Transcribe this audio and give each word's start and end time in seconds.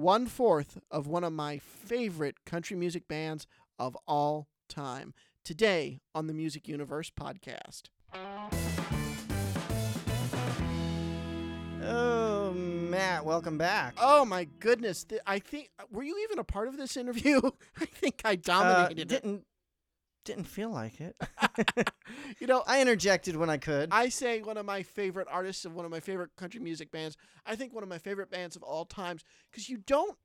one 0.00 0.26
fourth 0.26 0.78
of 0.90 1.06
one 1.06 1.22
of 1.24 1.32
my 1.32 1.58
favorite 1.58 2.44
country 2.46 2.74
music 2.76 3.06
bands 3.06 3.46
of 3.78 3.96
all 4.08 4.48
time. 4.68 5.12
Today 5.44 6.00
on 6.14 6.26
the 6.26 6.32
Music 6.34 6.66
Universe 6.68 7.10
podcast. 7.10 7.84
Oh, 11.82 12.52
Matt, 12.54 13.24
welcome 13.24 13.56
back. 13.58 13.94
Oh 13.98 14.24
my 14.24 14.44
goodness! 14.60 15.04
I 15.26 15.38
think 15.38 15.70
were 15.90 16.02
you 16.02 16.18
even 16.24 16.38
a 16.38 16.44
part 16.44 16.68
of 16.68 16.76
this 16.76 16.96
interview? 16.96 17.40
I 17.80 17.84
think 17.86 18.20
I 18.24 18.32
Uh, 18.32 18.36
dominated 18.36 19.00
it. 19.00 19.08
didn't 19.08 19.44
didn't 20.24 20.44
feel 20.44 20.70
like 20.70 21.00
it. 21.00 21.16
You 22.38 22.46
know, 22.46 22.62
I 22.66 22.80
interjected 22.80 23.36
when 23.36 23.50
I 23.50 23.58
could. 23.58 23.90
I 23.92 24.08
say 24.08 24.40
one 24.40 24.56
of 24.56 24.64
my 24.64 24.82
favorite 24.82 25.28
artists 25.30 25.64
of 25.64 25.74
one 25.74 25.84
of 25.84 25.90
my 25.90 26.00
favorite 26.00 26.30
country 26.36 26.60
music 26.60 26.90
bands. 26.90 27.16
I 27.46 27.54
think 27.54 27.74
one 27.74 27.82
of 27.82 27.88
my 27.88 27.98
favorite 27.98 28.30
bands 28.30 28.56
of 28.56 28.62
all 28.62 28.84
times 28.84 29.24
because 29.50 29.68
you 29.68 29.78
don't. 29.78 30.16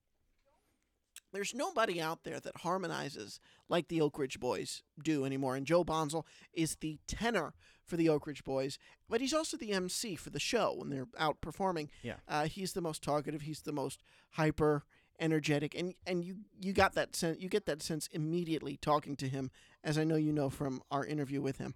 There's 1.33 1.53
nobody 1.53 1.99
out 2.01 2.23
there 2.23 2.39
that 2.39 2.57
harmonizes 2.57 3.39
like 3.67 3.87
the 3.89 3.99
Oak 4.01 4.17
Ridge 4.17 4.39
Boys 4.39 4.83
do 5.03 5.25
anymore. 5.25 5.55
And 5.55 5.65
Joe 5.65 5.83
Bonsall 5.83 6.25
is 6.53 6.75
the 6.75 6.99
tenor 7.07 7.53
for 7.85 7.97
the 7.97 8.07
Oak 8.09 8.25
Ridge 8.27 8.43
Boys, 8.43 8.79
but 9.09 9.19
he's 9.21 9.33
also 9.33 9.57
the 9.57 9.71
MC 9.73 10.15
for 10.15 10.29
the 10.29 10.39
show 10.39 10.73
when 10.77 10.89
they're 10.89 11.07
out 11.19 11.41
performing. 11.41 11.89
Yeah. 12.01 12.15
uh, 12.27 12.45
he's 12.45 12.73
the 12.73 12.81
most 12.81 13.03
talkative. 13.03 13.41
He's 13.41 13.61
the 13.61 13.73
most 13.73 14.01
hyper, 14.31 14.83
energetic, 15.19 15.75
and 15.75 15.93
and 16.05 16.23
you 16.23 16.37
you 16.59 16.73
got 16.73 16.93
that 16.95 17.15
sense. 17.15 17.39
You 17.39 17.49
get 17.49 17.65
that 17.67 17.81
sense 17.81 18.07
immediately 18.11 18.77
talking 18.77 19.15
to 19.17 19.27
him, 19.27 19.51
as 19.83 19.97
I 19.97 20.03
know 20.03 20.15
you 20.15 20.31
know 20.33 20.49
from 20.49 20.81
our 20.91 21.05
interview 21.05 21.41
with 21.41 21.57
him. 21.57 21.75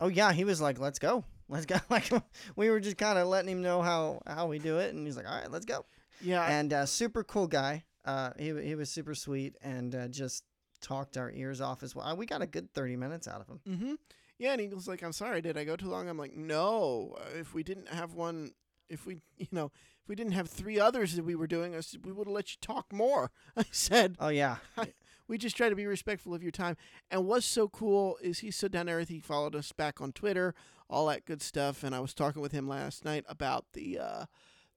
oh 0.00 0.08
yeah, 0.08 0.32
he 0.32 0.44
was 0.44 0.60
like, 0.60 0.78
"Let's 0.78 0.98
go, 0.98 1.24
let's 1.48 1.66
go." 1.66 1.76
Like 1.90 2.10
we 2.56 2.70
were 2.70 2.80
just 2.80 2.96
kind 2.98 3.18
of 3.18 3.28
letting 3.28 3.50
him 3.50 3.62
know 3.62 3.82
how 3.82 4.20
how 4.26 4.46
we 4.46 4.58
do 4.58 4.78
it, 4.78 4.94
and 4.94 5.06
he's 5.06 5.16
like, 5.16 5.26
"All 5.28 5.38
right, 5.40 5.50
let's 5.50 5.66
go." 5.66 5.84
Yeah, 6.20 6.44
and 6.46 6.72
uh, 6.72 6.86
super 6.86 7.24
cool 7.24 7.46
guy. 7.48 7.84
Uh, 8.04 8.30
he 8.38 8.52
he 8.62 8.74
was 8.74 8.90
super 8.90 9.14
sweet 9.14 9.56
and 9.62 9.94
uh, 9.94 10.08
just 10.08 10.44
talked 10.80 11.16
our 11.16 11.30
ears 11.30 11.60
off 11.60 11.82
as 11.84 11.94
well. 11.94 12.16
We 12.16 12.26
got 12.26 12.42
a 12.42 12.46
good 12.46 12.72
thirty 12.74 12.96
minutes 12.96 13.28
out 13.28 13.40
of 13.40 13.48
him. 13.48 13.60
Mm-hmm. 13.68 13.94
Yeah, 14.38 14.52
and 14.52 14.60
he 14.60 14.68
was 14.68 14.88
like, 14.88 15.02
"I'm 15.02 15.12
sorry, 15.12 15.40
did 15.40 15.56
I 15.56 15.64
go 15.64 15.76
too 15.76 15.88
long?" 15.88 16.08
I'm 16.08 16.18
like, 16.18 16.34
"No. 16.36 17.16
uh, 17.20 17.38
If 17.38 17.54
we 17.54 17.62
didn't 17.62 17.88
have 17.88 18.14
one, 18.14 18.52
if 18.88 19.06
we, 19.06 19.18
you 19.36 19.46
know, 19.52 19.70
if 20.02 20.08
we 20.08 20.14
didn't 20.14 20.32
have 20.32 20.48
three 20.48 20.78
others 20.80 21.14
that 21.14 21.24
we 21.24 21.34
were 21.34 21.46
doing, 21.46 21.74
I 21.74 21.80
said, 21.80 22.04
we 22.04 22.12
would 22.12 22.26
have 22.26 22.34
let 22.34 22.52
you 22.52 22.56
talk 22.60 22.92
more." 22.92 23.30
I 23.56 23.64
said, 23.70 24.16
Oh 24.18 24.28
yeah, 24.28 24.56
"We 25.28 25.38
just 25.38 25.56
try 25.56 25.68
to 25.68 25.76
be 25.76 25.86
respectful 25.86 26.34
of 26.34 26.42
your 26.42 26.52
time." 26.52 26.76
And 27.10 27.26
what's 27.26 27.46
so 27.46 27.68
cool 27.68 28.18
is 28.22 28.40
he's 28.40 28.56
so 28.56 28.68
down 28.68 28.86
to 28.86 28.92
earth. 28.92 29.08
He 29.08 29.20
followed 29.20 29.54
us 29.54 29.72
back 29.72 30.00
on 30.00 30.12
Twitter, 30.12 30.54
all 30.90 31.06
that 31.06 31.24
good 31.24 31.42
stuff. 31.42 31.82
And 31.82 31.94
I 31.94 32.00
was 32.00 32.14
talking 32.14 32.42
with 32.42 32.52
him 32.52 32.68
last 32.68 33.04
night 33.04 33.24
about 33.28 33.66
the 33.72 33.98
uh, 33.98 34.24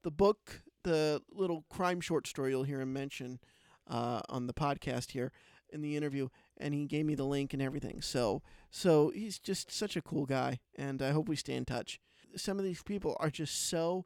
the 0.03 0.11
book, 0.11 0.61
the 0.83 1.21
little 1.31 1.65
crime 1.69 1.99
short 1.99 2.27
story 2.27 2.51
you'll 2.51 2.63
hear 2.63 2.81
him 2.81 2.93
mention 2.93 3.39
uh, 3.87 4.21
on 4.29 4.47
the 4.47 4.53
podcast 4.53 5.11
here 5.11 5.31
in 5.71 5.81
the 5.81 5.95
interview, 5.95 6.29
and 6.57 6.73
he 6.73 6.85
gave 6.85 7.05
me 7.05 7.15
the 7.15 7.25
link 7.25 7.53
and 7.53 7.61
everything. 7.61 8.01
So, 8.01 8.41
so 8.69 9.11
he's 9.13 9.39
just 9.39 9.71
such 9.71 9.95
a 9.95 10.01
cool 10.01 10.25
guy, 10.25 10.59
and 10.75 11.01
I 11.01 11.11
hope 11.11 11.27
we 11.27 11.35
stay 11.35 11.55
in 11.55 11.65
touch. 11.65 11.99
Some 12.35 12.59
of 12.59 12.65
these 12.65 12.83
people 12.83 13.17
are 13.19 13.29
just 13.29 13.67
so 13.67 14.05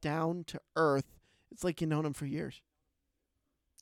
down 0.00 0.44
to 0.48 0.60
earth. 0.76 1.06
It's 1.50 1.64
like 1.64 1.80
you've 1.80 1.90
known 1.90 2.04
them 2.04 2.12
for 2.12 2.26
years. 2.26 2.60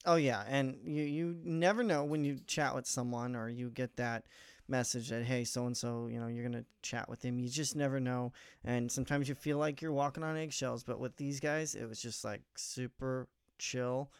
Oh 0.07 0.17
yeah, 0.17 0.45
and 0.49 0.79
you 0.85 1.03
you 1.03 1.37
never 1.43 1.83
know 1.83 2.05
when 2.05 2.25
you 2.25 2.39
chat 2.47 2.75
with 2.75 2.87
someone 2.87 3.35
or 3.35 3.49
you 3.49 3.69
get 3.71 3.97
that 3.97 4.25
message 4.71 5.09
that 5.09 5.25
hey 5.25 5.45
so 5.45 5.67
and 5.67 5.77
so 5.77 6.09
you 6.11 6.21
know 6.21 6.29
you're 6.29 6.45
gonna 6.45 6.65
chat 6.83 7.09
with 7.09 7.23
him. 7.23 7.39
You 7.39 7.49
just 7.49 7.75
never 7.77 7.99
know, 8.01 8.33
and 8.65 8.91
sometimes 8.91 9.29
you 9.29 9.35
feel 9.35 9.59
like 9.59 9.83
you're 9.83 9.93
walking 9.93 10.23
on 10.23 10.37
eggshells. 10.37 10.85
But 10.85 11.01
with 11.01 11.17
these 11.17 11.41
guys, 11.41 11.75
it 11.75 11.89
was 11.89 12.01
just 12.01 12.25
like 12.25 12.43
super 12.57 13.29
chill. 13.59 14.11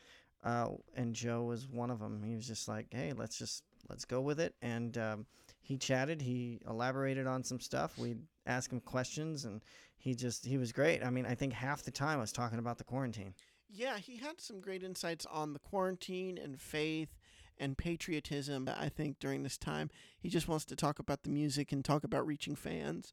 Uh, 0.45 0.69
and 0.95 1.15
Joe 1.15 1.43
was 1.45 1.67
one 1.67 1.91
of 1.91 1.99
them. 1.99 2.23
He 2.23 2.35
was 2.35 2.47
just 2.47 2.69
like, 2.69 2.87
hey, 2.91 3.13
let's 3.17 3.39
just 3.39 3.63
let's 3.89 4.05
go 4.05 4.21
with 4.21 4.41
it. 4.41 4.55
And 4.63 4.97
um, 4.99 5.27
he 5.69 5.77
chatted. 5.77 6.23
He 6.23 6.61
elaborated 6.67 7.27
on 7.27 7.45
some 7.45 7.61
stuff. 7.61 7.99
We 7.99 8.17
asked 8.47 8.73
him 8.73 8.81
questions, 8.81 9.45
and 9.45 9.61
he 9.99 10.15
just 10.15 10.47
he 10.47 10.57
was 10.57 10.73
great. 10.73 11.05
I 11.05 11.11
mean, 11.11 11.27
I 11.27 11.35
think 11.35 11.53
half 11.53 11.83
the 11.83 11.91
time 11.91 12.17
I 12.17 12.23
was 12.23 12.33
talking 12.33 12.59
about 12.59 12.79
the 12.79 12.85
quarantine. 12.85 13.35
Yeah, 13.69 13.99
he 13.99 14.17
had 14.17 14.41
some 14.41 14.63
great 14.63 14.83
insights 14.83 15.27
on 15.27 15.53
the 15.53 15.59
quarantine 15.59 16.39
and 16.39 16.59
faith 16.59 17.19
and 17.59 17.77
patriotism. 17.77 18.67
I 18.75 18.89
think 18.89 19.19
during 19.19 19.43
this 19.43 19.59
time, 19.59 19.91
he 20.19 20.31
just 20.31 20.49
wants 20.49 20.65
to 20.65 20.75
talk 20.75 20.99
about 20.99 21.23
the 21.23 21.29
music 21.29 21.71
and 21.71 21.85
talk 21.85 22.03
about 22.03 22.27
reaching 22.27 22.57
fans, 22.57 23.13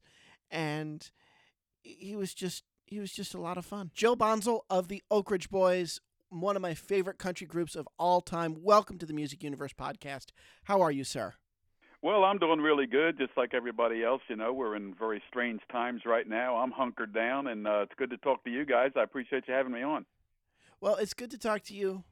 and 0.50 1.10
he 1.82 2.16
was 2.16 2.32
just 2.32 2.64
he 2.86 2.98
was 2.98 3.12
just 3.12 3.34
a 3.34 3.40
lot 3.40 3.58
of 3.58 3.66
fun. 3.66 3.90
Joe 3.92 4.16
Bonsall 4.16 4.64
of 4.70 4.88
the 4.88 5.02
Oak 5.10 5.30
Ridge 5.30 5.50
Boys, 5.50 6.00
one 6.30 6.56
of 6.56 6.62
my 6.62 6.72
favorite 6.72 7.18
country 7.18 7.46
groups 7.46 7.76
of 7.76 7.86
all 7.98 8.22
time. 8.22 8.56
Welcome 8.62 8.96
to 8.96 9.04
the 9.04 9.12
Music 9.12 9.42
Universe 9.42 9.74
podcast. 9.74 10.28
How 10.64 10.80
are 10.80 10.90
you, 10.90 11.04
sir? 11.04 11.34
Well, 12.02 12.24
I'm 12.24 12.38
doing 12.38 12.60
really 12.60 12.86
good, 12.86 13.18
just 13.18 13.32
like 13.36 13.54
everybody 13.54 14.04
else. 14.04 14.22
You 14.28 14.36
know, 14.36 14.52
we're 14.52 14.76
in 14.76 14.94
very 14.94 15.22
strange 15.28 15.60
times 15.72 16.02
right 16.04 16.28
now. 16.28 16.56
I'm 16.56 16.70
hunkered 16.70 17.14
down, 17.14 17.46
and 17.46 17.66
uh, 17.66 17.80
it's 17.82 17.94
good 17.96 18.10
to 18.10 18.18
talk 18.18 18.44
to 18.44 18.50
you 18.50 18.64
guys. 18.64 18.92
I 18.96 19.02
appreciate 19.02 19.44
you 19.48 19.54
having 19.54 19.72
me 19.72 19.82
on. 19.82 20.04
Well, 20.80 20.96
it's 20.96 21.14
good 21.14 21.30
to 21.30 21.38
talk 21.38 21.62
to 21.64 21.74
you. 21.74 22.04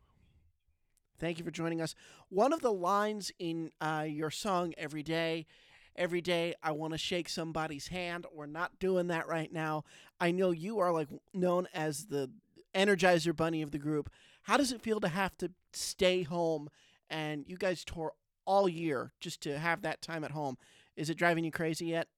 Thank 1.18 1.38
you 1.38 1.44
for 1.44 1.50
joining 1.50 1.80
us. 1.80 1.94
One 2.28 2.52
of 2.52 2.60
the 2.60 2.72
lines 2.72 3.30
in 3.38 3.70
uh, 3.80 4.06
your 4.08 4.30
song, 4.30 4.74
Every 4.76 5.02
Day, 5.02 5.46
Every 5.94 6.20
Day, 6.20 6.54
I 6.62 6.72
want 6.72 6.92
to 6.92 6.98
shake 6.98 7.28
somebody's 7.28 7.88
hand. 7.88 8.26
We're 8.34 8.46
not 8.46 8.78
doing 8.80 9.06
that 9.08 9.28
right 9.28 9.52
now. 9.52 9.84
I 10.18 10.32
know 10.32 10.50
you 10.50 10.80
are 10.80 10.92
like 10.92 11.08
known 11.32 11.68
as 11.72 12.06
the 12.06 12.30
Energizer 12.74 13.36
Bunny 13.36 13.62
of 13.62 13.70
the 13.70 13.78
group. 13.78 14.10
How 14.42 14.56
does 14.56 14.72
it 14.72 14.82
feel 14.82 14.98
to 15.00 15.08
have 15.08 15.38
to 15.38 15.52
stay 15.72 16.22
home 16.22 16.68
and 17.08 17.44
you 17.46 17.56
guys 17.56 17.84
tour 17.84 18.12
all 18.46 18.68
year 18.68 19.12
just 19.20 19.40
to 19.42 19.58
have 19.58 19.82
that 19.82 20.02
time 20.02 20.24
at 20.24 20.30
home? 20.30 20.56
Is 20.96 21.10
it 21.10 21.16
driving 21.16 21.44
you 21.44 21.50
crazy 21.50 21.86
yet? 21.86 22.08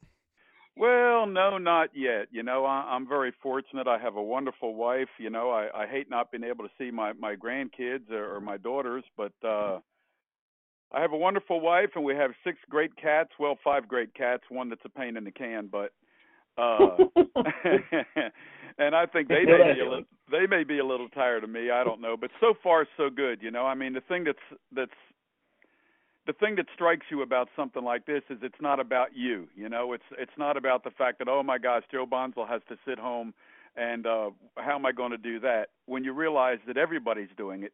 Well, 0.76 1.26
no, 1.26 1.56
not 1.56 1.90
yet. 1.94 2.28
You 2.30 2.42
know, 2.42 2.66
I, 2.66 2.84
I'm 2.90 3.08
very 3.08 3.32
fortunate. 3.42 3.86
I 3.86 3.98
have 3.98 4.16
a 4.16 4.22
wonderful 4.22 4.74
wife. 4.74 5.08
You 5.18 5.30
know, 5.30 5.50
I, 5.50 5.68
I 5.74 5.86
hate 5.86 6.10
not 6.10 6.30
being 6.30 6.44
able 6.44 6.64
to 6.64 6.70
see 6.78 6.90
my 6.90 7.14
my 7.14 7.34
grandkids 7.34 8.10
or, 8.10 8.36
or 8.36 8.40
my 8.40 8.58
daughters, 8.58 9.04
but 9.16 9.32
uh, 9.42 9.78
I 10.92 11.00
have 11.00 11.12
a 11.12 11.16
wonderful 11.16 11.60
wife, 11.60 11.90
and 11.94 12.04
we 12.04 12.14
have 12.14 12.32
six 12.44 12.58
great 12.68 12.94
cats. 12.96 13.30
Well, 13.38 13.58
five 13.64 13.88
great 13.88 14.14
cats. 14.14 14.42
One 14.50 14.68
that's 14.68 14.84
a 14.84 14.90
pain 14.90 15.16
in 15.16 15.24
the 15.24 15.30
can, 15.30 15.68
but 15.72 15.92
uh, 16.58 16.96
and 18.78 18.94
I 18.94 19.06
think 19.06 19.28
they 19.28 19.44
may 19.44 19.74
be 19.74 19.80
a 19.80 19.88
little, 19.88 20.04
they 20.30 20.46
may 20.46 20.64
be 20.64 20.78
a 20.78 20.84
little 20.84 21.08
tired 21.08 21.44
of 21.44 21.50
me. 21.50 21.70
I 21.70 21.84
don't 21.84 22.00
know, 22.00 22.16
but 22.18 22.30
so 22.38 22.54
far 22.62 22.86
so 22.96 23.08
good. 23.08 23.40
You 23.42 23.50
know, 23.50 23.64
I 23.64 23.74
mean, 23.74 23.94
the 23.94 24.00
thing 24.02 24.24
that's 24.24 24.60
that's 24.72 24.90
the 26.26 26.32
thing 26.32 26.56
that 26.56 26.66
strikes 26.74 27.06
you 27.10 27.22
about 27.22 27.48
something 27.56 27.84
like 27.84 28.06
this 28.06 28.22
is 28.28 28.38
it's 28.42 28.60
not 28.60 28.80
about 28.80 29.16
you. 29.16 29.48
You 29.54 29.68
know, 29.68 29.92
it's 29.92 30.04
it's 30.18 30.36
not 30.36 30.56
about 30.56 30.84
the 30.84 30.90
fact 30.90 31.18
that 31.18 31.28
oh 31.28 31.42
my 31.42 31.58
gosh, 31.58 31.84
Joe 31.90 32.06
Bonsall 32.06 32.46
has 32.48 32.62
to 32.68 32.76
sit 32.86 32.98
home 32.98 33.32
and 33.76 34.06
uh 34.06 34.30
how 34.56 34.74
am 34.74 34.86
I 34.86 34.92
going 34.92 35.12
to 35.12 35.18
do 35.18 35.40
that? 35.40 35.66
When 35.86 36.04
you 36.04 36.12
realize 36.12 36.58
that 36.66 36.76
everybody's 36.76 37.28
doing 37.36 37.62
it 37.62 37.72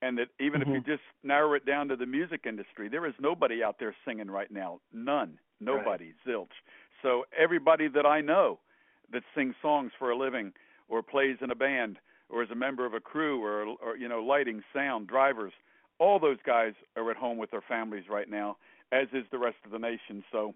and 0.00 0.16
that 0.18 0.28
even 0.38 0.62
if 0.62 0.68
you 0.68 0.80
just 0.80 1.02
narrow 1.24 1.54
it 1.54 1.66
down 1.66 1.88
to 1.88 1.96
the 1.96 2.06
music 2.06 2.44
industry, 2.46 2.88
there 2.88 3.04
is 3.04 3.14
nobody 3.20 3.64
out 3.64 3.76
there 3.80 3.94
singing 4.06 4.30
right 4.30 4.50
now. 4.50 4.80
None. 4.92 5.38
Nobody. 5.60 6.12
Zilch. 6.26 6.46
So 7.02 7.24
everybody 7.36 7.88
that 7.88 8.06
I 8.06 8.20
know 8.20 8.60
that 9.12 9.22
sings 9.34 9.54
songs 9.60 9.90
for 9.98 10.10
a 10.10 10.16
living 10.16 10.52
or 10.88 11.02
plays 11.02 11.38
in 11.40 11.50
a 11.50 11.56
band 11.56 11.98
or 12.28 12.44
is 12.44 12.50
a 12.50 12.54
member 12.54 12.86
of 12.86 12.94
a 12.94 13.00
crew 13.00 13.42
or 13.42 13.74
or 13.84 13.96
you 13.96 14.08
know 14.08 14.20
lighting, 14.20 14.62
sound, 14.72 15.08
drivers, 15.08 15.52
all 15.98 16.18
those 16.18 16.38
guys 16.44 16.72
are 16.96 17.10
at 17.10 17.16
home 17.16 17.38
with 17.38 17.50
their 17.50 17.62
families 17.66 18.04
right 18.08 18.28
now, 18.28 18.56
as 18.92 19.08
is 19.12 19.24
the 19.30 19.38
rest 19.38 19.56
of 19.64 19.70
the 19.70 19.78
nation. 19.78 20.24
So 20.30 20.54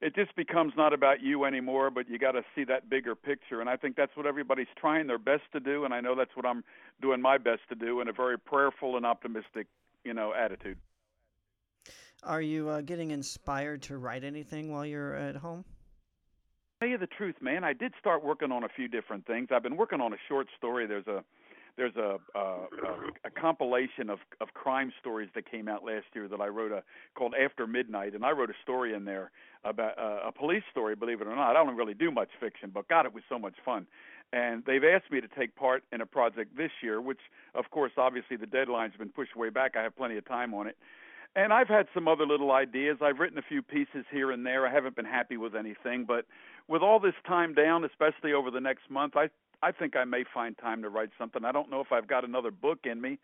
it 0.00 0.14
just 0.14 0.34
becomes 0.36 0.72
not 0.76 0.92
about 0.92 1.22
you 1.22 1.44
anymore, 1.44 1.90
but 1.90 2.08
you 2.08 2.18
got 2.18 2.32
to 2.32 2.42
see 2.54 2.64
that 2.64 2.88
bigger 2.88 3.14
picture. 3.14 3.60
And 3.60 3.68
I 3.68 3.76
think 3.76 3.96
that's 3.96 4.16
what 4.16 4.26
everybody's 4.26 4.68
trying 4.78 5.06
their 5.06 5.18
best 5.18 5.42
to 5.52 5.60
do, 5.60 5.84
and 5.84 5.92
I 5.92 6.00
know 6.00 6.14
that's 6.14 6.34
what 6.34 6.46
I'm 6.46 6.64
doing 7.02 7.20
my 7.20 7.38
best 7.38 7.62
to 7.68 7.74
do 7.74 8.00
in 8.00 8.08
a 8.08 8.12
very 8.12 8.38
prayerful 8.38 8.96
and 8.96 9.04
optimistic, 9.04 9.66
you 10.04 10.14
know, 10.14 10.32
attitude. 10.32 10.78
Are 12.22 12.42
you 12.42 12.68
uh, 12.68 12.80
getting 12.82 13.10
inspired 13.10 13.82
to 13.82 13.96
write 13.96 14.24
anything 14.24 14.70
while 14.70 14.84
you're 14.84 15.14
at 15.14 15.36
home? 15.36 15.64
tell 16.80 16.88
you 16.88 16.96
the 16.96 17.06
truth, 17.06 17.34
man, 17.42 17.62
I 17.62 17.74
did 17.74 17.92
start 18.00 18.24
working 18.24 18.50
on 18.50 18.64
a 18.64 18.68
few 18.68 18.88
different 18.88 19.26
things. 19.26 19.48
I've 19.52 19.62
been 19.62 19.76
working 19.76 20.00
on 20.00 20.14
a 20.14 20.16
short 20.28 20.46
story. 20.56 20.86
There's 20.86 21.06
a 21.06 21.22
there's 21.76 21.96
a 21.96 22.18
a, 22.34 22.56
a, 23.24 23.30
compilation 23.30 24.10
of 24.10 24.18
of 24.40 24.52
crime 24.54 24.92
stories 25.00 25.28
that 25.34 25.50
came 25.50 25.68
out 25.68 25.84
last 25.84 26.06
year 26.14 26.28
that 26.28 26.40
I 26.40 26.48
wrote 26.48 26.72
a 26.72 26.82
called 27.14 27.34
After 27.34 27.66
Midnight, 27.66 28.14
and 28.14 28.24
I 28.24 28.30
wrote 28.30 28.50
a 28.50 28.54
story 28.62 28.94
in 28.94 29.04
there 29.04 29.30
about 29.64 29.98
uh, 29.98 30.28
a 30.28 30.32
police 30.32 30.62
story. 30.70 30.94
Believe 30.94 31.20
it 31.20 31.26
or 31.26 31.36
not, 31.36 31.50
I 31.50 31.52
don't 31.52 31.76
really 31.76 31.94
do 31.94 32.10
much 32.10 32.28
fiction, 32.40 32.70
but 32.72 32.88
God, 32.88 33.06
it 33.06 33.14
was 33.14 33.22
so 33.28 33.38
much 33.38 33.54
fun. 33.64 33.86
And 34.32 34.62
they've 34.64 34.84
asked 34.84 35.10
me 35.10 35.20
to 35.20 35.28
take 35.28 35.56
part 35.56 35.82
in 35.92 36.00
a 36.00 36.06
project 36.06 36.56
this 36.56 36.70
year, 36.82 37.00
which, 37.00 37.18
of 37.54 37.68
course, 37.70 37.92
obviously 37.96 38.36
the 38.36 38.46
deadline's 38.46 38.94
been 38.96 39.08
pushed 39.08 39.34
way 39.34 39.50
back. 39.50 39.76
I 39.76 39.82
have 39.82 39.96
plenty 39.96 40.16
of 40.16 40.26
time 40.26 40.54
on 40.54 40.68
it. 40.68 40.76
And 41.34 41.52
I've 41.52 41.68
had 41.68 41.86
some 41.94 42.08
other 42.08 42.26
little 42.26 42.52
ideas. 42.52 42.98
I've 43.00 43.18
written 43.18 43.38
a 43.38 43.42
few 43.42 43.62
pieces 43.62 44.04
here 44.10 44.30
and 44.30 44.44
there. 44.44 44.66
I 44.66 44.72
haven't 44.72 44.96
been 44.96 45.04
happy 45.04 45.36
with 45.36 45.54
anything, 45.54 46.04
but 46.04 46.26
with 46.68 46.82
all 46.82 46.98
this 47.00 47.14
time 47.26 47.54
down, 47.54 47.84
especially 47.84 48.32
over 48.32 48.50
the 48.50 48.60
next 48.60 48.88
month, 48.90 49.16
I 49.16 49.30
I 49.62 49.72
think 49.72 49.96
I 49.96 50.04
may 50.04 50.24
find 50.32 50.56
time 50.56 50.82
to 50.82 50.88
write 50.88 51.10
something. 51.18 51.44
I 51.44 51.52
don't 51.52 51.70
know 51.70 51.80
if 51.80 51.92
I've 51.92 52.08
got 52.08 52.24
another 52.24 52.50
book 52.50 52.80
in 52.84 53.00
me. 53.00 53.18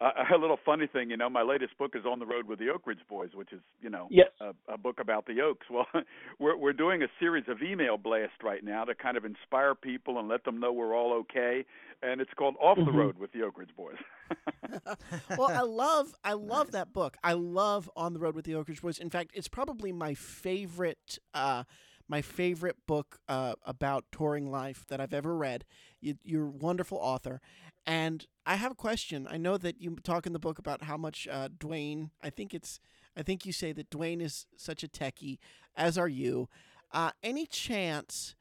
Uh, 0.00 0.12
a 0.34 0.38
little 0.38 0.58
funny 0.64 0.86
thing, 0.86 1.10
you 1.10 1.16
know, 1.16 1.28
my 1.28 1.42
latest 1.42 1.76
book 1.76 1.92
is 1.94 2.06
On 2.10 2.18
the 2.18 2.24
Road 2.24 2.48
with 2.48 2.58
the 2.58 2.70
Oak 2.70 2.86
Ridge 2.86 3.00
Boys, 3.06 3.30
which 3.34 3.52
is, 3.52 3.60
you 3.82 3.90
know, 3.90 4.08
yes. 4.10 4.28
a, 4.40 4.54
a 4.72 4.78
book 4.78 4.98
about 4.98 5.26
the 5.26 5.42
Oaks. 5.42 5.66
Well, 5.70 5.86
we're 6.38 6.56
we're 6.56 6.72
doing 6.72 7.02
a 7.02 7.06
series 7.18 7.44
of 7.48 7.60
email 7.62 7.98
blasts 7.98 8.38
right 8.42 8.64
now 8.64 8.84
to 8.84 8.94
kind 8.94 9.18
of 9.18 9.26
inspire 9.26 9.74
people 9.74 10.18
and 10.18 10.26
let 10.26 10.44
them 10.44 10.58
know 10.58 10.72
we're 10.72 10.96
all 10.96 11.12
okay, 11.20 11.66
and 12.02 12.22
it's 12.22 12.30
called 12.34 12.54
Off 12.62 12.78
mm-hmm. 12.78 12.90
the 12.90 12.96
Road 12.96 13.18
with 13.18 13.32
the 13.32 13.42
Oak 13.42 13.58
Ridge 13.58 13.76
Boys. 13.76 13.96
well, 15.36 15.50
I 15.50 15.62
love 15.62 16.14
I 16.24 16.32
love 16.32 16.68
nice. 16.68 16.72
that 16.72 16.94
book. 16.94 17.18
I 17.22 17.34
love 17.34 17.90
On 17.94 18.14
the 18.14 18.20
Road 18.20 18.34
with 18.34 18.46
the 18.46 18.54
Oak 18.54 18.68
Ridge 18.68 18.80
Boys. 18.80 18.98
In 18.98 19.10
fact, 19.10 19.32
it's 19.34 19.48
probably 19.48 19.92
my 19.92 20.14
favorite. 20.14 21.18
Uh, 21.34 21.64
my 22.10 22.20
favorite 22.20 22.76
book 22.88 23.20
uh, 23.28 23.54
about 23.64 24.04
touring 24.10 24.50
life 24.50 24.84
that 24.88 25.00
I've 25.00 25.14
ever 25.14 25.36
read. 25.36 25.64
You, 26.00 26.16
you're 26.24 26.46
a 26.46 26.50
wonderful 26.50 26.98
author, 26.98 27.40
and 27.86 28.26
I 28.44 28.56
have 28.56 28.72
a 28.72 28.74
question. 28.74 29.28
I 29.30 29.36
know 29.36 29.56
that 29.56 29.80
you 29.80 29.96
talk 30.02 30.26
in 30.26 30.32
the 30.32 30.40
book 30.40 30.58
about 30.58 30.82
how 30.82 30.96
much 30.96 31.28
uh, 31.30 31.48
Duane. 31.56 32.10
I 32.20 32.30
think 32.30 32.52
it's. 32.52 32.80
I 33.16 33.22
think 33.22 33.46
you 33.46 33.52
say 33.52 33.72
that 33.72 33.90
Duane 33.90 34.20
is 34.20 34.46
such 34.56 34.82
a 34.82 34.88
techie, 34.88 35.38
as 35.76 35.96
are 35.96 36.08
you. 36.08 36.48
Uh, 36.92 37.12
any 37.22 37.46
chance 37.46 38.34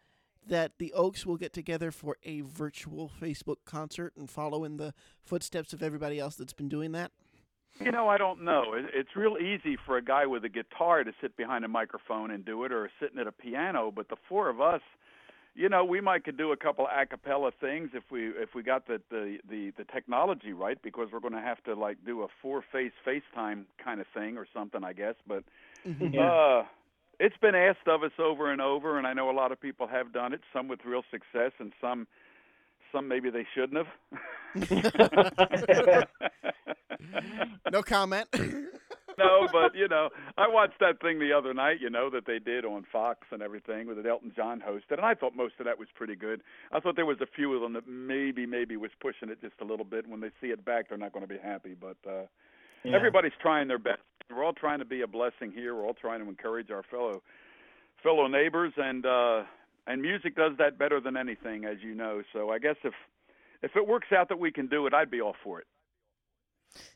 that 0.47 0.73
the 0.79 0.91
Oaks 0.93 1.25
will 1.25 1.37
get 1.37 1.53
together 1.53 1.91
for 1.91 2.17
a 2.23 2.41
virtual 2.41 3.11
Facebook 3.21 3.57
concert 3.65 4.13
and 4.17 4.29
follow 4.29 4.63
in 4.63 4.77
the 4.77 4.93
footsteps 5.23 5.73
of 5.73 5.83
everybody 5.83 6.19
else 6.19 6.35
that's 6.35 6.53
been 6.53 6.69
doing 6.69 6.91
that? 6.93 7.11
You 7.79 7.91
know, 7.91 8.09
I 8.09 8.17
don't 8.17 8.43
know. 8.43 8.63
It's 8.75 9.15
real 9.15 9.37
easy 9.37 9.77
for 9.85 9.97
a 9.97 10.01
guy 10.03 10.25
with 10.25 10.43
a 10.43 10.49
guitar 10.49 11.03
to 11.03 11.11
sit 11.21 11.37
behind 11.37 11.63
a 11.63 11.67
microphone 11.67 12.31
and 12.31 12.43
do 12.43 12.63
it, 12.65 12.71
or 12.71 12.89
sitting 12.99 13.19
at 13.19 13.27
a 13.27 13.31
piano. 13.31 13.91
But 13.95 14.09
the 14.09 14.17
four 14.27 14.49
of 14.49 14.59
us, 14.59 14.81
you 15.55 15.69
know, 15.69 15.85
we 15.85 16.01
might 16.01 16.25
could 16.25 16.37
do 16.37 16.51
a 16.51 16.57
couple 16.57 16.85
of 16.85 16.91
a 16.93 17.05
cappella 17.05 17.51
things 17.59 17.91
if 17.93 18.03
we 18.11 18.27
if 18.27 18.53
we 18.53 18.63
got 18.63 18.85
the 18.87 19.01
the 19.09 19.37
the, 19.49 19.71
the 19.77 19.85
technology 19.85 20.51
right, 20.51 20.77
because 20.81 21.07
we're 21.13 21.21
going 21.21 21.33
to 21.33 21.41
have 21.41 21.63
to 21.63 21.73
like 21.73 21.97
do 22.05 22.23
a 22.23 22.27
four 22.41 22.63
face 22.71 22.91
FaceTime 23.07 23.63
kind 23.83 24.01
of 24.01 24.07
thing 24.13 24.37
or 24.37 24.45
something, 24.53 24.83
I 24.83 24.93
guess. 24.93 25.15
But 25.27 25.43
Mm-hmm. 25.87 26.13
yeah. 26.13 26.29
uh, 26.29 26.63
it's 27.19 27.37
been 27.37 27.55
asked 27.55 27.87
of 27.87 28.03
us 28.03 28.11
over 28.19 28.51
and 28.51 28.61
over, 28.61 28.97
and 28.97 29.05
I 29.07 29.13
know 29.13 29.29
a 29.29 29.31
lot 29.31 29.51
of 29.51 29.59
people 29.59 29.87
have 29.87 30.13
done 30.13 30.33
it. 30.33 30.41
Some 30.53 30.67
with 30.67 30.79
real 30.85 31.03
success, 31.11 31.51
and 31.59 31.71
some 31.81 32.07
some 32.91 33.07
maybe 33.07 33.29
they 33.29 33.45
shouldn't 33.53 33.77
have. 33.77 33.87
no 37.71 37.81
comment. 37.83 38.27
no, 39.17 39.47
but 39.51 39.75
you 39.75 39.87
know, 39.87 40.09
I 40.37 40.47
watched 40.47 40.79
that 40.79 41.01
thing 41.01 41.19
the 41.19 41.33
other 41.33 41.53
night. 41.53 41.77
You 41.81 41.89
know 41.89 42.09
that 42.09 42.25
they 42.25 42.39
did 42.39 42.65
on 42.65 42.85
Fox 42.91 43.27
and 43.31 43.41
everything 43.41 43.87
with 43.87 43.97
it. 43.97 44.05
Elton 44.05 44.31
John 44.35 44.61
hosted, 44.65 44.97
and 44.97 45.05
I 45.05 45.13
thought 45.13 45.35
most 45.35 45.55
of 45.59 45.65
that 45.65 45.77
was 45.77 45.87
pretty 45.95 46.15
good. 46.15 46.41
I 46.71 46.79
thought 46.79 46.95
there 46.95 47.05
was 47.05 47.21
a 47.21 47.27
few 47.35 47.53
of 47.53 47.61
them 47.61 47.73
that 47.73 47.87
maybe 47.87 48.45
maybe 48.45 48.77
was 48.77 48.91
pushing 49.01 49.29
it 49.29 49.41
just 49.41 49.55
a 49.61 49.65
little 49.65 49.85
bit. 49.85 50.07
When 50.07 50.21
they 50.21 50.31
see 50.41 50.47
it 50.47 50.63
back, 50.65 50.89
they're 50.89 50.97
not 50.97 51.13
going 51.13 51.27
to 51.27 51.33
be 51.33 51.39
happy. 51.41 51.75
But 51.79 51.97
uh, 52.07 52.23
yeah. 52.83 52.95
everybody's 52.95 53.33
trying 53.41 53.67
their 53.67 53.79
best. 53.79 54.01
We're 54.29 54.43
all 54.43 54.53
trying 54.53 54.79
to 54.79 54.85
be 54.85 55.01
a 55.01 55.07
blessing 55.07 55.51
here. 55.51 55.75
We're 55.75 55.85
all 55.85 55.95
trying 55.95 56.23
to 56.23 56.29
encourage 56.29 56.69
our 56.69 56.83
fellow 56.83 57.21
fellow 58.03 58.27
neighbors, 58.27 58.73
and 58.77 59.05
uh, 59.05 59.43
and 59.89 60.01
music 60.01 60.35
does 60.35 60.53
that 60.59 60.77
better 60.77 61.01
than 61.01 61.17
anything, 61.17 61.65
as 61.65 61.77
you 61.81 61.95
know. 61.95 62.21
So 62.31 62.51
I 62.51 62.59
guess 62.59 62.75
if 62.83 62.93
if 63.61 63.71
it 63.75 63.85
works 63.85 64.07
out 64.15 64.29
that 64.29 64.39
we 64.39 64.51
can 64.51 64.67
do 64.67 64.85
it, 64.85 64.93
I'd 64.93 65.11
be 65.11 65.19
all 65.19 65.35
for 65.43 65.59
it. 65.59 65.67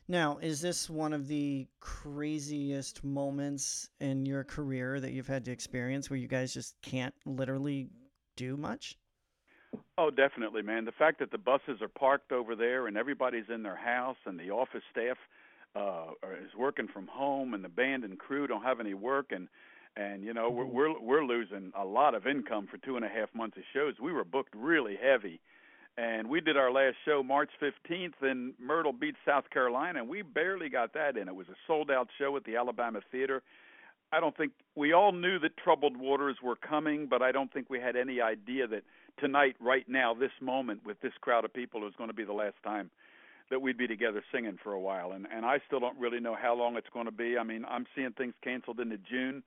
Now, 0.06 0.38
is 0.38 0.60
this 0.60 0.88
one 0.88 1.12
of 1.12 1.26
the 1.26 1.66
craziest 1.80 3.02
moments 3.02 3.90
in 4.00 4.24
your 4.24 4.44
career 4.44 5.00
that 5.00 5.10
you've 5.10 5.26
had 5.26 5.44
to 5.46 5.50
experience 5.50 6.08
where 6.08 6.18
you 6.18 6.28
guys 6.28 6.54
just 6.54 6.76
can't 6.80 7.14
literally 7.26 7.88
do 8.36 8.56
much? 8.56 8.96
Oh, 9.98 10.10
definitely, 10.10 10.62
man. 10.62 10.84
The 10.84 10.92
fact 10.92 11.18
that 11.18 11.32
the 11.32 11.38
buses 11.38 11.82
are 11.82 11.88
parked 11.88 12.30
over 12.30 12.54
there 12.54 12.86
and 12.86 12.96
everybody's 12.96 13.50
in 13.52 13.64
their 13.64 13.76
house 13.76 14.16
and 14.24 14.38
the 14.38 14.50
office 14.50 14.84
staff 14.90 15.16
uh 15.74 16.12
is 16.40 16.54
working 16.56 16.86
from 16.86 17.08
home 17.08 17.52
and 17.52 17.64
the 17.64 17.68
band 17.68 18.04
and 18.04 18.16
crew 18.16 18.46
don't 18.46 18.62
have 18.62 18.78
any 18.78 18.94
work 18.94 19.32
and 19.32 19.48
and 19.96 20.24
you 20.24 20.34
know 20.34 20.50
we're 20.50 20.64
mm-hmm. 20.64 20.76
we're 20.76 21.00
we're 21.00 21.24
losing 21.24 21.72
a 21.78 21.84
lot 21.84 22.14
of 22.14 22.26
income 22.26 22.66
for 22.70 22.78
two 22.78 22.96
and 22.96 23.04
a 23.04 23.08
half 23.08 23.34
months 23.34 23.56
of 23.56 23.62
shows. 23.72 23.94
We 24.00 24.12
were 24.12 24.24
booked 24.24 24.54
really 24.54 24.96
heavy 25.00 25.40
and 25.96 26.28
we 26.28 26.40
did 26.40 26.56
our 26.56 26.72
last 26.72 26.96
show 27.04 27.22
March 27.22 27.50
15th 27.62 28.14
in 28.22 28.52
Myrtle 28.60 28.92
Beach, 28.92 29.14
South 29.24 29.48
Carolina, 29.50 30.00
and 30.00 30.08
we 30.08 30.22
barely 30.22 30.68
got 30.68 30.92
that 30.94 31.16
in. 31.16 31.28
It 31.28 31.34
was 31.34 31.48
a 31.48 31.54
sold 31.66 31.90
out 31.90 32.08
show 32.18 32.36
at 32.36 32.44
the 32.44 32.56
Alabama 32.56 33.00
Theater. 33.12 33.42
I 34.12 34.20
don't 34.20 34.36
think 34.36 34.52
we 34.74 34.92
all 34.92 35.12
knew 35.12 35.38
that 35.40 35.56
troubled 35.56 35.96
waters 35.96 36.36
were 36.42 36.56
coming, 36.56 37.06
but 37.08 37.22
I 37.22 37.32
don't 37.32 37.52
think 37.52 37.70
we 37.70 37.80
had 37.80 37.96
any 37.96 38.20
idea 38.20 38.66
that 38.68 38.82
tonight, 39.18 39.54
right 39.60 39.88
now, 39.88 40.14
this 40.14 40.32
moment 40.40 40.84
with 40.84 41.00
this 41.00 41.12
crowd 41.20 41.44
of 41.44 41.54
people 41.54 41.80
was 41.80 41.94
going 41.96 42.10
to 42.10 42.14
be 42.14 42.24
the 42.24 42.32
last 42.32 42.56
time 42.64 42.90
that 43.50 43.60
we'd 43.60 43.78
be 43.78 43.86
together 43.86 44.22
singing 44.32 44.58
for 44.62 44.72
a 44.72 44.80
while. 44.80 45.12
And 45.12 45.26
and 45.32 45.44
I 45.44 45.58
still 45.66 45.80
don't 45.80 45.98
really 45.98 46.20
know 46.20 46.36
how 46.40 46.54
long 46.54 46.76
it's 46.76 46.88
going 46.92 47.06
to 47.06 47.12
be. 47.12 47.38
I 47.38 47.44
mean, 47.44 47.64
I'm 47.68 47.86
seeing 47.94 48.12
things 48.12 48.34
canceled 48.42 48.80
into 48.80 48.98
June. 48.98 49.42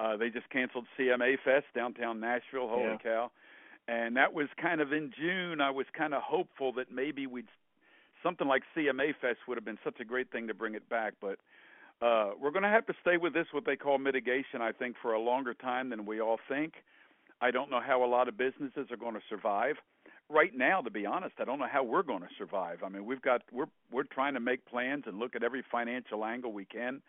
Uh, 0.00 0.16
they 0.16 0.30
just 0.30 0.48
canceled 0.48 0.86
CMA 0.98 1.36
Fest 1.44 1.66
downtown 1.74 2.20
Nashville. 2.20 2.68
Holy 2.68 2.84
yeah. 2.84 2.96
cow! 3.02 3.30
and 3.90 4.16
that 4.16 4.32
was 4.32 4.46
kind 4.60 4.80
of 4.80 4.92
in 4.92 5.10
June. 5.18 5.60
I 5.60 5.70
was 5.70 5.86
kind 5.96 6.14
of 6.14 6.22
hopeful 6.22 6.72
that 6.74 6.92
maybe 6.92 7.26
we'd 7.26 7.46
something 8.22 8.46
like 8.46 8.62
CMA 8.76 9.14
Fest 9.20 9.38
would 9.48 9.56
have 9.56 9.64
been 9.64 9.78
such 9.82 9.98
a 10.00 10.04
great 10.04 10.30
thing 10.30 10.46
to 10.46 10.54
bring 10.54 10.74
it 10.74 10.88
back, 10.88 11.14
but 11.20 11.38
uh, 12.02 12.30
we're 12.40 12.50
going 12.50 12.62
to 12.62 12.68
have 12.68 12.86
to 12.86 12.94
stay 13.00 13.16
with 13.16 13.32
this 13.32 13.46
what 13.52 13.64
they 13.64 13.76
call 13.76 13.98
mitigation. 13.98 14.62
I 14.62 14.72
think 14.72 14.96
for 15.00 15.12
a 15.12 15.20
longer 15.20 15.54
time 15.54 15.90
than 15.90 16.06
we 16.06 16.20
all 16.20 16.38
think. 16.48 16.74
I 17.42 17.50
don't 17.50 17.70
know 17.70 17.80
how 17.80 18.04
a 18.04 18.06
lot 18.06 18.28
of 18.28 18.36
businesses 18.36 18.86
are 18.90 18.96
going 18.96 19.14
to 19.14 19.22
survive. 19.28 19.76
Right 20.28 20.54
now, 20.54 20.82
to 20.82 20.90
be 20.90 21.06
honest, 21.06 21.34
I 21.40 21.44
don't 21.44 21.58
know 21.58 21.66
how 21.70 21.82
we're 21.82 22.02
going 22.02 22.20
to 22.20 22.28
survive. 22.38 22.80
I 22.84 22.88
mean, 22.88 23.04
we've 23.06 23.22
got 23.22 23.42
we're 23.52 23.66
we're 23.90 24.04
trying 24.04 24.34
to 24.34 24.40
make 24.40 24.64
plans 24.66 25.04
and 25.06 25.18
look 25.18 25.34
at 25.34 25.42
every 25.42 25.64
financial 25.72 26.24
angle 26.24 26.52
we 26.52 26.66
can, 26.66 27.00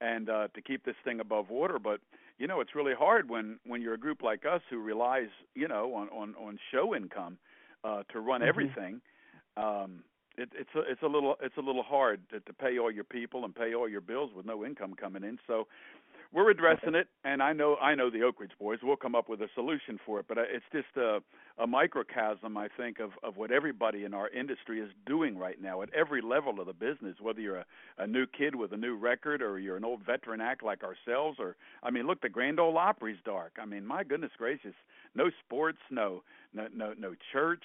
and 0.00 0.28
uh, 0.28 0.48
to 0.54 0.60
keep 0.60 0.84
this 0.84 0.96
thing 1.04 1.20
above 1.20 1.50
water. 1.50 1.78
But 1.78 2.00
you 2.38 2.46
know, 2.46 2.60
it's 2.60 2.74
really 2.74 2.94
hard 2.94 3.28
when 3.28 3.58
when 3.66 3.82
you're 3.82 3.94
a 3.94 3.98
group 3.98 4.22
like 4.22 4.44
us 4.44 4.60
who 4.70 4.78
relies, 4.78 5.28
you 5.54 5.68
know, 5.68 5.94
on 5.94 6.08
on 6.08 6.34
on 6.34 6.58
show 6.72 6.94
income 6.94 7.38
uh, 7.84 8.02
to 8.12 8.20
run 8.20 8.40
mm-hmm. 8.40 8.48
everything. 8.48 9.00
Um, 9.56 10.02
it, 10.36 10.50
it's 10.54 10.70
a 10.74 10.80
it's 10.80 11.02
a 11.02 11.06
little 11.06 11.36
it's 11.40 11.56
a 11.56 11.62
little 11.62 11.82
hard 11.82 12.20
to, 12.30 12.40
to 12.40 12.52
pay 12.52 12.78
all 12.78 12.90
your 12.90 13.04
people 13.04 13.44
and 13.44 13.54
pay 13.54 13.74
all 13.74 13.88
your 13.88 14.00
bills 14.02 14.30
with 14.36 14.44
no 14.44 14.64
income 14.64 14.94
coming 14.94 15.24
in. 15.24 15.38
So 15.46 15.66
we're 16.32 16.50
addressing 16.50 16.94
it, 16.94 17.08
and 17.24 17.42
I 17.42 17.52
know 17.52 17.76
I 17.76 17.94
know 17.94 18.10
the 18.10 18.22
Oak 18.22 18.40
Ridge 18.40 18.52
boys 18.58 18.78
will 18.82 18.96
come 18.96 19.14
up 19.14 19.28
with 19.28 19.40
a 19.40 19.48
solution 19.54 19.98
for 20.04 20.20
it. 20.20 20.26
But 20.28 20.38
uh, 20.38 20.42
it's 20.52 20.64
just 20.72 20.96
a, 20.96 21.20
a 21.58 21.66
microcosm, 21.66 22.56
I 22.56 22.68
think, 22.76 23.00
of 23.00 23.10
of 23.22 23.36
what 23.36 23.50
everybody 23.50 24.04
in 24.04 24.14
our 24.14 24.28
industry 24.30 24.80
is 24.80 24.90
doing 25.06 25.38
right 25.38 25.60
now 25.60 25.82
at 25.82 25.88
every 25.94 26.20
level 26.20 26.60
of 26.60 26.66
the 26.66 26.72
business. 26.72 27.16
Whether 27.20 27.40
you're 27.40 27.58
a, 27.58 27.66
a 27.98 28.06
new 28.06 28.26
kid 28.26 28.54
with 28.54 28.72
a 28.72 28.76
new 28.76 28.96
record, 28.96 29.42
or 29.42 29.58
you're 29.58 29.76
an 29.76 29.84
old 29.84 30.04
veteran 30.04 30.40
act 30.40 30.62
like 30.62 30.82
ourselves, 30.82 31.38
or 31.40 31.56
I 31.82 31.90
mean, 31.90 32.06
look, 32.06 32.20
the 32.20 32.28
Grand 32.28 32.60
Ole 32.60 32.76
Opry's 32.76 33.18
dark. 33.24 33.52
I 33.60 33.64
mean, 33.64 33.86
my 33.86 34.04
goodness 34.04 34.32
gracious, 34.36 34.74
no 35.14 35.30
sports, 35.44 35.78
no 35.90 36.22
no 36.52 36.66
no 36.74 36.94
no 36.98 37.14
church. 37.32 37.64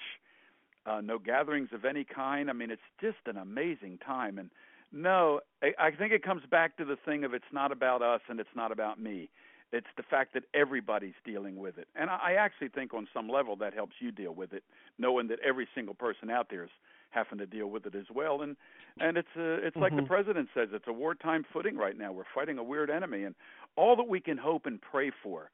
Uh, 0.84 1.00
no 1.00 1.16
gatherings 1.16 1.68
of 1.72 1.84
any 1.84 2.02
kind. 2.02 2.50
I 2.50 2.54
mean, 2.54 2.72
it's 2.72 2.82
just 3.00 3.18
an 3.26 3.36
amazing 3.36 3.98
time, 4.04 4.36
and 4.36 4.50
no, 4.92 5.40
I, 5.62 5.86
I 5.86 5.90
think 5.90 6.12
it 6.12 6.22
comes 6.22 6.42
back 6.50 6.76
to 6.76 6.84
the 6.84 6.96
thing 7.04 7.24
of 7.24 7.34
it's 7.34 7.44
not 7.52 7.72
about 7.72 8.02
us 8.02 8.20
and 8.28 8.38
it's 8.38 8.54
not 8.54 8.72
about 8.72 9.00
me. 9.00 9.30
It's 9.72 9.86
the 9.96 10.02
fact 10.02 10.34
that 10.34 10.42
everybody's 10.52 11.14
dealing 11.24 11.56
with 11.56 11.78
it, 11.78 11.88
and 11.96 12.10
I, 12.10 12.18
I 12.22 12.32
actually 12.34 12.68
think 12.68 12.92
on 12.92 13.08
some 13.14 13.26
level 13.26 13.56
that 13.56 13.72
helps 13.72 13.94
you 14.00 14.12
deal 14.12 14.34
with 14.34 14.52
it, 14.52 14.64
knowing 14.98 15.28
that 15.28 15.38
every 15.40 15.66
single 15.74 15.94
person 15.94 16.28
out 16.28 16.48
there 16.50 16.64
is 16.64 16.70
having 17.08 17.38
to 17.38 17.46
deal 17.46 17.68
with 17.68 17.86
it 17.86 17.94
as 17.94 18.04
well. 18.14 18.42
And 18.42 18.56
and 19.00 19.16
it's 19.16 19.28
a, 19.34 19.54
it's 19.54 19.68
mm-hmm. 19.68 19.80
like 19.80 19.96
the 19.96 20.02
president 20.02 20.50
says, 20.54 20.68
it's 20.72 20.84
a 20.88 20.92
wartime 20.92 21.46
footing 21.50 21.76
right 21.78 21.96
now. 21.96 22.12
We're 22.12 22.24
fighting 22.34 22.58
a 22.58 22.62
weird 22.62 22.90
enemy, 22.90 23.22
and 23.24 23.34
all 23.76 23.96
that 23.96 24.08
we 24.08 24.20
can 24.20 24.36
hope 24.36 24.66
and 24.66 24.78
pray 24.78 25.10
for. 25.22 25.50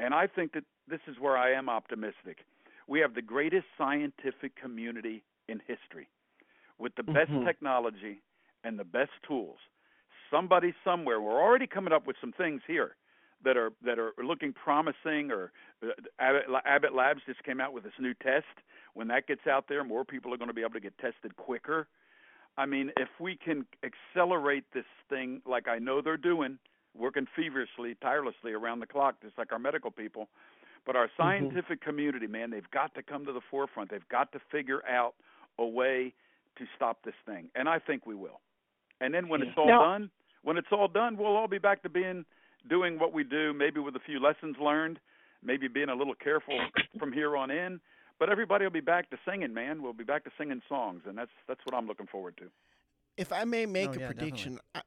And 0.00 0.12
I 0.12 0.26
think 0.26 0.54
that 0.54 0.64
this 0.88 1.00
is 1.06 1.16
where 1.20 1.36
I 1.36 1.52
am 1.52 1.68
optimistic. 1.68 2.38
We 2.88 2.98
have 2.98 3.14
the 3.14 3.22
greatest 3.22 3.66
scientific 3.78 4.60
community 4.60 5.22
in 5.48 5.60
history, 5.68 6.08
with 6.78 6.96
the 6.96 7.04
best 7.04 7.30
mm-hmm. 7.30 7.44
technology 7.44 8.22
and 8.64 8.78
the 8.78 8.84
best 8.84 9.10
tools. 9.26 9.58
Somebody 10.30 10.74
somewhere, 10.84 11.20
we're 11.20 11.42
already 11.42 11.66
coming 11.66 11.92
up 11.92 12.06
with 12.06 12.16
some 12.20 12.32
things 12.32 12.62
here 12.66 12.96
that 13.44 13.56
are 13.56 13.72
that 13.84 13.98
are 13.98 14.12
looking 14.22 14.52
promising. 14.52 15.30
Or 15.30 15.52
uh, 15.82 15.88
Abbott, 16.18 16.44
Abbott 16.64 16.94
Labs 16.94 17.20
just 17.26 17.42
came 17.44 17.60
out 17.60 17.72
with 17.72 17.84
this 17.84 17.92
new 17.98 18.14
test. 18.14 18.46
When 18.94 19.08
that 19.08 19.26
gets 19.26 19.46
out 19.46 19.66
there, 19.68 19.84
more 19.84 20.04
people 20.04 20.32
are 20.32 20.36
going 20.36 20.48
to 20.48 20.54
be 20.54 20.62
able 20.62 20.74
to 20.74 20.80
get 20.80 20.96
tested 20.98 21.36
quicker. 21.36 21.86
I 22.56 22.66
mean, 22.66 22.92
if 22.98 23.08
we 23.18 23.36
can 23.36 23.64
accelerate 23.82 24.64
this 24.74 24.84
thing 25.08 25.40
like 25.46 25.68
I 25.68 25.78
know 25.78 26.02
they're 26.02 26.18
doing, 26.18 26.58
working 26.96 27.26
feverishly, 27.34 27.96
tirelessly 28.02 28.52
around 28.52 28.80
the 28.80 28.86
clock, 28.86 29.16
just 29.22 29.38
like 29.38 29.52
our 29.52 29.58
medical 29.58 29.90
people. 29.90 30.28
But 30.84 30.96
our 30.96 31.06
Mm-hmm. 31.06 31.22
scientific 31.22 31.80
mm-hmm. 31.80 31.90
community, 31.90 32.26
man, 32.26 32.50
they've 32.50 32.70
got 32.70 32.94
to 32.94 33.02
come 33.02 33.24
to 33.26 33.32
the 33.32 33.40
forefront. 33.50 33.90
They've 33.90 34.08
got 34.10 34.32
to 34.32 34.40
figure 34.50 34.84
out 34.86 35.14
a 35.58 35.66
way 35.66 36.12
to 36.58 36.64
stop 36.76 36.98
this 37.04 37.14
thing, 37.24 37.48
and 37.54 37.68
I 37.68 37.78
think 37.78 38.04
we 38.06 38.14
will. 38.14 38.40
And 39.02 39.12
then 39.12 39.28
when 39.28 39.40
yeah. 39.40 39.48
it's 39.48 39.58
all 39.58 39.66
now, 39.66 39.82
done, 39.92 40.10
when 40.42 40.56
it's 40.56 40.68
all 40.72 40.88
done, 40.88 41.16
we'll 41.18 41.36
all 41.36 41.48
be 41.48 41.58
back 41.58 41.82
to 41.82 41.88
being 41.90 42.24
doing 42.70 42.98
what 42.98 43.12
we 43.12 43.24
do, 43.24 43.52
maybe 43.52 43.80
with 43.80 43.96
a 43.96 44.00
few 44.00 44.20
lessons 44.20 44.56
learned, 44.62 44.98
maybe 45.42 45.66
being 45.68 45.88
a 45.88 45.94
little 45.94 46.14
careful 46.14 46.58
from 46.98 47.12
here 47.12 47.36
on 47.36 47.50
in. 47.50 47.80
but 48.18 48.30
everybody 48.30 48.64
will 48.64 48.70
be 48.70 48.80
back 48.80 49.10
to 49.10 49.16
singing, 49.28 49.52
man. 49.52 49.82
We'll 49.82 49.92
be 49.92 50.04
back 50.04 50.22
to 50.24 50.30
singing 50.38 50.62
songs, 50.68 51.02
and 51.08 51.18
that's 51.18 51.32
that's 51.48 51.60
what 51.64 51.74
I'm 51.74 51.86
looking 51.88 52.06
forward 52.06 52.36
to. 52.38 52.44
If 53.16 53.32
I 53.32 53.44
may 53.44 53.66
make 53.66 53.90
Oh, 53.90 53.92
a 53.94 53.98
yeah, 54.00 54.06
prediction, 54.06 54.58
I, 54.74 54.82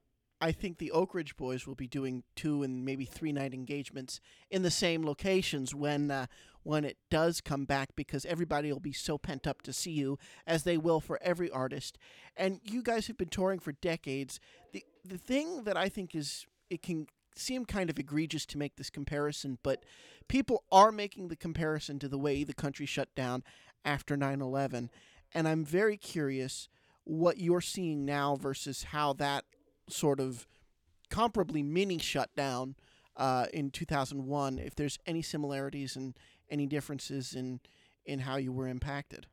I 0.46 0.52
think 0.52 0.78
the 0.78 0.92
Oak 0.92 1.16
Ridge 1.16 1.36
Boys 1.38 1.66
will 1.66 1.74
be 1.74 1.88
doing 1.88 2.22
two 2.36 2.62
and 2.62 2.86
maybe 2.86 3.04
three 3.04 3.32
night 3.32 3.52
engagements 3.52 4.22
in 4.52 4.62
the 4.62 4.70
same 4.70 5.04
locations 5.04 5.74
when 5.74 6.12
uh, 6.12 6.28
when 6.62 6.86
it 6.86 6.98
does 7.10 7.42
come 7.42 7.66
back 7.66 7.96
because 7.96 8.28
everybody 8.28 8.72
will 8.72 8.80
be 8.80 8.94
so 8.94 9.18
pent 9.18 9.48
up 9.48 9.64
to 9.64 9.74
see 9.74 9.90
you 9.90 10.20
as 10.46 10.62
they 10.62 10.78
will 10.78 11.00
for 11.00 11.18
every 11.24 11.50
artist. 11.50 11.98
And 12.38 12.60
you 12.64 12.84
guys 12.84 13.08
have 13.08 13.18
been 13.18 13.30
touring 13.30 13.58
for 13.58 13.72
decades. 13.72 14.40
The 14.72 14.86
the 15.04 15.18
thing 15.18 15.64
that 15.64 15.78
I 15.78 15.90
think 15.90 16.14
is 16.14 16.46
it 16.70 16.84
can 16.84 17.08
seem 17.36 17.66
kind 17.66 17.90
of 17.90 17.98
egregious 17.98 18.46
to 18.46 18.60
make 18.60 18.76
this 18.76 18.92
comparison, 18.92 19.58
but 19.64 19.84
people 20.28 20.64
are 20.72 20.92
making 20.92 21.30
the 21.30 21.36
comparison 21.36 21.98
to 21.98 22.08
the 22.08 22.20
way 22.20 22.44
the 22.44 22.54
country 22.54 22.86
shut 22.86 23.10
down 23.16 23.44
after 23.84 24.16
9/11, 24.16 24.92
and 25.34 25.48
I'm 25.48 25.66
very 25.66 25.98
curious 25.98 26.70
what 27.04 27.40
you're 27.40 27.62
seeing 27.62 28.06
now 28.06 28.36
versus 28.36 28.84
how 28.84 29.14
that 29.14 29.46
sort 29.90 30.20
of 30.20 30.48
comparably 31.10 31.64
mini 31.64 31.98
shutdown 31.98 32.76
uh, 33.18 33.46
in 33.54 33.70
2001. 33.72 34.60
If 34.60 34.76
there's 34.76 35.00
any 35.06 35.22
similarities 35.22 35.96
and 35.96 36.18
any 36.50 36.66
differences 36.66 37.34
in 37.34 37.60
in 38.06 38.20
how 38.20 38.36
you 38.36 38.52
were 38.52 38.68
impacted. 38.68 39.26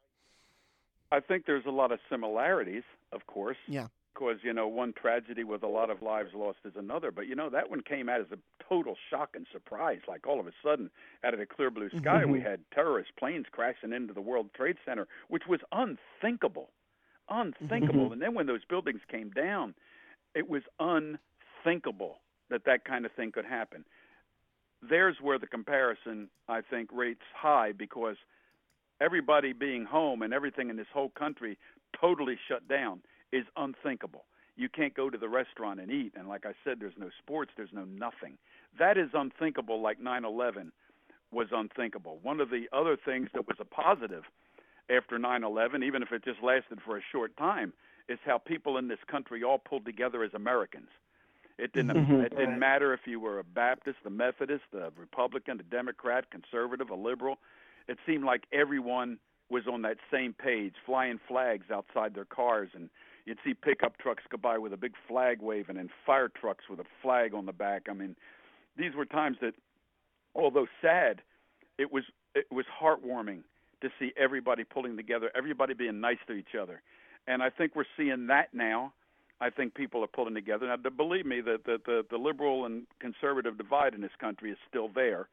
I 1.11 1.21
think 1.21 1.45
there's 1.45 1.67
a 1.67 1.71
lot 1.71 1.93
of 1.93 1.99
similarities, 2.09 2.85
of 3.13 3.27
course. 3.27 3.59
Yeah. 3.69 3.89
Because 4.15 4.39
you 4.43 4.53
know, 4.53 4.67
one 4.67 4.95
tragedy 4.95 5.45
with 5.45 5.63
a 5.63 5.69
lot 5.69 5.91
of 5.91 6.01
lives 6.01 6.31
lost 6.35 6.59
is 6.65 6.73
another. 6.77 7.11
But 7.11 7.27
you 7.27 7.35
know, 7.35 7.51
that 7.51 7.71
one 7.71 7.83
came 7.83 8.09
out 8.09 8.21
as 8.21 8.27
a 8.33 8.39
total 8.67 8.97
shock 9.11 9.31
and 9.35 9.47
surprise. 9.53 10.01
Like 10.09 10.27
all 10.27 10.41
of 10.41 10.47
a 10.47 10.53
sudden, 10.63 10.91
out 11.25 11.35
of 11.35 11.41
the 11.41 11.47
clear 11.47 11.71
blue 11.71 11.91
sky, 11.99 12.25
we 12.25 12.41
had 12.41 12.61
terrorist 12.75 13.11
planes 13.19 13.47
crashing 13.51 13.93
into 13.93 14.15
the 14.15 14.21
World 14.21 14.51
Trade 14.55 14.77
Center, 14.87 15.07
which 15.29 15.45
was 15.49 15.61
unthinkable, 15.73 16.71
unthinkable. 17.29 18.13
And 18.13 18.21
then 18.21 18.35
when 18.35 18.47
those 18.47 18.65
buildings 18.69 19.01
came 19.11 19.31
down, 19.31 19.75
it 20.35 20.49
was 20.49 20.63
unthinkable 20.79 22.17
that 22.51 22.65
that 22.67 22.85
kind 22.85 23.07
of 23.07 23.13
thing 23.13 23.33
could 23.33 23.45
happen. 23.45 23.85
There's 24.89 25.17
where 25.21 25.39
the 25.39 25.47
comparison, 25.47 26.29
I 26.49 26.61
think, 26.61 26.91
rates 26.93 27.23
high 27.35 27.73
because 27.73 28.17
everybody 29.01 29.53
being 29.53 29.85
home 29.85 30.23
and 30.23 30.33
everything 30.33 30.71
in 30.71 30.77
this 30.77 30.87
whole 30.93 31.11
country 31.11 31.59
totally 31.99 32.37
shut 32.49 32.67
down 32.69 33.01
is 33.33 33.45
unthinkable. 33.57 34.25
You 34.57 34.69
can't 34.69 34.95
go 34.95 35.09
to 35.09 35.17
the 35.17 35.29
restaurant 35.29 35.81
and 35.81 35.91
eat, 35.91 36.13
and 36.17 36.29
like 36.29 36.45
I 36.45 36.53
said, 36.63 36.79
there's 36.79 36.93
no 36.99 37.09
sports, 37.23 37.53
there's 37.57 37.73
no 37.73 37.85
nothing. 37.85 38.37
That 38.79 38.99
is 38.99 39.09
unthinkable, 39.15 39.81
like 39.81 40.01
9 40.01 40.25
11 40.25 40.73
was 41.31 41.49
unthinkable. 41.53 42.19
One 42.23 42.41
of 42.41 42.51
the 42.51 42.67
other 42.73 42.97
things 43.03 43.29
that 43.33 43.47
was 43.47 43.57
a 43.61 43.65
positive 43.65 44.25
after 44.95 45.19
9 45.19 45.45
11, 45.45 45.83
even 45.83 46.03
if 46.03 46.13
it 46.13 46.25
just 46.25 46.43
lasted 46.43 46.81
for 46.85 46.99
a 46.99 47.03
short 47.11 47.37
time, 47.37 47.73
is 48.09 48.19
how 48.25 48.39
people 48.39 48.79
in 48.79 48.89
this 48.89 48.99
country 49.07 49.43
all 49.43 49.59
pulled 49.59 49.85
together 49.85 50.23
as 50.23 50.35
Americans. 50.35 50.89
It 51.59 51.73
didn't 51.73 51.97
Mhm. 51.97 52.25
it 52.25 52.37
didn't 52.37 52.59
matter 52.59 52.93
if 52.93 53.07
you 53.07 53.21
were 53.21 53.39
a 53.39 53.45
Baptist, 53.45 53.99
a 54.05 54.11
Methodist, 54.11 54.65
a 54.73 54.91
Republican, 54.97 55.61
a 55.61 55.63
Democrat, 55.63 56.31
conservative, 56.31 56.91
a 56.91 56.95
liberal. 56.95 57.39
It 57.89 57.99
seemed 58.07 58.25
like 58.25 58.47
everyone 58.53 59.19
was 59.49 59.67
on 59.67 59.83
that 59.83 59.99
same 60.11 60.33
page, 60.33 60.75
flying 60.87 61.19
flags 61.19 61.71
outside 61.71 62.15
their 62.15 62.25
cars 62.25 62.71
and 62.75 62.89
you'd 63.27 63.39
see 63.45 63.55
pickup 63.55 63.99
trucks 63.99 64.25
go 64.29 64.37
by 64.37 64.59
with 64.59 64.73
a 64.73 64.77
big 64.77 64.97
flag 65.07 65.41
waving 65.41 65.77
and 65.77 65.91
fire 66.05 66.29
trucks 66.29 66.69
with 66.69 66.81
a 66.81 66.85
flag 67.01 67.35
on 67.35 67.47
the 67.47 67.53
back. 67.53 67.89
I 67.89 67.93
mean, 67.93 68.17
these 68.77 68.95
were 68.95 69.05
times 69.05 69.39
that 69.41 69.55
although 70.35 70.67
sad, 70.81 71.23
it 71.79 71.93
was 71.93 72.05
it 72.35 72.51
was 72.51 72.67
heartwarming 72.67 73.45
to 73.83 73.91
see 73.99 74.13
everybody 74.17 74.65
pulling 74.65 74.97
together, 74.97 75.31
everybody 75.35 75.75
being 75.75 76.01
nice 76.01 76.19
to 76.27 76.33
each 76.33 76.55
other. 76.55 76.83
And 77.27 77.43
I 77.43 77.51
think 77.51 77.75
we're 77.77 77.85
seeing 77.97 78.27
that 78.29 78.53
now. 78.53 78.93
I 79.41 79.51
think 79.51 79.75
people 79.75 80.05
are 80.05 80.09
pulling 80.09 80.35
together. 80.35 80.67
Now, 80.67 80.77
believe 80.77 81.27
me, 81.27 81.41
the, 81.41 81.59
the 81.65 81.79
the 81.85 82.05
the 82.11 82.17
liberal 82.17 82.65
and 82.65 82.87
conservative 83.01 83.59
divide 83.59 83.95
in 83.95 84.01
this 84.01 84.15
country 84.21 84.51
is 84.53 84.59
still 84.69 84.89
there, 84.95 85.29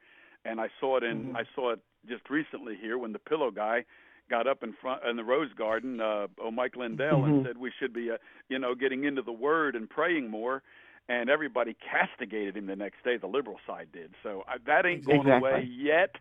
and 0.46 0.60
I 0.60 0.70
saw 0.80 0.98
it 0.98 1.04
in 1.04 1.26
Mhm. 1.26 1.36
I 1.36 1.44
saw 1.56 1.72
it 1.74 1.80
just 2.08 2.30
recently 2.30 2.76
here 2.76 2.98
when 2.98 3.12
the 3.14 3.20
pillow 3.20 3.52
guy 3.52 3.86
got 4.30 4.48
up 4.48 4.64
in 4.64 4.74
front 4.74 5.04
in 5.06 5.16
the 5.16 5.24
Rose 5.24 5.54
Garden, 5.54 6.00
uh, 6.02 6.28
oh 6.40 6.52
Mike 6.52 6.76
Lindell, 6.76 7.26
and 7.26 7.36
Mhm. 7.36 7.44
said 7.44 7.58
we 7.58 7.72
should 7.72 7.94
be, 7.94 8.12
uh, 8.12 8.18
you 8.48 8.60
know, 8.60 8.74
getting 8.76 9.04
into 9.04 9.22
the 9.22 9.32
Word 9.32 9.76
and 9.76 9.90
praying 9.90 10.30
more. 10.30 10.64
And 11.08 11.30
everybody 11.30 11.74
castigated 11.74 12.56
him 12.56 12.68
the 12.68 12.76
next 12.76 13.04
day. 13.04 13.18
The 13.18 13.28
liberal 13.28 13.60
side 13.66 13.92
did. 13.92 14.14
So 14.22 14.44
uh, 14.48 14.60
that 14.66 14.86
ain't 14.86 15.04
going 15.04 15.22
Exactly. 15.22 15.40
away 15.40 15.62
yet. 15.64 16.16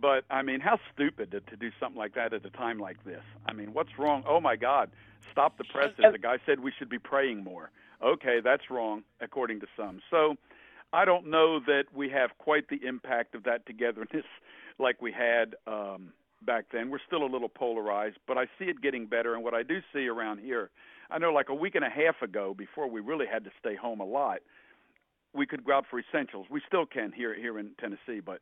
But 0.00 0.24
I 0.30 0.42
mean, 0.42 0.60
how 0.60 0.78
stupid 0.92 1.30
to, 1.30 1.40
to 1.40 1.56
do 1.56 1.70
something 1.80 1.98
like 1.98 2.14
that 2.14 2.32
at 2.32 2.44
a 2.44 2.50
time 2.50 2.78
like 2.78 3.02
this. 3.04 3.22
I 3.46 3.52
mean, 3.52 3.72
what's 3.72 3.98
wrong? 3.98 4.24
Oh 4.28 4.40
my 4.40 4.56
God! 4.56 4.90
Stop 5.32 5.58
the 5.58 5.64
presses. 5.64 6.04
The 6.12 6.18
guy 6.18 6.38
said 6.44 6.60
we 6.60 6.72
should 6.78 6.90
be 6.90 6.98
praying 6.98 7.42
more. 7.42 7.70
Okay, 8.02 8.40
that's 8.42 8.70
wrong 8.70 9.02
according 9.20 9.60
to 9.60 9.66
some. 9.76 10.00
So 10.10 10.36
I 10.92 11.04
don't 11.04 11.26
know 11.28 11.60
that 11.60 11.84
we 11.94 12.10
have 12.10 12.30
quite 12.38 12.68
the 12.68 12.80
impact 12.86 13.34
of 13.34 13.44
that 13.44 13.66
togetherness 13.66 14.24
like 14.78 15.00
we 15.00 15.12
had 15.12 15.54
um, 15.66 16.12
back 16.44 16.66
then. 16.72 16.90
We're 16.90 16.98
still 17.06 17.22
a 17.22 17.30
little 17.30 17.48
polarized, 17.48 18.18
but 18.26 18.36
I 18.36 18.44
see 18.58 18.66
it 18.66 18.82
getting 18.82 19.06
better. 19.06 19.34
And 19.34 19.42
what 19.42 19.54
I 19.54 19.62
do 19.62 19.80
see 19.92 20.08
around 20.08 20.38
here, 20.40 20.70
I 21.10 21.18
know 21.18 21.32
like 21.32 21.48
a 21.48 21.54
week 21.54 21.74
and 21.74 21.84
a 21.84 21.90
half 21.90 22.20
ago, 22.22 22.54
before 22.56 22.88
we 22.88 23.00
really 23.00 23.26
had 23.30 23.44
to 23.44 23.50
stay 23.58 23.74
home 23.74 24.00
a 24.00 24.04
lot, 24.04 24.38
we 25.34 25.46
could 25.46 25.64
go 25.64 25.72
out 25.72 25.84
for 25.90 25.98
essentials. 25.98 26.46
We 26.50 26.60
still 26.66 26.86
can 26.86 27.12
here 27.12 27.34
here 27.34 27.58
in 27.58 27.70
Tennessee, 27.80 28.20
but 28.24 28.40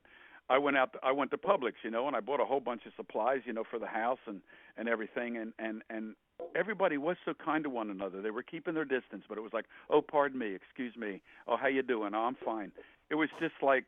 I 0.51 0.59
went 0.59 0.77
out. 0.77 0.95
I 1.03 1.13
went 1.13 1.31
to 1.31 1.39
Publix, 1.39 1.73
you 1.83 1.91
know, 1.91 2.07
and 2.07 2.15
I 2.15 2.21
bought 2.21 2.41
a 2.41 2.45
whole 2.45 2.61
bunch 2.61 2.83
of 2.87 2.93
supplies, 2.97 3.41
you 3.47 3.53
know, 3.53 3.65
for 3.69 3.79
the 3.79 3.87
house 3.87 4.19
and 4.27 4.41
and 4.77 4.89
everything. 4.89 5.37
And 5.37 5.53
and 5.59 5.83
and 5.89 6.15
everybody 6.55 6.99
was 6.99 7.17
so 7.25 7.33
kind 7.35 7.65
to 7.65 7.71
one 7.71 7.89
another. 7.91 8.21
They 8.21 8.31
were 8.31 8.43
keeping 8.43 8.75
their 8.75 8.85
distance, 8.85 9.25
but 9.29 9.39
it 9.39 9.41
was 9.41 9.53
like, 9.55 9.65
oh, 9.91 10.03
pardon 10.03 10.39
me, 10.39 10.55
excuse 10.55 10.95
me. 10.97 11.23
Oh, 11.49 11.57
how 11.57 11.69
you 11.69 11.83
doing? 11.83 12.15
Oh, 12.15 12.21
I'm 12.25 12.37
fine. 12.45 12.73
It 13.11 13.15
was 13.15 13.29
just 13.41 13.55
like, 13.63 13.85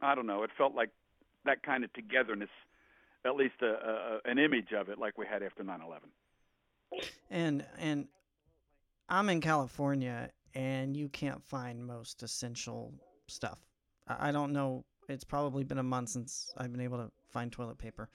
I 0.00 0.14
don't 0.14 0.26
know. 0.26 0.44
It 0.44 0.50
felt 0.56 0.74
like 0.74 0.90
that 1.44 1.62
kind 1.64 1.82
of 1.84 1.92
togetherness, 1.92 2.50
at 3.24 3.34
least 3.34 3.54
a, 3.62 3.66
a, 3.66 4.20
a- 4.26 4.30
an 4.30 4.38
image 4.38 4.72
of 4.72 4.88
it, 4.88 4.98
like 4.98 5.18
we 5.18 5.26
had 5.26 5.42
after 5.42 5.64
9/11. 5.64 5.98
And 7.30 7.64
and 7.78 8.06
I'm 9.08 9.28
in 9.30 9.40
California, 9.40 10.30
and 10.54 10.96
you 10.96 11.08
can't 11.08 11.42
find 11.42 11.84
most 11.84 12.22
essential 12.22 12.94
stuff. 13.26 13.58
I 14.06 14.30
don't 14.32 14.52
know. 14.52 14.84
It's 15.08 15.24
probably 15.24 15.64
been 15.64 15.78
a 15.78 15.82
month 15.82 16.10
since 16.10 16.52
I've 16.56 16.70
been 16.72 16.80
able 16.80 16.98
to 16.98 17.10
find 17.30 17.50
toilet 17.50 17.78
paper, 17.78 18.08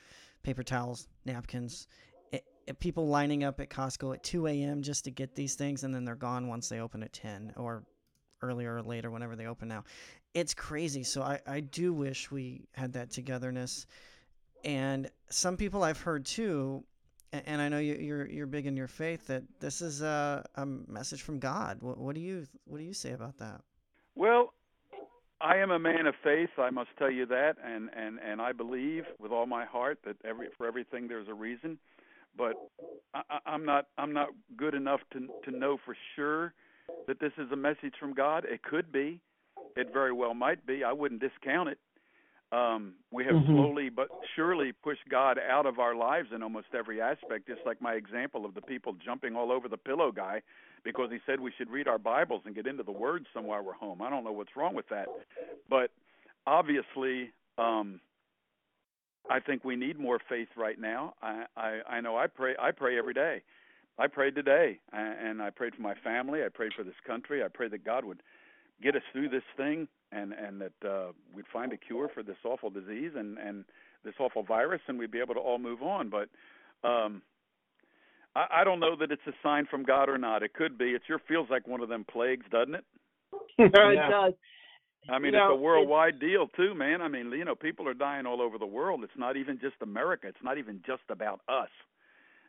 paper 0.43 0.63
towels, 0.63 1.07
napkins. 1.25 1.87
It, 2.31 2.45
it, 2.67 2.79
people 2.79 3.07
lining 3.07 3.43
up 3.43 3.59
at 3.59 3.69
Costco 3.69 4.13
at 4.15 4.23
2 4.23 4.47
a.m. 4.47 4.81
just 4.81 5.03
to 5.05 5.11
get 5.11 5.35
these 5.35 5.55
things, 5.55 5.83
and 5.83 5.93
then 5.93 6.05
they're 6.05 6.15
gone 6.15 6.47
once 6.47 6.69
they 6.69 6.79
open 6.79 7.01
at 7.03 7.13
10 7.13 7.53
or 7.57 7.83
earlier 8.41 8.75
or 8.75 8.81
later, 8.83 9.09
whenever 9.09 9.35
they 9.35 9.47
open 9.47 9.67
now. 9.67 9.83
It's 10.33 10.53
crazy. 10.53 11.03
So 11.03 11.21
I, 11.21 11.39
I 11.47 11.59
do 11.61 11.93
wish 11.93 12.29
we 12.29 12.67
had 12.73 12.93
that 12.93 13.11
togetherness. 13.11 13.85
And 14.63 15.09
some 15.29 15.57
people 15.57 15.83
I've 15.83 15.99
heard 15.99 16.25
too, 16.25 16.83
and 17.31 17.61
I 17.61 17.69
know 17.69 17.79
you- 17.79 17.95
you're 17.95 18.27
you're 18.27 18.45
big 18.47 18.65
in 18.67 18.77
your 18.77 18.87
faith 18.87 19.27
that 19.27 19.43
this 19.59 19.81
is 19.81 20.01
a, 20.01 20.45
a 20.55 20.65
message 20.65 21.21
from 21.23 21.39
God. 21.39 21.81
What, 21.81 21.97
what 21.97 22.15
do 22.15 22.21
you 22.21 22.45
what 22.65 22.77
do 22.77 22.83
you 22.83 22.93
say 22.93 23.11
about 23.11 23.37
that? 23.39 23.61
Well, 24.15 24.52
I 25.43 25.57
am 25.57 25.71
a 25.71 25.79
man 25.79 26.07
of 26.07 26.15
faith. 26.23 26.49
I 26.57 26.69
must 26.69 26.89
tell 26.97 27.11
you 27.11 27.25
that, 27.25 27.55
and 27.63 27.89
and 27.95 28.17
and 28.25 28.41
I 28.41 28.53
believe 28.53 29.03
with 29.19 29.31
all 29.31 29.45
my 29.45 29.65
heart 29.65 29.99
that 30.05 30.15
every 30.23 30.47
for 30.57 30.65
everything 30.65 31.07
there's 31.07 31.27
a 31.27 31.33
reason. 31.33 31.77
But 32.37 32.53
I, 33.13 33.39
I'm 33.45 33.65
not 33.65 33.87
I'm 33.97 34.13
not 34.13 34.29
good 34.55 34.73
enough 34.73 35.01
to 35.11 35.27
to 35.43 35.57
know 35.57 35.77
for 35.83 35.95
sure 36.15 36.53
that 37.07 37.19
this 37.19 37.33
is 37.37 37.51
a 37.51 37.55
message 37.57 37.93
from 37.99 38.13
God. 38.13 38.45
It 38.45 38.63
could 38.63 38.91
be. 38.91 39.19
It 39.75 39.91
very 39.91 40.13
well 40.13 40.33
might 40.33 40.65
be. 40.65 40.83
I 40.83 40.93
wouldn't 40.93 41.19
discount 41.19 41.69
it. 41.69 41.79
Um, 42.53 42.93
we 43.11 43.25
have 43.25 43.35
Mhm. 43.35 43.47
slowly 43.47 43.89
but 43.89 44.09
surely 44.35 44.71
pushed 44.71 45.07
God 45.09 45.39
out 45.39 45.65
of 45.65 45.79
our 45.79 45.95
lives 45.95 46.31
in 46.31 46.41
almost 46.41 46.67
every 46.73 47.01
aspect. 47.01 47.47
Just 47.47 47.65
like 47.65 47.81
my 47.81 47.95
example 47.95 48.45
of 48.45 48.53
the 48.53 48.61
people 48.61 48.93
jumping 48.93 49.35
all 49.35 49.51
over 49.51 49.67
the 49.67 49.77
pillow 49.77 50.11
guy 50.11 50.41
because 50.83 51.09
he 51.11 51.19
said 51.25 51.39
we 51.39 51.51
should 51.57 51.69
read 51.69 51.87
our 51.87 51.97
Bibles 51.97 52.41
and 52.45 52.55
get 52.55 52.67
into 52.67 52.83
the 52.83 52.91
Word 52.91 53.25
somewhere 53.33 53.61
we're 53.61 53.73
home. 53.73 54.01
I 54.01 54.09
don't 54.09 54.23
know 54.23 54.31
what's 54.31 54.55
wrong 54.55 54.75
with 54.75 54.87
that, 54.89 55.07
but 55.69 55.91
obviously, 56.45 57.31
um, 57.57 57.99
I 59.29 59.39
think 59.39 59.63
we 59.63 59.75
need 59.75 59.97
more 59.99 60.19
faith 60.27 60.49
right 60.57 60.79
now. 60.79 61.13
I, 61.21 61.45
I 61.55 61.79
I 61.89 62.01
know 62.01 62.17
I 62.17 62.27
pray 62.27 62.55
I 62.59 62.71
pray 62.71 62.97
every 62.97 63.13
day. 63.13 63.41
I 63.97 64.07
prayed 64.07 64.35
today, 64.35 64.79
and 64.91 65.41
I 65.41 65.49
prayed 65.51 65.75
for 65.75 65.81
my 65.81 65.93
family. 66.03 66.43
I 66.43 66.49
prayed 66.49 66.73
for 66.75 66.83
this 66.83 66.95
country. 67.05 67.43
I 67.43 67.47
pray 67.47 67.67
that 67.69 67.85
God 67.85 68.03
would 68.05 68.21
get 68.81 68.95
us 68.95 69.03
through 69.11 69.29
this 69.29 69.43
thing, 69.55 69.87
and 70.11 70.33
and 70.33 70.61
that 70.61 70.87
uh, 70.87 71.11
we'd 71.33 71.45
find 71.53 71.71
a 71.73 71.77
cure 71.77 72.09
for 72.13 72.23
this 72.23 72.37
awful 72.43 72.69
disease 72.69 73.11
and 73.15 73.37
and 73.37 73.65
this 74.03 74.15
awful 74.19 74.43
virus, 74.43 74.81
and 74.87 74.97
we'd 74.99 75.11
be 75.11 75.19
able 75.19 75.35
to 75.35 75.39
all 75.39 75.59
move 75.59 75.81
on. 75.81 76.09
But 76.09 76.29
um, 76.87 77.21
I, 78.35 78.47
I 78.61 78.63
don't 78.63 78.79
know 78.79 78.95
that 78.95 79.11
it's 79.11 79.21
a 79.27 79.33
sign 79.43 79.65
from 79.69 79.83
God 79.83 80.09
or 80.09 80.17
not. 80.17 80.43
It 80.43 80.53
could 80.53 80.77
be. 80.77 80.91
It 80.91 81.01
sure 81.07 81.19
feels 81.27 81.49
like 81.49 81.67
one 81.67 81.81
of 81.81 81.89
them 81.89 82.05
plagues, 82.09 82.45
doesn't 82.51 82.75
it? 82.75 82.85
it 83.57 83.71
Yeah. 83.95 84.09
does. 84.09 84.33
I 85.09 85.19
mean, 85.19 85.33
You 85.33 85.39
know, 85.39 85.47
it's 85.51 85.59
a 85.59 85.61
worldwide 85.61 86.19
deal 86.19 86.47
too, 86.47 86.73
man. 86.73 87.01
I 87.01 87.07
mean, 87.09 87.31
you 87.31 87.43
know, 87.45 87.55
people 87.55 87.87
are 87.89 87.93
dying 87.93 88.25
all 88.25 88.41
over 88.41 88.57
the 88.57 88.65
world. 88.65 89.03
It's 89.03 89.17
not 89.17 89.35
even 89.35 89.59
just 89.59 89.75
America. 89.81 90.27
It's 90.27 90.43
not 90.43 90.57
even 90.57 90.81
just 90.85 91.03
about 91.09 91.41
us. 91.49 91.69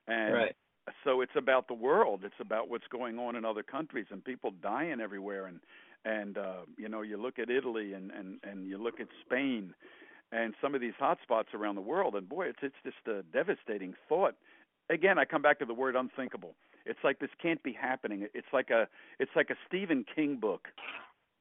And 0.06 0.34
Right. 0.34 0.54
so 1.04 1.20
it's 1.20 1.32
about 1.36 1.66
the 1.68 1.74
world. 1.74 2.22
It's 2.24 2.34
about 2.40 2.68
what's 2.68 2.86
going 2.88 3.18
on 3.18 3.36
in 3.36 3.44
other 3.44 3.62
countries 3.62 4.06
and 4.10 4.24
people 4.24 4.52
dying 4.62 5.00
everywhere. 5.00 5.46
And 5.46 5.60
and 6.04 6.38
uh, 6.38 6.60
you 6.76 6.88
know, 6.88 7.02
you 7.02 7.16
look 7.20 7.38
at 7.38 7.50
Italy 7.50 7.94
and 7.94 8.10
and 8.12 8.38
and 8.44 8.66
you 8.68 8.78
look 8.78 9.00
at 9.00 9.08
Spain 9.26 9.74
and 10.30 10.54
some 10.62 10.74
of 10.74 10.80
these 10.80 10.94
hot 10.98 11.18
spots 11.22 11.48
around 11.54 11.74
the 11.74 11.80
world. 11.80 12.14
And 12.14 12.28
boy, 12.28 12.46
it's 12.46 12.58
it's 12.62 12.74
just 12.84 13.08
a 13.08 13.22
devastating 13.32 13.94
thought. 14.08 14.36
Again, 14.90 15.18
I 15.18 15.24
come 15.24 15.42
back 15.42 15.58
to 15.60 15.64
the 15.64 15.74
word 15.74 15.96
unthinkable. 15.96 16.54
It's 16.86 16.98
like 17.02 17.18
this 17.18 17.30
can't 17.40 17.62
be 17.62 17.72
happening. 17.72 18.26
It's 18.34 18.46
like 18.52 18.70
a 18.70 18.88
it's 19.18 19.30
like 19.34 19.50
a 19.50 19.56
Stephen 19.66 20.04
King 20.14 20.36
book. 20.40 20.68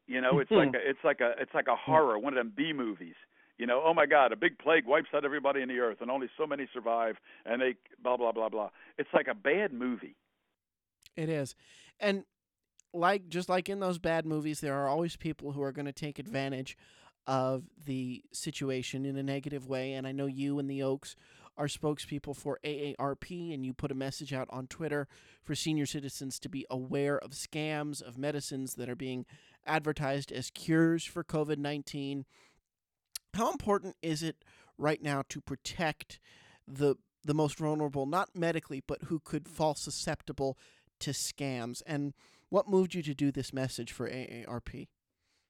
You 0.07 0.21
know, 0.21 0.39
it's 0.39 0.51
like 0.51 0.69
mm-hmm. 0.69 0.75
a, 0.75 0.89
it's 0.89 1.03
like 1.03 1.21
a 1.21 1.33
it's 1.39 1.53
like 1.53 1.67
a 1.67 1.75
horror, 1.75 2.17
one 2.19 2.33
of 2.33 2.37
them 2.37 2.53
B 2.55 2.73
movies. 2.73 3.15
You 3.57 3.67
know, 3.67 3.81
oh 3.85 3.93
my 3.93 4.05
God, 4.05 4.31
a 4.31 4.35
big 4.35 4.57
plague 4.57 4.85
wipes 4.85 5.09
out 5.13 5.25
everybody 5.25 5.61
in 5.61 5.69
the 5.69 5.79
earth, 5.79 5.97
and 6.01 6.09
only 6.09 6.27
so 6.37 6.47
many 6.47 6.67
survive, 6.73 7.15
and 7.45 7.61
they 7.61 7.75
blah 8.01 8.17
blah 8.17 8.31
blah 8.31 8.49
blah. 8.49 8.69
It's 8.97 9.09
like 9.13 9.27
a 9.27 9.35
bad 9.35 9.73
movie. 9.73 10.15
It 11.15 11.29
is. 11.29 11.55
And 11.99 12.23
like 12.93 13.29
just 13.29 13.49
like 13.49 13.69
in 13.69 13.79
those 13.79 13.99
bad 13.99 14.25
movies, 14.25 14.59
there 14.59 14.75
are 14.75 14.87
always 14.87 15.15
people 15.15 15.51
who 15.51 15.61
are 15.61 15.71
going 15.71 15.85
to 15.85 15.93
take 15.93 16.19
advantage 16.19 16.77
of 17.27 17.63
the 17.85 18.23
situation 18.33 19.05
in 19.05 19.17
a 19.17 19.23
negative 19.23 19.67
way. 19.67 19.93
And 19.93 20.05
I 20.05 20.11
know 20.11 20.25
you 20.25 20.59
and 20.59 20.69
the 20.69 20.83
Oaks 20.83 21.15
are 21.57 21.67
spokespeople 21.67 22.35
for 22.35 22.59
AARP, 22.63 23.53
and 23.53 23.65
you 23.65 23.73
put 23.73 23.91
a 23.91 23.95
message 23.95 24.33
out 24.33 24.47
on 24.49 24.67
Twitter 24.67 25.07
for 25.43 25.55
senior 25.55 25.85
citizens 25.85 26.39
to 26.39 26.49
be 26.49 26.65
aware 26.69 27.17
of 27.19 27.31
scams 27.31 28.01
of 28.01 28.17
medicines 28.17 28.75
that 28.75 28.89
are 28.89 28.95
being 28.95 29.25
advertised 29.65 30.31
as 30.31 30.49
cures 30.49 31.05
for 31.05 31.23
COVID 31.23 31.57
19. 31.57 32.25
How 33.33 33.51
important 33.51 33.95
is 34.01 34.23
it 34.23 34.43
right 34.77 35.01
now 35.01 35.23
to 35.29 35.41
protect 35.41 36.19
the 36.67 36.95
the 37.25 37.33
most 37.33 37.57
vulnerable, 37.57 38.05
not 38.05 38.35
medically, 38.35 38.83
but 38.85 39.03
who 39.03 39.19
could 39.19 39.47
fall 39.47 39.75
susceptible 39.75 40.57
to 40.99 41.11
scams? 41.11 41.81
And 41.85 42.13
what 42.49 42.67
moved 42.67 42.95
you 42.95 43.03
to 43.03 43.13
do 43.13 43.31
this 43.31 43.53
message 43.53 43.91
for 43.91 44.09
AARP? 44.09 44.87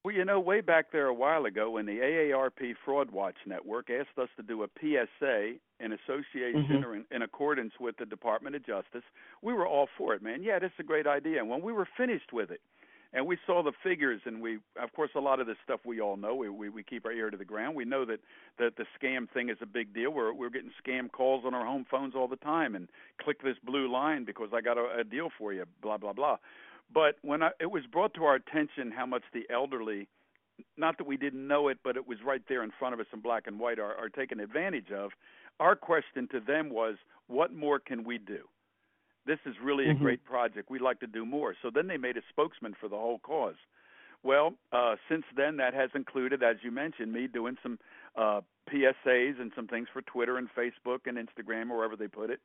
Well, 0.03 0.13
you 0.13 0.25
know, 0.25 0.37
way 0.37 0.59
back 0.59 0.91
there 0.91 1.07
a 1.07 1.13
while 1.13 1.45
ago, 1.45 1.71
when 1.71 1.85
the 1.85 1.99
AARP 1.99 2.75
Fraud 2.83 3.09
Watch 3.11 3.37
Network 3.45 3.89
asked 3.89 4.19
us 4.21 4.27
to 4.35 4.43
do 4.43 4.63
a 4.63 4.67
PSA 4.81 5.53
in 5.79 5.93
association 5.93 6.67
Mhm. 6.67 6.83
or 6.83 6.95
in, 6.95 7.05
in 7.09 7.21
accordance 7.21 7.79
with 7.79 7.95
the 7.95 8.05
Department 8.05 8.53
of 8.57 8.65
Justice, 8.65 9.03
we 9.41 9.53
were 9.53 9.65
all 9.65 9.87
for 9.97 10.13
it, 10.13 10.21
man. 10.21 10.43
Yeah, 10.43 10.59
that's 10.59 10.77
a 10.77 10.83
great 10.83 11.07
idea. 11.07 11.39
And 11.39 11.49
when 11.49 11.61
we 11.61 11.71
were 11.71 11.85
finished 11.95 12.33
with 12.33 12.51
it, 12.51 12.59
and 13.13 13.27
we 13.27 13.37
saw 13.45 13.61
the 13.63 13.71
figures, 13.83 14.19
and 14.25 14.41
we, 14.41 14.57
of 14.75 14.91
course, 14.93 15.11
a 15.15 15.19
lot 15.19 15.39
of 15.39 15.45
this 15.47 15.57
stuff 15.63 15.85
we 15.85 16.01
all 16.01 16.17
know. 16.17 16.33
We 16.35 16.49
we, 16.49 16.67
we 16.69 16.83
keep 16.83 17.05
our 17.05 17.11
ear 17.13 17.29
to 17.29 17.37
the 17.37 17.45
ground. 17.45 17.75
We 17.75 17.85
know 17.85 18.03
that 18.05 18.19
that 18.57 18.75
the 18.75 18.85
scam 18.99 19.29
thing 19.29 19.49
is 19.49 19.57
a 19.61 19.67
big 19.67 19.93
deal. 19.93 20.09
We're 20.11 20.33
we're 20.33 20.49
getting 20.49 20.71
scam 20.83 21.11
calls 21.11 21.45
on 21.45 21.53
our 21.53 21.63
home 21.65 21.85
phones 21.89 22.15
all 22.15 22.27
the 22.27 22.37
time, 22.37 22.73
and 22.75 22.89
click 23.21 23.41
this 23.43 23.57
blue 23.63 23.87
line 23.89 24.25
because 24.25 24.49
I 24.51 24.61
got 24.61 24.77
a, 24.79 24.99
a 25.01 25.03
deal 25.03 25.29
for 25.37 25.53
you. 25.53 25.65
Blah 25.81 25.97
blah 25.97 26.13
blah. 26.13 26.37
But 26.93 27.15
when 27.21 27.41
I, 27.43 27.49
it 27.59 27.71
was 27.71 27.83
brought 27.91 28.13
to 28.15 28.25
our 28.25 28.35
attention 28.35 28.91
how 28.91 29.05
much 29.05 29.23
the 29.33 29.45
elderly, 29.49 30.07
not 30.77 30.97
that 30.97 31.07
we 31.07 31.17
didn't 31.17 31.47
know 31.47 31.67
it, 31.69 31.79
but 31.83 31.95
it 31.97 32.07
was 32.07 32.19
right 32.25 32.41
there 32.47 32.63
in 32.63 32.71
front 32.77 32.93
of 32.93 32.99
us 32.99 33.07
in 33.13 33.19
black 33.19 33.47
and 33.47 33.59
white, 33.59 33.79
are, 33.79 33.95
are 33.95 34.09
taken 34.09 34.39
advantage 34.39 34.91
of, 34.91 35.11
our 35.59 35.75
question 35.75 36.27
to 36.31 36.39
them 36.39 36.69
was, 36.69 36.95
what 37.27 37.53
more 37.53 37.79
can 37.79 38.03
we 38.03 38.17
do? 38.17 38.39
This 39.25 39.39
is 39.45 39.55
really 39.63 39.89
a 39.89 39.93
Mhm. 39.93 39.99
great 39.99 40.23
project. 40.25 40.69
We'd 40.69 40.81
like 40.81 40.99
to 40.99 41.07
do 41.07 41.25
more. 41.25 41.55
So 41.61 41.69
then 41.69 41.87
they 41.87 41.97
made 41.97 42.17
a 42.17 42.21
spokesman 42.29 42.73
for 42.73 42.89
the 42.89 42.97
whole 42.97 43.19
cause. 43.19 43.55
Well, 44.21 44.55
uh, 44.71 44.95
since 45.09 45.25
then, 45.35 45.57
that 45.57 45.73
has 45.73 45.89
included, 45.95 46.43
as 46.43 46.57
you 46.63 46.71
mentioned, 46.71 47.11
me 47.11 47.27
doing 47.27 47.57
some 47.61 47.79
uh, 48.15 48.41
PSAs 48.69 49.39
and 49.39 49.51
some 49.55 49.67
things 49.67 49.87
for 49.91 50.01
Twitter 50.03 50.37
and 50.37 50.49
Facebook 50.53 51.07
and 51.07 51.17
Instagram 51.17 51.69
or 51.71 51.77
wherever 51.77 51.95
they 51.95 52.07
put 52.07 52.29
it, 52.29 52.39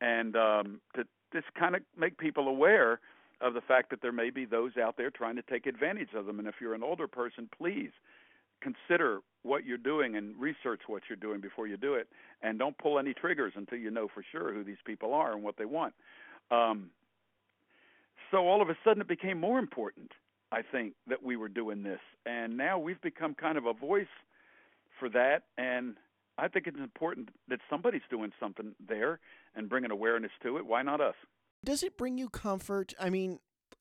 and 0.00 0.36
um, 0.36 0.80
to 0.94 1.06
just 1.32 1.52
kind 1.54 1.74
of 1.74 1.82
make 1.96 2.18
people 2.18 2.48
aware 2.48 3.00
of 3.42 3.54
the 3.54 3.60
fact 3.60 3.90
that 3.90 4.00
there 4.00 4.12
may 4.12 4.30
be 4.30 4.44
those 4.44 4.76
out 4.76 4.96
there 4.96 5.10
trying 5.10 5.36
to 5.36 5.42
take 5.42 5.66
advantage 5.66 6.10
of 6.14 6.26
them. 6.26 6.38
And 6.38 6.48
if 6.48 6.54
you're 6.60 6.74
an 6.74 6.82
older 6.82 7.08
person, 7.08 7.48
please 7.56 7.90
consider 8.62 9.18
what 9.42 9.64
you're 9.64 9.76
doing 9.76 10.16
and 10.16 10.36
research 10.36 10.82
what 10.86 11.02
you're 11.08 11.16
doing 11.16 11.40
before 11.40 11.66
you 11.66 11.76
do 11.76 11.94
it, 11.94 12.08
and 12.42 12.58
don't 12.58 12.78
pull 12.78 12.98
any 12.98 13.12
triggers 13.12 13.52
until 13.56 13.78
you 13.78 13.90
know 13.90 14.08
for 14.14 14.24
sure 14.30 14.54
who 14.54 14.62
these 14.62 14.76
people 14.86 15.12
are 15.12 15.32
and 15.32 15.42
what 15.42 15.56
they 15.56 15.64
want. 15.64 15.92
Um, 16.50 16.90
so 18.30 18.46
all 18.46 18.62
of 18.62 18.70
a 18.70 18.76
sudden, 18.84 19.00
it 19.02 19.08
became 19.08 19.38
more 19.38 19.58
important, 19.58 20.12
I 20.52 20.62
think, 20.62 20.94
that 21.08 21.22
we 21.22 21.36
were 21.36 21.48
doing 21.48 21.82
this, 21.82 22.00
and 22.24 22.56
now 22.56 22.78
we've 22.78 23.00
become 23.02 23.34
kind 23.34 23.58
of 23.58 23.66
a 23.66 23.72
voice 23.72 24.06
for 25.00 25.08
that. 25.10 25.42
And 25.58 25.96
I 26.38 26.48
think 26.48 26.66
it's 26.66 26.78
important 26.78 27.30
that 27.48 27.58
somebody's 27.68 28.02
doing 28.08 28.32
something 28.38 28.74
there 28.88 29.18
and 29.56 29.68
bringing 29.68 29.90
awareness 29.90 30.30
to 30.44 30.56
it. 30.56 30.64
Why 30.64 30.82
not 30.82 31.00
us? 31.00 31.16
Does 31.64 31.82
it 31.82 31.96
bring 31.96 32.18
you 32.18 32.28
comfort? 32.28 32.92
I 32.98 33.10
mean, 33.10 33.38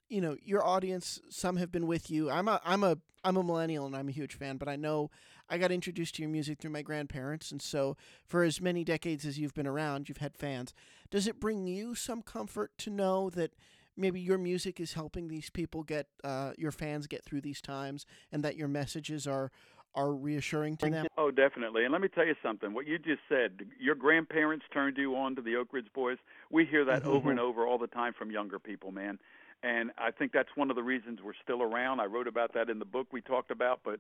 you 0.10 0.22
know, 0.22 0.36
your 0.44 0.66
audience, 0.66 1.20
some 1.30 1.58
have 1.58 1.72
been 1.72 1.88
with 1.88 2.12
you. 2.12 2.30
I'm 2.30 2.48
a 2.48 2.62
I'm 2.64 2.84
a 2.84 2.98
I'm 3.24 3.38
a 3.38 3.44
millennial 3.44 3.86
and 3.86 3.96
I'm 3.96 4.10
a 4.10 4.14
huge 4.14 4.36
fan, 4.36 4.58
but 4.58 4.68
I 4.68 4.76
know 4.76 5.10
I 5.50 5.58
got 5.58 5.72
introduced 5.72 6.16
to 6.16 6.22
your 6.22 6.30
music 6.32 6.60
through 6.60 6.72
my 6.72 6.82
grandparents 6.82 7.52
and 7.52 7.62
so 7.62 7.98
for 8.28 8.44
as 8.44 8.62
many 8.62 8.84
decades 8.84 9.26
as 9.26 9.38
you've 9.40 9.54
been 9.54 9.68
around, 9.68 10.10
you've 10.10 10.18
had 10.18 10.38
fans. 10.38 10.74
Does 11.10 11.28
it 11.28 11.40
bring 11.40 11.68
you 11.68 11.96
some 11.96 12.22
comfort 12.22 12.72
to 12.80 12.90
know 12.90 13.30
that 13.32 13.54
maybe 13.98 14.20
your 14.20 14.38
music 14.38 14.80
is 14.80 14.94
helping 14.94 15.28
these 15.28 15.50
people 15.50 15.84
get 15.84 16.08
uh, 16.24 16.52
your 16.58 16.72
fans 16.72 17.08
get 17.08 17.24
through 17.24 17.42
these 17.42 17.62
times 17.62 18.06
and 18.32 18.44
that 18.44 18.56
your 18.56 18.68
messages 18.68 19.28
are 19.28 19.52
are 19.96 20.14
reassuring 20.14 20.78
to 20.78 20.90
them? 20.90 21.08
Oh, 21.18 21.32
definitely. 21.32 21.84
And 21.84 21.92
let 21.92 22.02
me 22.02 22.08
tell 22.08 22.26
you 22.26 22.36
something. 22.42 22.74
What 22.74 22.88
you 22.88 22.98
just 22.98 23.22
said, 23.28 23.62
your 23.80 23.96
grandparents 23.96 24.66
turned 24.74 24.98
you 24.98 25.16
on 25.16 25.36
to 25.36 25.42
the 25.42 25.56
Oak 25.56 25.70
Ridge 25.74 25.92
Boys. 25.94 26.18
We 26.50 26.66
hear 26.66 26.86
that 26.86 27.04
over 27.04 27.32
and 27.32 27.40
over 27.48 27.68
all 27.68 27.78
the 27.78 27.88
time 27.88 28.14
from 28.18 28.32
younger 28.32 28.60
people, 28.60 28.92
man. 28.92 29.20
And 29.64 29.92
I 29.98 30.10
think 30.10 30.32
that's 30.32 30.50
one 30.56 30.72
of 30.72 30.76
the 30.76 30.82
reasons 30.82 31.20
we're 31.24 31.34
still 31.44 31.62
around. 31.62 32.00
I 32.00 32.06
wrote 32.06 32.28
about 32.28 32.54
that 32.56 32.70
in 32.70 32.80
the 32.80 32.86
book 32.86 33.08
we 33.12 33.22
talked 33.22 33.52
about, 33.52 33.82
but 33.86 34.00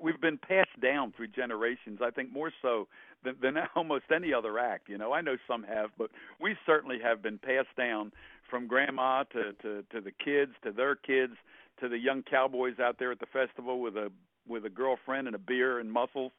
we've 0.00 0.20
been 0.20 0.38
passed 0.38 0.80
down 0.80 1.12
through 1.14 1.28
generations. 1.28 2.00
I 2.02 2.10
think 2.10 2.32
more 2.32 2.50
so 2.62 2.88
than, 3.22 3.36
than 3.42 3.56
almost 3.76 4.04
any 4.14 4.32
other 4.32 4.58
act. 4.58 4.88
You 4.88 4.96
know, 4.96 5.12
I 5.12 5.20
know 5.20 5.36
some 5.46 5.64
have, 5.64 5.90
but 5.98 6.10
we 6.40 6.56
certainly 6.64 6.98
have 7.02 7.22
been 7.22 7.38
passed 7.38 7.76
down 7.76 8.12
from 8.48 8.66
grandma 8.66 9.24
to 9.32 9.52
to 9.60 9.84
to 9.92 10.00
the 10.00 10.12
kids, 10.12 10.52
to 10.64 10.72
their 10.72 10.94
kids, 10.94 11.34
to 11.80 11.90
the 11.90 11.98
young 11.98 12.22
cowboys 12.22 12.78
out 12.80 12.98
there 12.98 13.12
at 13.12 13.20
the 13.20 13.26
festival 13.26 13.80
with 13.80 13.96
a 13.96 14.10
with 14.46 14.64
a 14.64 14.70
girlfriend 14.70 15.26
and 15.26 15.36
a 15.36 15.38
beer 15.38 15.78
and 15.78 15.90
muscles, 15.92 16.32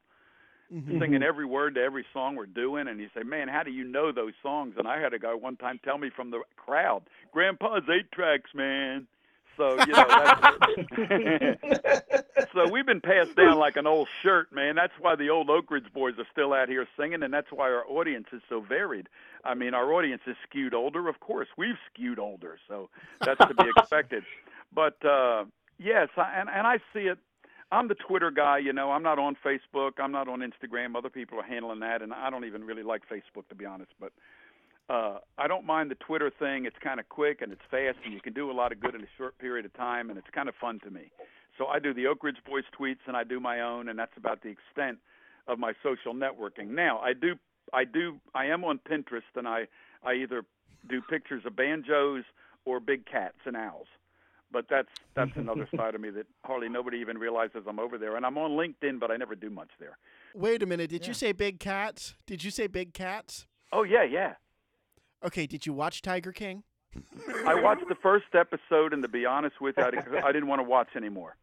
Mhm. 0.72 0.98
singing 0.98 1.22
every 1.22 1.44
word 1.44 1.74
to 1.74 1.82
every 1.82 2.04
song 2.12 2.36
we're 2.36 2.46
doing. 2.46 2.88
And 2.88 2.98
you 3.00 3.08
say, 3.14 3.22
"Man, 3.22 3.48
how 3.48 3.62
do 3.62 3.70
you 3.70 3.84
know 3.84 4.12
those 4.12 4.32
songs?" 4.42 4.76
And 4.76 4.88
I 4.88 4.98
had 4.98 5.12
a 5.14 5.18
guy 5.18 5.34
one 5.34 5.56
time 5.56 5.78
tell 5.84 5.98
me 5.98 6.10
from 6.10 6.30
the 6.30 6.42
crowd, 6.56 7.02
"Grandpa's 7.32 7.88
eight 7.88 8.10
tracks, 8.12 8.52
man." 8.54 9.06
So 9.56 9.78
you 9.86 9.92
know, 9.92 10.06
that's, 10.08 10.56
so 12.54 12.68
we've 12.72 12.86
been 12.86 13.00
passed 13.00 13.36
down 13.36 13.56
like 13.56 13.76
an 13.76 13.86
old 13.86 14.08
shirt, 14.22 14.50
man. 14.52 14.74
That's 14.74 14.92
why 14.98 15.14
the 15.14 15.30
old 15.30 15.48
Oak 15.48 15.70
Ridge 15.70 15.92
boys 15.92 16.18
are 16.18 16.26
still 16.32 16.52
out 16.52 16.68
here 16.68 16.88
singing, 16.96 17.22
and 17.22 17.32
that's 17.32 17.52
why 17.52 17.70
our 17.70 17.86
audience 17.88 18.26
is 18.32 18.42
so 18.48 18.60
varied. 18.60 19.08
I 19.44 19.54
mean, 19.54 19.74
our 19.74 19.92
audience 19.92 20.22
is 20.26 20.36
skewed 20.48 20.74
older, 20.74 21.08
of 21.08 21.20
course. 21.20 21.48
We've 21.56 21.78
skewed 21.92 22.18
older, 22.18 22.58
so 22.66 22.90
that's 23.20 23.38
to 23.46 23.54
be 23.54 23.68
expected. 23.76 24.24
But 24.72 25.04
uh, 25.04 25.44
yes, 25.78 26.08
I, 26.16 26.32
and 26.40 26.48
and 26.48 26.66
I 26.66 26.78
see 26.92 27.06
it. 27.06 27.18
I'm 27.74 27.88
the 27.88 27.96
Twitter 27.96 28.30
guy, 28.30 28.58
you 28.58 28.72
know. 28.72 28.92
I'm 28.92 29.02
not 29.02 29.18
on 29.18 29.36
Facebook. 29.44 29.92
I'm 29.98 30.12
not 30.12 30.28
on 30.28 30.40
Instagram. 30.40 30.94
Other 30.96 31.10
people 31.10 31.40
are 31.40 31.44
handling 31.44 31.80
that, 31.80 32.02
and 32.02 32.12
I 32.14 32.30
don't 32.30 32.44
even 32.44 32.62
really 32.62 32.84
like 32.84 33.02
Facebook 33.10 33.48
to 33.48 33.56
be 33.56 33.64
honest. 33.64 33.90
But 33.98 34.12
uh, 34.88 35.18
I 35.38 35.48
don't 35.48 35.66
mind 35.66 35.90
the 35.90 35.96
Twitter 35.96 36.30
thing. 36.38 36.66
It's 36.66 36.76
kind 36.82 37.00
of 37.00 37.08
quick 37.08 37.42
and 37.42 37.50
it's 37.50 37.62
fast, 37.70 37.98
and 38.04 38.14
you 38.14 38.20
can 38.20 38.32
do 38.32 38.50
a 38.50 38.52
lot 38.52 38.70
of 38.70 38.80
good 38.80 38.94
in 38.94 39.00
a 39.00 39.12
short 39.18 39.36
period 39.38 39.66
of 39.66 39.72
time, 39.74 40.10
and 40.10 40.18
it's 40.18 40.28
kind 40.32 40.48
of 40.48 40.54
fun 40.60 40.78
to 40.84 40.90
me. 40.90 41.10
So 41.58 41.66
I 41.66 41.80
do 41.80 41.92
the 41.92 42.06
Oak 42.06 42.22
Ridge 42.22 42.36
Boys 42.48 42.64
tweets, 42.78 43.02
and 43.08 43.16
I 43.16 43.24
do 43.24 43.40
my 43.40 43.60
own, 43.60 43.88
and 43.88 43.98
that's 43.98 44.16
about 44.16 44.42
the 44.42 44.50
extent 44.50 44.98
of 45.48 45.58
my 45.58 45.72
social 45.82 46.14
networking. 46.14 46.68
Now 46.68 47.00
I 47.00 47.12
do, 47.12 47.34
I 47.72 47.84
do, 47.84 48.20
I 48.36 48.46
am 48.46 48.64
on 48.64 48.78
Pinterest, 48.88 49.22
and 49.34 49.48
I 49.48 49.66
I 50.04 50.14
either 50.14 50.44
do 50.88 51.00
pictures 51.10 51.42
of 51.44 51.56
banjos 51.56 52.22
or 52.66 52.78
big 52.78 53.04
cats 53.06 53.38
and 53.46 53.56
owls. 53.56 53.88
But 54.54 54.66
that's 54.70 54.88
that's 55.14 55.32
another 55.36 55.68
side 55.76 55.94
of 55.96 56.00
me 56.00 56.08
that 56.10 56.26
hardly 56.44 56.68
nobody 56.70 56.98
even 56.98 57.18
realizes 57.18 57.64
I'm 57.68 57.80
over 57.80 57.98
there. 57.98 58.16
And 58.16 58.24
I'm 58.24 58.38
on 58.38 58.52
LinkedIn, 58.52 59.00
but 59.00 59.10
I 59.10 59.16
never 59.16 59.34
do 59.34 59.50
much 59.50 59.68
there. 59.80 59.98
Wait 60.34 60.62
a 60.62 60.66
minute, 60.66 60.88
did 60.90 61.02
Yeah. 61.02 61.08
you 61.08 61.14
say 61.14 61.32
big 61.32 61.58
cats? 61.58 62.14
Did 62.24 62.42
you 62.44 62.50
say 62.52 62.68
big 62.68 62.94
cats? 62.94 63.46
Oh 63.72 63.82
yeah, 63.82 64.04
yeah. 64.04 64.34
Okay, 65.24 65.46
did 65.46 65.66
you 65.66 65.72
watch 65.72 66.00
Tiger 66.02 66.32
King? 66.32 66.62
I 67.44 67.54
watched 67.60 67.88
the 67.88 67.96
first 67.96 68.26
episode, 68.34 68.92
and 68.92 69.02
to 69.02 69.08
be 69.08 69.26
honest 69.26 69.60
with 69.60 69.74
you, 69.76 69.82
I 69.84 69.90
didn't, 69.90 70.14
I 70.24 70.30
didn't 70.30 70.46
want 70.46 70.60
to 70.60 70.64
watch 70.64 70.90
anymore. 70.94 71.36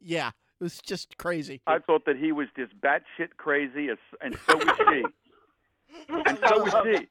Yeah, 0.00 0.28
it 0.28 0.62
was 0.62 0.78
just 0.80 1.16
crazy. 1.18 1.60
I 1.66 1.80
thought 1.80 2.04
that 2.04 2.16
he 2.16 2.30
was 2.30 2.46
just 2.56 2.78
batshit 2.80 3.30
crazy, 3.38 3.88
as, 3.88 3.98
and 4.20 4.38
so 4.46 4.56
was 4.56 4.76
she. 4.76 5.04
And 6.26 6.38
so 6.46 6.62
was 6.62 6.74
she. 6.84 7.08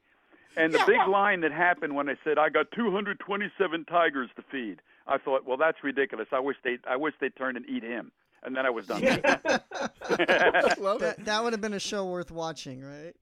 And 0.56 0.72
the 0.72 0.82
big 0.86 1.06
line 1.08 1.42
that 1.42 1.52
happened 1.52 1.94
when 1.94 2.06
they 2.06 2.16
said, 2.24 2.38
"I 2.38 2.48
got 2.48 2.70
227 2.72 3.84
tigers 3.84 4.30
to 4.36 4.42
feed," 4.50 4.80
I 5.08 5.18
thought, 5.18 5.44
"Well, 5.46 5.56
that's 5.56 5.82
ridiculous. 5.82 6.28
I 6.32 6.40
wish 6.40 6.56
they, 6.62 6.78
I 6.88 6.96
wish 6.96 7.14
they'd 7.20 7.34
turn 7.36 7.56
and 7.56 7.68
eat 7.68 7.82
him." 7.82 8.12
and 8.44 8.54
then 8.56 8.64
I 8.64 8.70
was 8.70 8.86
done. 8.86 9.02
Love 10.78 11.00
that, 11.00 11.16
that 11.24 11.42
would 11.42 11.52
have 11.52 11.60
been 11.60 11.74
a 11.74 11.80
show 11.80 12.06
worth 12.06 12.30
watching, 12.30 12.82
right? 12.82 13.14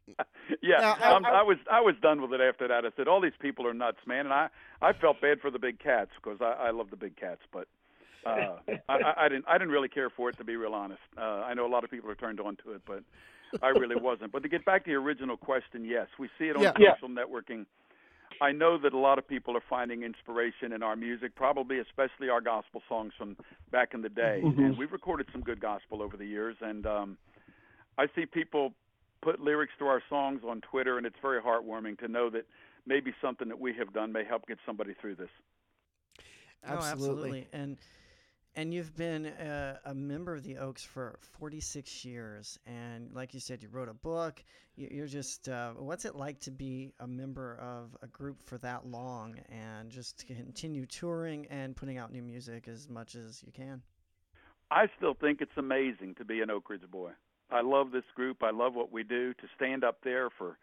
yeah, 0.62 0.78
Now, 0.80 0.96
I- 1.02 1.14
um, 1.14 1.24
I, 1.24 1.42
was 1.42 1.56
I 1.70 1.80
was 1.80 1.94
done 2.02 2.20
with 2.20 2.32
it 2.32 2.40
after 2.40 2.68
that. 2.68 2.84
I 2.84 2.90
said, 2.96 3.08
all 3.08 3.20
these 3.20 3.32
people 3.40 3.66
are 3.66 3.74
nuts, 3.74 3.98
man, 4.06 4.26
and 4.26 4.32
I 4.32 4.48
I 4.82 4.92
felt 4.92 5.20
bad 5.20 5.40
for 5.40 5.50
the 5.50 5.58
big 5.58 5.78
cats 5.78 6.10
because 6.22 6.40
I, 6.40 6.68
I 6.68 6.70
love 6.70 6.90
the 6.90 6.96
big 6.96 7.16
cats, 7.16 7.40
but. 7.52 7.66
Uh, 8.24 8.56
I, 8.88 8.92
I, 8.92 9.24
I 9.24 9.28
didn't. 9.28 9.44
I 9.48 9.56
didn't 9.56 9.70
really 9.72 9.88
care 9.88 10.10
for 10.10 10.28
it, 10.28 10.36
to 10.38 10.44
be 10.44 10.56
real 10.56 10.74
honest. 10.74 11.00
Uh, 11.16 11.20
I 11.20 11.54
know 11.54 11.64
a 11.64 11.70
lot 11.70 11.84
of 11.84 11.90
people 11.90 12.10
are 12.10 12.16
turned 12.16 12.40
on 12.40 12.56
to 12.64 12.72
it, 12.72 12.82
but 12.84 13.04
I 13.62 13.68
really 13.68 13.94
wasn't. 13.94 14.32
But 14.32 14.42
to 14.42 14.48
get 14.48 14.64
back 14.64 14.84
to 14.86 14.90
your 14.90 15.00
original 15.00 15.36
question, 15.36 15.84
yes, 15.84 16.08
we 16.18 16.28
see 16.36 16.46
it 16.46 16.56
on 16.56 16.62
Yeah. 16.62 16.72
Yeah. 16.76 16.94
social 16.94 17.08
networking. 17.08 17.66
I 18.40 18.52
know 18.52 18.78
that 18.78 18.92
a 18.92 18.98
lot 18.98 19.18
of 19.18 19.26
people 19.26 19.56
are 19.56 19.62
finding 19.68 20.02
inspiration 20.02 20.72
in 20.72 20.82
our 20.82 20.96
music, 20.96 21.34
probably 21.34 21.78
especially 21.78 22.28
our 22.28 22.40
gospel 22.40 22.82
songs 22.88 23.12
from 23.16 23.36
back 23.70 23.94
in 23.94 24.02
the 24.02 24.08
day. 24.08 24.42
Mhm. 24.44 24.58
And 24.58 24.78
we've 24.78 24.92
recorded 24.92 25.26
some 25.32 25.40
good 25.42 25.60
gospel 25.60 26.02
over 26.02 26.16
the 26.16 26.26
years, 26.26 26.56
and 26.60 26.86
um, 26.86 27.18
I 27.98 28.08
see 28.14 28.26
people 28.26 28.74
put 29.22 29.40
lyrics 29.40 29.72
to 29.78 29.86
our 29.86 30.02
songs 30.08 30.42
on 30.44 30.60
Twitter, 30.60 30.98
and 30.98 31.06
it's 31.06 31.18
very 31.20 31.40
heartwarming 31.40 31.98
to 31.98 32.08
know 32.08 32.30
that 32.30 32.46
maybe 32.86 33.12
something 33.20 33.48
that 33.48 33.58
we 33.58 33.72
have 33.74 33.92
done 33.92 34.12
may 34.12 34.24
help 34.24 34.46
get 34.46 34.58
somebody 34.64 34.94
through 34.94 35.16
this. 35.16 35.30
Oh, 36.68 36.74
Absolutely. 36.74 37.46
And 37.52 37.76
and 38.56 38.72
you've 38.72 38.96
been 38.96 39.26
a, 39.26 39.78
a 39.84 39.94
member 39.94 40.34
of 40.34 40.42
the 40.42 40.56
Oaks 40.56 40.82
for 40.82 41.18
46 41.38 42.04
years, 42.06 42.58
and 42.66 43.10
like 43.14 43.34
you 43.34 43.40
said, 43.40 43.62
you 43.62 43.68
wrote 43.68 43.90
a 43.90 43.94
book. 43.94 44.42
You, 44.76 44.88
you're 44.90 45.06
just 45.06 45.48
uh, 45.48 45.72
what's 45.72 46.06
it 46.06 46.16
like 46.16 46.40
to 46.40 46.50
be 46.50 46.92
a 46.98 47.06
member 47.06 47.58
of 47.60 47.96
a 48.02 48.06
group 48.06 48.42
for 48.42 48.56
that 48.58 48.86
long 48.86 49.36
and 49.50 49.90
just 49.90 50.26
continue 50.26 50.86
touring 50.86 51.46
and 51.50 51.76
putting 51.76 51.98
out 51.98 52.10
new 52.10 52.22
music 52.22 52.66
as 52.66 52.88
much 52.88 53.14
as 53.14 53.42
you 53.44 53.52
can? 53.52 53.82
I 54.70 54.86
still 54.96 55.14
think 55.14 55.40
it's 55.42 55.56
amazing 55.56 56.14
to 56.16 56.24
be 56.24 56.40
an 56.40 56.50
Oak 56.50 56.70
Ridge 56.70 56.90
boy. 56.90 57.10
I 57.50 57.60
love 57.60 57.92
this 57.92 58.04
group. 58.16 58.42
I 58.42 58.50
love 58.50 58.74
what 58.74 58.90
we 58.90 59.04
do. 59.04 59.34
To 59.34 59.46
stand 59.54 59.84
up 59.84 59.98
there 60.02 60.30
for 60.30 60.58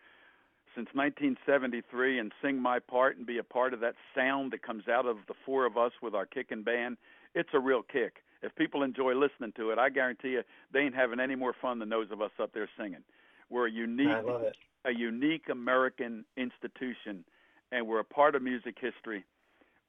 since 0.75 0.89
1973 0.93 2.19
and 2.19 2.31
sing 2.41 2.59
my 2.59 2.79
part 2.79 3.17
and 3.17 3.27
be 3.27 3.37
a 3.37 3.43
part 3.43 3.75
of 3.75 3.79
that 3.81 3.93
sound 4.15 4.51
that 4.51 4.63
comes 4.63 4.87
out 4.87 5.05
of 5.05 5.17
the 5.27 5.35
four 5.45 5.67
of 5.67 5.77
us 5.77 5.91
with 6.01 6.15
our 6.15 6.25
kicking 6.25 6.63
band, 6.63 6.97
it's 7.35 7.49
a 7.53 7.59
real 7.59 7.81
kick. 7.81 8.17
If 8.41 8.53
people 8.55 8.83
enjoy 8.83 9.13
listening 9.13 9.53
to 9.57 9.71
it, 9.71 9.79
I 9.79 9.89
guarantee 9.89 10.29
you 10.29 10.41
they 10.73 10.79
ain't 10.79 10.95
having 10.95 11.19
any 11.19 11.35
more 11.35 11.55
fun 11.61 11.79
than 11.79 11.89
those 11.89 12.11
of 12.11 12.21
us 12.21 12.31
up 12.41 12.51
there 12.53 12.69
singing. 12.77 13.03
We're 13.49 13.67
a 13.67 13.71
unique 13.71 14.07
I 14.07 14.21
love 14.21 14.41
it. 14.41 14.55
a 14.85 14.91
unique 14.91 15.49
American 15.49 16.25
institution, 16.35 17.23
and 17.71 17.87
we're 17.87 17.99
a 17.99 18.05
part 18.05 18.35
of 18.35 18.41
music 18.41 18.75
history. 18.79 19.23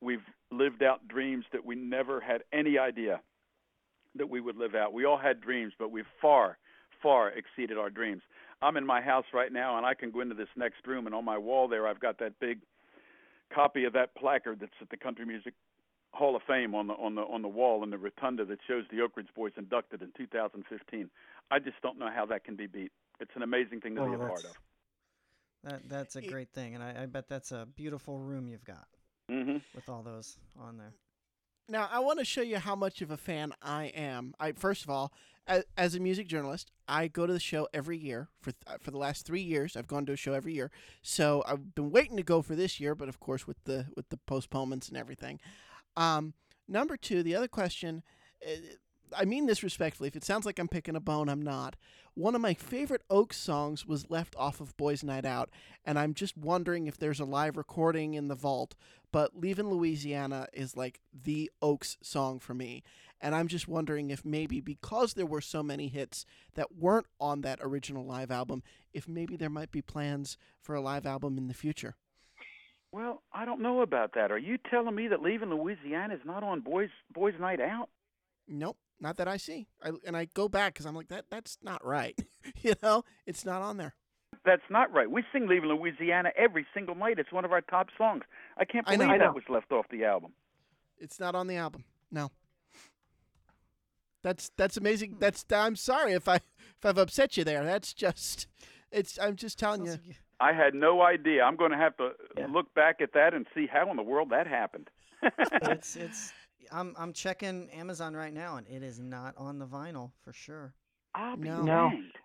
We've 0.00 0.22
lived 0.52 0.82
out 0.82 1.08
dreams 1.08 1.44
that 1.52 1.64
we 1.64 1.74
never 1.74 2.20
had 2.20 2.42
any 2.52 2.78
idea 2.78 3.20
that 4.16 4.28
we 4.28 4.40
would 4.40 4.56
live 4.56 4.74
out. 4.74 4.92
We 4.92 5.04
all 5.04 5.18
had 5.18 5.40
dreams, 5.40 5.72
but 5.78 5.90
we've 5.90 6.04
far, 6.20 6.58
far 7.02 7.30
exceeded 7.30 7.76
our 7.76 7.90
dreams. 7.90 8.22
I'm 8.62 8.76
in 8.76 8.86
my 8.86 9.00
house 9.00 9.24
right 9.32 9.52
now, 9.52 9.76
and 9.76 9.84
I 9.84 9.94
can 9.94 10.10
go 10.10 10.20
into 10.20 10.34
this 10.34 10.48
next 10.56 10.86
room, 10.86 11.06
and 11.06 11.14
on 11.14 11.24
my 11.24 11.38
wall 11.38 11.66
there, 11.66 11.88
I've 11.88 12.00
got 12.00 12.18
that 12.20 12.38
big 12.38 12.60
copy 13.52 13.84
of 13.84 13.92
that 13.94 14.14
placard 14.14 14.60
that's 14.60 14.72
at 14.80 14.90
the 14.90 14.96
Country 14.96 15.26
Music 15.26 15.54
Hall 16.14 16.36
of 16.36 16.42
Fame 16.46 16.74
on 16.74 16.86
the 16.86 16.94
on 16.94 17.14
the 17.16 17.22
on 17.22 17.42
the 17.42 17.48
wall 17.48 17.82
in 17.82 17.90
the 17.90 17.98
rotunda 17.98 18.44
that 18.44 18.58
shows 18.66 18.84
the 18.90 19.00
Oak 19.02 19.16
Ridge 19.16 19.28
Boys 19.34 19.52
inducted 19.56 20.00
in 20.00 20.12
2015. 20.16 21.10
I 21.50 21.58
just 21.58 21.76
don't 21.82 21.98
know 21.98 22.08
how 22.14 22.24
that 22.26 22.44
can 22.44 22.56
be 22.56 22.66
beat. 22.66 22.92
It's 23.20 23.32
an 23.34 23.42
amazing 23.42 23.80
thing 23.80 23.94
to 23.96 24.02
Oh, 24.02 24.08
be 24.08 24.14
a 24.14 24.18
part 24.18 24.36
that's- 24.42 24.44
of. 24.50 24.56
That 25.64 25.88
that's 25.88 26.16
a 26.16 26.20
Y- 26.20 26.26
great 26.28 26.50
thing, 26.50 26.74
and 26.74 26.84
I, 26.84 27.02
I 27.04 27.06
bet 27.06 27.26
that's 27.28 27.50
a 27.50 27.66
beautiful 27.66 28.18
room 28.18 28.48
you've 28.48 28.64
got 28.64 28.86
hmm 29.30 29.56
with 29.74 29.88
all 29.88 30.02
those 30.02 30.36
on 30.58 30.76
there. 30.76 30.92
Now, 31.70 31.88
I 31.90 32.00
want 32.00 32.18
to 32.18 32.24
show 32.26 32.42
you 32.42 32.58
how 32.58 32.76
much 32.76 33.00
of 33.00 33.10
a 33.10 33.16
fan 33.16 33.54
I 33.62 33.84
am. 33.86 34.34
I 34.38 34.52
first 34.52 34.84
of 34.84 34.90
all, 34.90 35.10
as, 35.46 35.64
as 35.78 35.94
a 35.94 36.00
music 36.00 36.26
journalist, 36.28 36.70
I 36.86 37.08
go 37.08 37.26
to 37.26 37.32
the 37.32 37.40
show 37.40 37.66
every 37.72 37.96
year 37.96 38.28
for 38.42 38.52
th- 38.52 38.80
for 38.82 38.90
the 38.90 38.98
last 38.98 39.24
three 39.24 39.40
years. 39.40 39.74
I've 39.74 39.86
gone 39.86 40.04
to 40.06 40.12
a 40.12 40.16
show 40.16 40.34
every 40.34 40.52
year, 40.52 40.70
so 41.00 41.42
I've 41.46 41.74
been 41.74 41.90
waiting 41.90 42.18
to 42.18 42.22
go 42.22 42.42
for 42.42 42.54
this 42.54 42.78
year, 42.78 42.94
but 42.94 43.08
of 43.08 43.18
course, 43.18 43.46
with 43.46 43.64
the 43.64 43.86
with 43.96 44.10
the 44.10 44.18
postponements 44.18 44.88
and 44.88 44.98
everything. 44.98 45.40
Um, 45.96 46.34
number 46.68 46.96
two, 46.96 47.22
the 47.22 47.36
other 47.36 47.48
question. 47.48 48.02
Uh, 48.44 48.56
I 49.16 49.24
mean 49.24 49.46
this 49.46 49.62
respectfully. 49.62 50.08
If 50.08 50.16
it 50.16 50.24
sounds 50.24 50.44
like 50.44 50.58
I'm 50.58 50.68
picking 50.68 50.96
a 50.96 51.00
bone, 51.00 51.28
I'm 51.28 51.42
not. 51.42 51.76
One 52.14 52.34
of 52.34 52.40
my 52.40 52.54
favorite 52.54 53.02
Oaks 53.10 53.36
songs 53.36 53.86
was 53.86 54.10
left 54.10 54.34
off 54.36 54.60
of 54.60 54.76
Boys 54.76 55.02
Night 55.02 55.24
Out, 55.24 55.50
and 55.84 55.98
I'm 55.98 56.14
just 56.14 56.36
wondering 56.36 56.86
if 56.86 56.96
there's 56.96 57.20
a 57.20 57.24
live 57.24 57.56
recording 57.56 58.14
in 58.14 58.28
the 58.28 58.34
vault. 58.34 58.74
But 59.12 59.36
Leaving 59.36 59.70
Louisiana 59.70 60.48
is 60.52 60.76
like 60.76 61.00
the 61.12 61.50
Oaks 61.62 61.96
song 62.02 62.38
for 62.40 62.54
me. 62.54 62.82
And 63.20 63.34
I'm 63.34 63.48
just 63.48 63.68
wondering 63.68 64.10
if 64.10 64.24
maybe 64.24 64.60
because 64.60 65.14
there 65.14 65.24
were 65.24 65.40
so 65.40 65.62
many 65.62 65.88
hits 65.88 66.26
that 66.54 66.76
weren't 66.76 67.06
on 67.18 67.40
that 67.40 67.58
original 67.62 68.04
live 68.04 68.30
album, 68.30 68.62
if 68.92 69.08
maybe 69.08 69.36
there 69.36 69.50
might 69.50 69.70
be 69.70 69.80
plans 69.80 70.36
for 70.60 70.74
a 70.74 70.80
live 70.80 71.06
album 71.06 71.38
in 71.38 71.48
the 71.48 71.54
future. 71.54 71.96
Well, 72.94 73.24
I 73.32 73.44
don't 73.44 73.60
know 73.60 73.82
about 73.82 74.14
that. 74.14 74.30
Are 74.30 74.38
you 74.38 74.56
telling 74.70 74.94
me 74.94 75.08
that 75.08 75.20
leaving 75.20 75.50
Louisiana 75.50 76.14
is 76.14 76.20
not 76.24 76.44
on 76.44 76.60
Boys 76.60 76.90
Boys 77.12 77.34
Night 77.40 77.60
Out? 77.60 77.88
Nope, 78.46 78.76
not 79.00 79.16
that 79.16 79.26
I 79.26 79.36
see. 79.36 79.66
I, 79.82 79.90
and 80.06 80.16
I 80.16 80.26
go 80.26 80.48
back 80.48 80.74
because 80.74 80.86
I'm 80.86 80.94
like, 80.94 81.08
that 81.08 81.24
that's 81.28 81.58
not 81.60 81.84
right. 81.84 82.16
you 82.62 82.74
know, 82.84 83.02
it's 83.26 83.44
not 83.44 83.62
on 83.62 83.78
there. 83.78 83.96
That's 84.44 84.62
not 84.70 84.92
right. 84.92 85.10
We 85.10 85.24
sing 85.32 85.48
"Leaving 85.48 85.70
Louisiana" 85.70 86.30
every 86.36 86.64
single 86.72 86.94
night. 86.94 87.18
It's 87.18 87.32
one 87.32 87.44
of 87.44 87.50
our 87.50 87.62
top 87.62 87.88
songs. 87.98 88.22
I 88.58 88.64
can't 88.64 88.86
I 88.86 88.94
believe 88.94 89.08
know. 89.08 89.14
I 89.14 89.18
know. 89.18 89.24
that 89.24 89.34
was 89.34 89.44
left 89.48 89.72
off 89.72 89.86
the 89.90 90.04
album. 90.04 90.30
It's 90.96 91.18
not 91.18 91.34
on 91.34 91.48
the 91.48 91.56
album. 91.56 91.82
No. 92.12 92.30
That's 94.22 94.52
that's 94.56 94.76
amazing. 94.76 95.16
That's 95.18 95.44
I'm 95.50 95.74
sorry 95.74 96.12
if 96.12 96.28
I 96.28 96.36
if 96.36 96.84
I've 96.84 96.98
upset 96.98 97.36
you 97.36 97.42
there. 97.42 97.64
That's 97.64 97.92
just 97.92 98.46
it's 98.92 99.18
I'm 99.18 99.34
just 99.34 99.58
telling 99.58 99.84
you. 99.84 99.98
Sounds 100.44 100.50
like 100.50 100.54
you- 100.56 100.60
I 100.60 100.64
had 100.64 100.74
no 100.74 101.02
idea. 101.02 101.42
I'm 101.44 101.56
going 101.56 101.70
to 101.70 101.76
have 101.76 101.96
to 101.98 102.10
Yeah. 102.36 102.46
look 102.46 102.72
back 102.74 103.00
at 103.00 103.12
that 103.14 103.34
and 103.34 103.46
see 103.54 103.66
how 103.66 103.90
in 103.90 103.96
the 103.96 104.02
world 104.02 104.30
that 104.30 104.46
happened. 104.46 104.90
it's 105.22 105.96
it's 105.96 106.32
I'm 106.72 106.94
I'm 106.98 107.12
checking 107.12 107.70
Amazon 107.70 108.14
right 108.14 108.32
now, 108.32 108.56
and 108.56 108.66
it 108.68 108.82
is 108.82 108.98
not 109.00 109.34
on 109.36 109.58
the 109.58 109.66
vinyl 109.66 110.12
for 110.24 110.32
sure. 110.32 110.74
I'll 111.14 111.36
be 111.36 111.48
No. 111.48 111.62
No. 111.62 111.90
danged. 111.90 112.18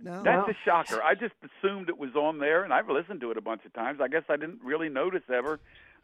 No. 0.00 0.22
That's 0.22 0.46
No. 0.46 0.52
a 0.52 0.56
shocker. 0.64 1.02
I 1.02 1.14
just 1.14 1.34
assumed 1.42 1.88
it 1.88 1.98
was 1.98 2.14
on 2.14 2.38
there, 2.38 2.62
and 2.64 2.72
I've 2.72 2.88
listened 2.88 3.20
to 3.22 3.30
it 3.30 3.36
a 3.36 3.40
bunch 3.40 3.64
of 3.64 3.72
times. 3.72 4.00
I 4.00 4.08
guess 4.08 4.22
I 4.28 4.36
didn't 4.36 4.60
really 4.62 4.88
notice 4.88 5.22
ever 5.28 5.58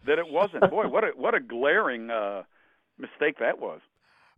that 0.07 0.19
it 0.19 0.29
wasn't. 0.29 0.69
Boy, 0.71 0.89
what 0.89 1.05
a 1.05 1.09
what 1.17 1.35
a 1.35 1.41
glaring 1.41 2.11
uh, 2.11 2.43
mistake 2.99 3.39
that 3.39 3.59
was. 3.61 3.81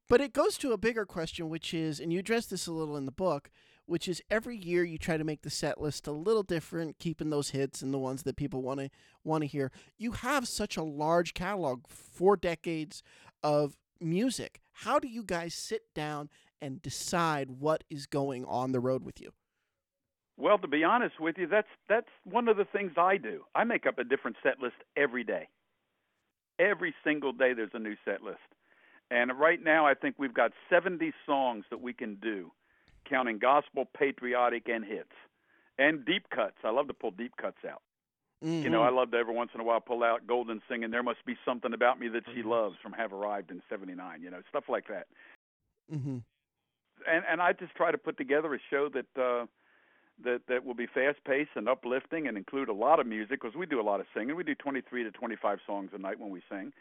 But 0.09 0.20
it 0.20 0.32
goes 0.32 0.56
to 0.59 0.72
a 0.72 0.76
bigger 0.78 1.04
question, 1.04 1.48
which 1.48 1.74
is, 1.74 1.98
and 1.98 2.12
you 2.12 2.20
address 2.20 2.46
this 2.46 2.66
a 2.68 2.72
little 2.72 2.96
in 2.96 3.06
the 3.06 3.12
book, 3.12 3.50
which 3.87 4.09
is 4.09 4.22
every 4.31 4.57
year 4.57 4.85
you 4.85 4.99
try 4.99 5.16
to 5.16 5.25
make 5.25 5.42
the 5.42 5.51
set 5.51 5.81
list 5.81 6.07
a 6.07 6.12
little 6.12 6.42
different, 6.42 6.99
keeping 6.99 7.31
those 7.31 7.51
hits 7.51 7.83
and 7.83 7.94
the 7.94 7.99
ones 7.99 8.25
that 8.25 8.37
people 8.37 8.62
want 8.62 8.81
to 8.81 8.90
want 9.25 9.42
to 9.42 9.46
hear. 9.46 9.70
You 9.96 10.12
have 10.12 10.46
such 10.46 10.77
a 10.77 10.83
large 10.83 11.35
catalog, 11.35 11.87
four 11.88 12.37
decades 12.37 13.03
of 13.42 13.77
music. 14.01 14.61
How 14.72 14.99
do 14.99 15.09
you 15.09 15.22
guys 15.22 15.55
sit 15.55 15.94
down 15.94 16.29
and 16.61 16.83
decide 16.83 17.51
what 17.51 17.85
is 17.88 18.07
going 18.07 18.44
on 18.44 18.72
the 18.72 18.81
road 18.81 19.05
with 19.05 19.20
you? 19.20 19.33
Well, 20.37 20.59
to 20.59 20.68
be 20.68 20.85
honest 20.85 21.18
with 21.18 21.37
you, 21.38 21.46
that's 21.46 21.68
that's 21.88 22.09
one 22.25 22.49
of 22.49 22.57
the 22.57 22.66
things 22.66 22.92
I 22.96 23.16
do. 23.16 23.44
I 23.55 23.64
make 23.64 23.87
up 23.87 23.99
a 23.99 24.05
different 24.05 24.37
set 24.42 24.61
list 24.61 24.77
every 24.96 25.25
day. 25.25 25.49
Every 26.59 26.94
single 27.05 27.33
day 27.33 27.53
there's 27.55 27.70
a 27.72 27.79
new 27.79 27.96
set 28.05 28.22
list. 28.22 28.38
And 29.11 29.38
right 29.38 29.62
now 29.62 29.87
I 29.87 29.94
think 29.94 30.16
we've 30.18 30.35
got 30.35 30.53
70 30.68 31.12
songs 31.25 31.64
that 31.70 31.81
we 31.81 31.92
can 31.92 32.16
do, 32.16 32.51
counting 33.09 33.38
gospel, 33.38 33.88
patriotic 33.97 34.69
and 34.69 34.85
hits. 34.85 35.12
And 35.79 36.05
deep 36.05 36.31
cuts. 36.31 36.57
I 36.64 36.71
love 36.71 36.88
to 36.88 36.95
pull 36.95 37.11
deep 37.11 37.37
cuts 37.37 37.59
out. 37.69 37.83
You 38.62 38.71
know, 38.71 38.83
I 38.83 38.90
love 38.90 39.11
to 39.12 39.16
every 39.16 39.35
once 39.35 39.51
in 39.55 39.61
a 39.61 39.64
while 39.64 39.81
pull 39.81 40.05
out 40.05 40.27
Golden 40.27 40.61
singing 40.69 40.90
There 40.90 41.03
Must 41.03 41.25
Be 41.25 41.37
Something 41.45 41.73
About 41.73 41.99
Me 41.99 42.09
That 42.09 42.25
She 42.35 42.42
Loves 42.42 42.77
from 42.83 42.92
Have 42.92 43.12
Arrived 43.12 43.51
in 43.51 43.62
79, 43.69 44.21
you 44.23 44.31
know, 44.31 44.42
stuff 44.49 44.64
like 44.69 44.88
that. 44.88 45.07
Mm-hmm. 45.92 46.19
and 47.09 47.25
and 47.31 47.40
I 47.40 47.53
just 47.53 47.75
try 47.77 47.92
to 47.92 47.99
put 47.99 48.19
together 48.19 48.53
a 48.55 48.59
show 48.71 48.88
that 48.88 49.23
uh, 49.23 49.47
that 50.25 50.40
that 50.49 50.64
will 50.64 50.75
be 50.75 50.87
fast 50.87 51.19
paced 51.25 51.51
and 51.55 51.69
uplifting 51.69 52.27
and 52.27 52.37
include 52.37 52.69
a 52.69 52.73
lot 52.73 53.01
of 53.01 53.07
music 53.07 53.40
because 53.40 53.55
we 53.57 53.66
do 53.66 53.81
a 53.81 53.83
lot 53.83 54.01
of 54.01 54.07
singing. 54.14 54.35
We 54.35 54.45
do 54.45 54.55
23 54.55 55.05
to 55.05 55.11
25 55.12 55.59
songs 55.66 55.90
a 55.95 55.99
night 55.99 56.19
when 56.19 56.31
we 56.31 56.42
sing, 56.51 56.73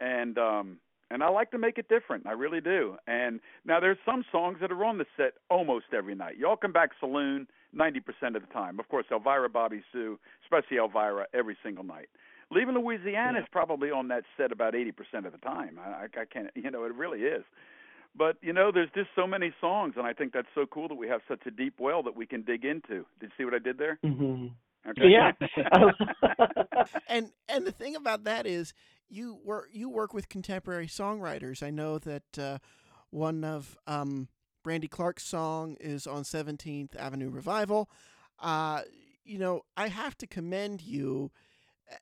and 0.00 0.38
um, 0.38 0.78
and 1.12 1.22
I 1.22 1.28
like 1.28 1.50
to 1.50 1.58
make 1.58 1.78
it 1.78 1.88
different. 1.88 2.26
I 2.26 2.32
really 2.32 2.60
do. 2.60 2.96
And 3.06 3.40
now 3.64 3.80
there's 3.80 3.98
some 4.04 4.24
songs 4.32 4.58
that 4.60 4.72
are 4.72 4.84
on 4.84 4.98
the 4.98 5.04
set 5.16 5.34
almost 5.50 5.86
every 5.92 6.14
night. 6.14 6.38
Y'all 6.38 6.56
come 6.56 6.72
back 6.72 6.90
saloon 6.98 7.46
90% 7.76 8.34
of 8.34 8.42
the 8.42 8.52
time. 8.52 8.80
Of 8.80 8.88
course, 8.88 9.06
Elvira, 9.10 9.48
Bobbie 9.48 9.82
Sue, 9.92 10.18
especially 10.44 10.78
Elvira, 10.78 11.26
every 11.34 11.56
single 11.62 11.84
night. 11.84 12.08
Leaving 12.50 12.74
Louisiana 12.74 13.40
is 13.40 13.46
probably 13.50 13.90
on 13.90 14.08
that 14.08 14.24
set 14.36 14.52
about 14.52 14.74
80% 14.74 15.26
of 15.26 15.32
the 15.32 15.38
time. 15.38 15.78
I, 15.78 15.88
I, 15.88 16.04
I 16.04 16.24
can't, 16.30 16.50
you 16.54 16.70
know, 16.70 16.84
it 16.84 16.94
really 16.94 17.20
is. 17.20 17.44
But 18.14 18.36
you 18.42 18.52
know, 18.52 18.70
there's 18.72 18.90
just 18.94 19.08
so 19.16 19.26
many 19.26 19.54
songs, 19.58 19.94
and 19.96 20.06
I 20.06 20.12
think 20.12 20.34
that's 20.34 20.48
so 20.54 20.66
cool 20.66 20.86
that 20.88 20.96
we 20.96 21.08
have 21.08 21.22
such 21.26 21.46
a 21.46 21.50
deep 21.50 21.74
well 21.80 22.02
that 22.02 22.14
we 22.14 22.26
can 22.26 22.42
dig 22.42 22.62
into. 22.62 23.06
Did 23.20 23.22
you 23.22 23.30
see 23.38 23.44
what 23.46 23.54
I 23.54 23.58
did 23.58 23.78
there? 23.78 23.98
hmm 24.04 24.48
Okay. 24.86 25.08
Yeah. 25.08 25.30
and 27.08 27.30
and 27.48 27.66
the 27.66 27.70
thing 27.70 27.96
about 27.96 28.24
that 28.24 28.46
is 28.46 28.74
you 29.12 29.38
work 29.44 29.68
you 29.72 29.88
work 29.88 30.14
with 30.14 30.28
contemporary 30.28 30.86
songwriters. 30.86 31.62
I 31.62 31.70
know 31.70 31.98
that 31.98 32.38
uh, 32.38 32.58
One 33.10 33.44
of 33.44 33.76
um, 33.86 34.28
Brandy 34.64 34.88
Clark's 34.88 35.24
song 35.24 35.76
is 35.80 36.06
on 36.06 36.22
17th 36.22 36.96
Avenue 36.96 37.28
Revival. 37.28 37.90
Uh, 38.40 38.82
you 39.24 39.38
know, 39.38 39.62
I 39.76 39.88
have 39.88 40.16
to 40.18 40.26
commend 40.26 40.80
you 40.82 41.30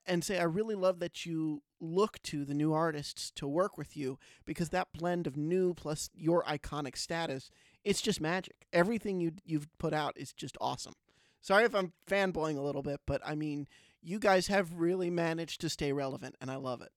and 0.06 0.22
say 0.22 0.38
I 0.38 0.44
really 0.44 0.76
love 0.76 1.00
that 1.00 1.26
you 1.26 1.62
look 1.80 2.22
to 2.22 2.44
the 2.44 2.54
new 2.54 2.72
artists 2.72 3.30
to 3.32 3.48
work 3.48 3.76
with 3.76 3.96
you 3.96 4.18
because 4.44 4.68
that 4.68 4.88
blend 4.92 5.26
of 5.26 5.36
new 5.36 5.74
plus 5.74 6.10
your 6.14 6.44
iconic 6.44 6.96
status, 6.96 7.50
it's 7.84 8.00
just 8.00 8.20
magic. 8.20 8.66
Everything 8.72 9.20
you 9.20 9.32
you've 9.44 9.66
put 9.78 9.92
out 9.92 10.16
is 10.16 10.32
just 10.32 10.56
awesome. 10.60 10.94
Sorry 11.40 11.64
if 11.64 11.74
I'm 11.74 11.92
fanboying 12.08 12.58
a 12.58 12.62
little 12.62 12.82
bit, 12.82 13.00
but 13.06 13.20
I 13.24 13.34
mean, 13.34 13.66
you 14.02 14.18
guys 14.18 14.46
have 14.48 14.74
really 14.74 15.10
managed 15.10 15.60
to 15.62 15.68
stay 15.68 15.92
relevant, 15.92 16.36
and 16.40 16.50
I 16.50 16.56
love 16.56 16.82
it. 16.82 16.90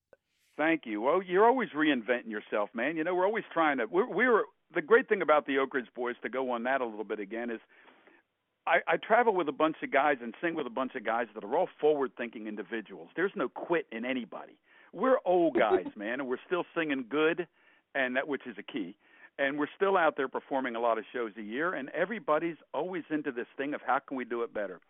Thank 0.56 0.82
you. 0.84 1.00
Well, 1.00 1.22
you're 1.22 1.46
always 1.46 1.70
reinventing 1.70 2.30
yourself, 2.30 2.70
man. 2.74 2.96
You 2.96 3.04
know, 3.04 3.14
we're 3.14 3.26
always 3.26 3.44
trying 3.52 3.78
to. 3.78 3.86
We're, 3.86 4.08
we're 4.08 4.42
the 4.74 4.82
great 4.82 5.08
thing 5.08 5.22
about 5.22 5.46
the 5.46 5.58
Oak 5.58 5.74
Ridge 5.74 5.88
Boys 5.94 6.14
to 6.22 6.28
go 6.28 6.50
on 6.50 6.62
that 6.64 6.80
a 6.80 6.84
little 6.84 7.04
bit 7.04 7.20
again 7.20 7.50
is 7.50 7.60
I, 8.66 8.78
I 8.86 8.96
travel 8.96 9.34
with 9.34 9.48
a 9.48 9.52
bunch 9.52 9.76
of 9.82 9.92
guys 9.92 10.16
and 10.22 10.34
sing 10.40 10.54
with 10.54 10.66
a 10.66 10.70
bunch 10.70 10.94
of 10.94 11.04
guys 11.04 11.26
that 11.34 11.44
are 11.44 11.56
all 11.56 11.68
forward 11.80 12.12
thinking 12.16 12.46
individuals. 12.46 13.08
There's 13.14 13.32
no 13.34 13.48
quit 13.48 13.86
in 13.92 14.04
anybody. 14.04 14.56
We're 14.92 15.18
old 15.24 15.54
guys, 15.58 15.86
man, 15.96 16.20
and 16.20 16.28
we're 16.28 16.38
still 16.46 16.64
singing 16.74 17.04
good 17.08 17.46
and 17.94 18.16
that 18.16 18.26
which 18.26 18.42
is 18.46 18.56
a 18.58 18.62
key. 18.62 18.96
And 19.38 19.58
we're 19.58 19.68
still 19.74 19.96
out 19.96 20.16
there 20.16 20.28
performing 20.28 20.76
a 20.76 20.80
lot 20.80 20.96
of 20.96 21.04
shows 21.12 21.32
a 21.36 21.42
year 21.42 21.74
and 21.74 21.88
everybody's 21.90 22.56
always 22.72 23.02
into 23.10 23.32
this 23.32 23.46
thing 23.56 23.74
of 23.74 23.80
how 23.84 23.98
can 23.98 24.16
we 24.16 24.24
do 24.24 24.42
it 24.42 24.54
better. 24.54 24.80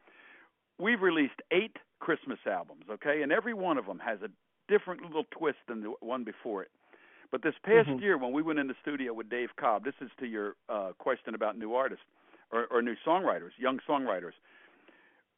We've 0.78 1.00
released 1.00 1.40
8 1.50 1.76
Christmas 1.98 2.38
albums, 2.46 2.84
okay? 2.90 3.22
And 3.22 3.32
every 3.32 3.54
one 3.54 3.78
of 3.78 3.86
them 3.86 4.00
has 4.04 4.18
a 4.22 4.28
different 4.68 5.02
little 5.02 5.24
twist 5.30 5.58
than 5.68 5.82
the 5.82 5.92
one 6.00 6.24
before 6.24 6.62
it. 6.62 6.70
But 7.30 7.42
this 7.42 7.54
past 7.64 7.88
mm-hmm. 7.88 8.02
year, 8.02 8.16
when 8.16 8.32
we 8.32 8.42
went 8.42 8.58
in 8.58 8.68
the 8.68 8.76
studio 8.80 9.12
with 9.12 9.28
Dave 9.28 9.48
Cobb, 9.58 9.84
this 9.84 9.94
is 10.00 10.10
to 10.20 10.26
your 10.26 10.54
uh, 10.68 10.92
question 10.98 11.34
about 11.34 11.58
new 11.58 11.74
artists 11.74 12.04
or, 12.52 12.66
or 12.70 12.80
new 12.80 12.94
songwriters, 13.06 13.50
young 13.58 13.80
songwriters. 13.88 14.32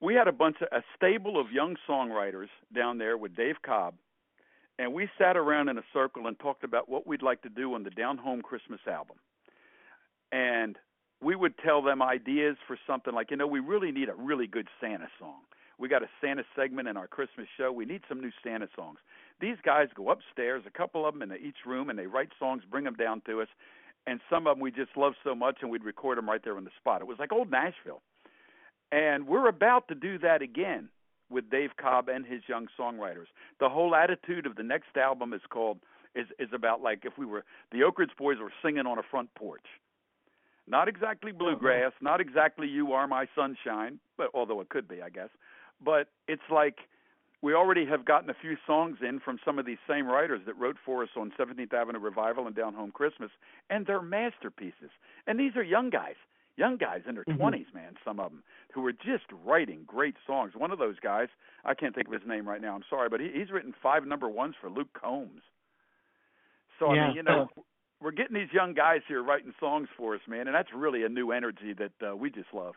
We 0.00 0.14
had 0.14 0.28
a 0.28 0.32
bunch 0.32 0.56
of 0.60 0.68
a 0.72 0.84
stable 0.94 1.40
of 1.40 1.50
young 1.50 1.76
songwriters 1.88 2.48
down 2.74 2.98
there 2.98 3.16
with 3.16 3.34
Dave 3.34 3.56
Cobb, 3.64 3.94
and 4.78 4.92
we 4.92 5.08
sat 5.16 5.36
around 5.36 5.70
in 5.70 5.78
a 5.78 5.84
circle 5.94 6.26
and 6.26 6.38
talked 6.38 6.64
about 6.64 6.88
what 6.88 7.06
we'd 7.06 7.22
like 7.22 7.40
to 7.42 7.48
do 7.48 7.74
on 7.74 7.82
the 7.82 7.90
Down 7.90 8.18
Home 8.18 8.42
Christmas 8.42 8.80
album. 8.86 9.16
And 10.32 10.76
we 11.22 11.34
would 11.34 11.56
tell 11.58 11.80
them 11.80 12.02
ideas 12.02 12.56
for 12.66 12.78
something 12.86 13.14
like, 13.14 13.30
you 13.30 13.38
know, 13.38 13.46
we 13.46 13.60
really 13.60 13.90
need 13.90 14.10
a 14.10 14.14
really 14.14 14.46
good 14.46 14.68
Santa 14.80 15.08
song. 15.18 15.40
We 15.78 15.88
got 15.88 16.02
a 16.02 16.08
Santa 16.20 16.44
segment 16.54 16.88
in 16.88 16.96
our 16.96 17.06
Christmas 17.06 17.46
show. 17.56 17.70
We 17.70 17.84
need 17.84 18.02
some 18.08 18.20
new 18.20 18.30
Santa 18.42 18.68
songs. 18.74 18.98
These 19.40 19.56
guys 19.62 19.88
go 19.94 20.10
upstairs, 20.10 20.62
a 20.66 20.70
couple 20.70 21.06
of 21.06 21.14
them 21.18 21.30
in 21.30 21.36
each 21.36 21.66
room, 21.66 21.90
and 21.90 21.98
they 21.98 22.06
write 22.06 22.30
songs, 22.38 22.62
bring 22.70 22.84
them 22.84 22.94
down 22.94 23.20
to 23.26 23.42
us, 23.42 23.48
and 24.06 24.20
some 24.30 24.46
of 24.46 24.56
them 24.56 24.62
we 24.62 24.70
just 24.70 24.96
loved 24.96 25.16
so 25.22 25.34
much, 25.34 25.58
and 25.60 25.70
we'd 25.70 25.84
record 25.84 26.16
them 26.16 26.28
right 26.28 26.40
there 26.42 26.56
on 26.56 26.64
the 26.64 26.70
spot. 26.78 27.02
It 27.02 27.06
was 27.06 27.18
like 27.18 27.32
old 27.32 27.50
Nashville, 27.50 28.00
and 28.90 29.26
we're 29.26 29.48
about 29.48 29.88
to 29.88 29.94
do 29.94 30.18
that 30.20 30.40
again 30.40 30.88
with 31.28 31.50
Dave 31.50 31.70
Cobb 31.80 32.08
and 32.08 32.24
his 32.24 32.42
young 32.48 32.68
songwriters. 32.78 33.26
The 33.60 33.68
whole 33.68 33.94
attitude 33.94 34.46
of 34.46 34.56
the 34.56 34.62
next 34.62 34.96
album 34.96 35.32
is 35.32 35.42
called 35.50 35.78
is 36.14 36.26
is 36.38 36.48
about 36.54 36.82
like 36.82 37.00
if 37.04 37.18
we 37.18 37.26
were 37.26 37.44
the 37.72 37.82
Oak 37.82 37.98
Ridge 37.98 38.16
Boys 38.18 38.38
were 38.40 38.52
singing 38.62 38.86
on 38.86 38.98
a 38.98 39.02
front 39.02 39.34
porch. 39.34 39.66
Not 40.68 40.88
exactly 40.88 41.30
uh-huh. 41.30 41.38
bluegrass, 41.38 41.92
not 42.00 42.20
exactly 42.20 42.68
"You 42.68 42.92
Are 42.92 43.06
My 43.06 43.26
Sunshine," 43.34 44.00
but 44.16 44.28
although 44.34 44.60
it 44.60 44.68
could 44.68 44.88
be, 44.88 45.02
I 45.02 45.10
guess. 45.10 45.28
But 45.84 46.08
it's 46.28 46.42
like 46.50 46.78
we 47.42 47.54
already 47.54 47.86
have 47.86 48.04
gotten 48.04 48.30
a 48.30 48.34
few 48.34 48.56
songs 48.66 48.98
in 49.06 49.20
from 49.20 49.38
some 49.44 49.58
of 49.58 49.66
these 49.66 49.78
same 49.88 50.06
writers 50.06 50.40
that 50.46 50.58
wrote 50.58 50.76
for 50.84 51.02
us 51.02 51.10
on 51.16 51.32
17th 51.38 51.72
Avenue 51.72 51.98
Revival 51.98 52.46
and 52.46 52.56
Down 52.56 52.74
Home 52.74 52.90
Christmas, 52.90 53.30
and 53.70 53.86
they're 53.86 54.02
masterpieces. 54.02 54.90
And 55.26 55.38
these 55.38 55.54
are 55.54 55.62
young 55.62 55.90
guys, 55.90 56.14
young 56.56 56.76
guys 56.76 57.02
in 57.06 57.14
their 57.14 57.24
mm-hmm. 57.24 57.40
20s, 57.40 57.74
man, 57.74 57.94
some 58.04 58.18
of 58.18 58.30
them, 58.32 58.42
who 58.72 58.84
are 58.86 58.92
just 58.92 59.26
writing 59.44 59.84
great 59.86 60.16
songs. 60.26 60.52
One 60.56 60.70
of 60.70 60.78
those 60.78 60.98
guys, 60.98 61.28
I 61.64 61.74
can't 61.74 61.94
think 61.94 62.08
of 62.08 62.14
his 62.14 62.22
name 62.26 62.48
right 62.48 62.60
now, 62.60 62.74
I'm 62.74 62.84
sorry, 62.88 63.08
but 63.08 63.20
he, 63.20 63.30
he's 63.32 63.50
written 63.50 63.74
five 63.82 64.06
number 64.06 64.28
ones 64.28 64.54
for 64.60 64.70
Luke 64.70 64.98
Combs. 65.00 65.42
So, 66.78 66.94
yeah. 66.94 67.02
I 67.02 67.06
mean, 67.08 67.16
you 67.16 67.22
know, 67.22 67.48
we're 68.00 68.12
getting 68.12 68.34
these 68.34 68.52
young 68.52 68.74
guys 68.74 69.00
here 69.08 69.22
writing 69.22 69.52
songs 69.60 69.88
for 69.96 70.14
us, 70.14 70.20
man, 70.26 70.48
and 70.48 70.54
that's 70.54 70.70
really 70.74 71.04
a 71.04 71.08
new 71.08 71.32
energy 71.32 71.74
that 71.78 72.08
uh, 72.10 72.16
we 72.16 72.30
just 72.30 72.52
love. 72.52 72.74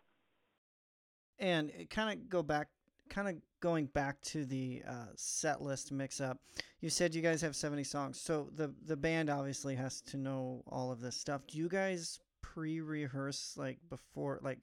And 1.40 1.72
kind 1.90 2.12
of 2.12 2.30
go 2.30 2.44
back 2.44 2.68
kind 3.10 3.28
of 3.28 3.36
going 3.60 3.88
back 3.88 4.22
to 4.22 4.45
the 4.45 4.82
uh, 4.88 5.08
set 5.15 5.62
list 5.62 5.91
mix 5.91 6.22
up, 6.22 6.39
you 6.82 6.89
said 6.89 7.13
you 7.13 7.22
guys 7.22 7.41
have 7.41 7.56
70 7.56 7.84
songs. 7.84 8.19
So 8.19 8.50
the 8.56 8.74
the 8.86 8.98
band 8.98 9.30
obviously 9.30 9.76
has 9.76 10.02
to 10.02 10.17
know 10.17 10.63
all 10.67 10.91
of 10.91 11.02
this 11.02 11.15
stuff. 11.15 11.41
Do 11.48 11.58
you 11.58 11.69
guys 11.69 12.19
pre-rehearse 12.41 13.56
like 13.58 13.78
before 13.89 14.39
like 14.41 14.60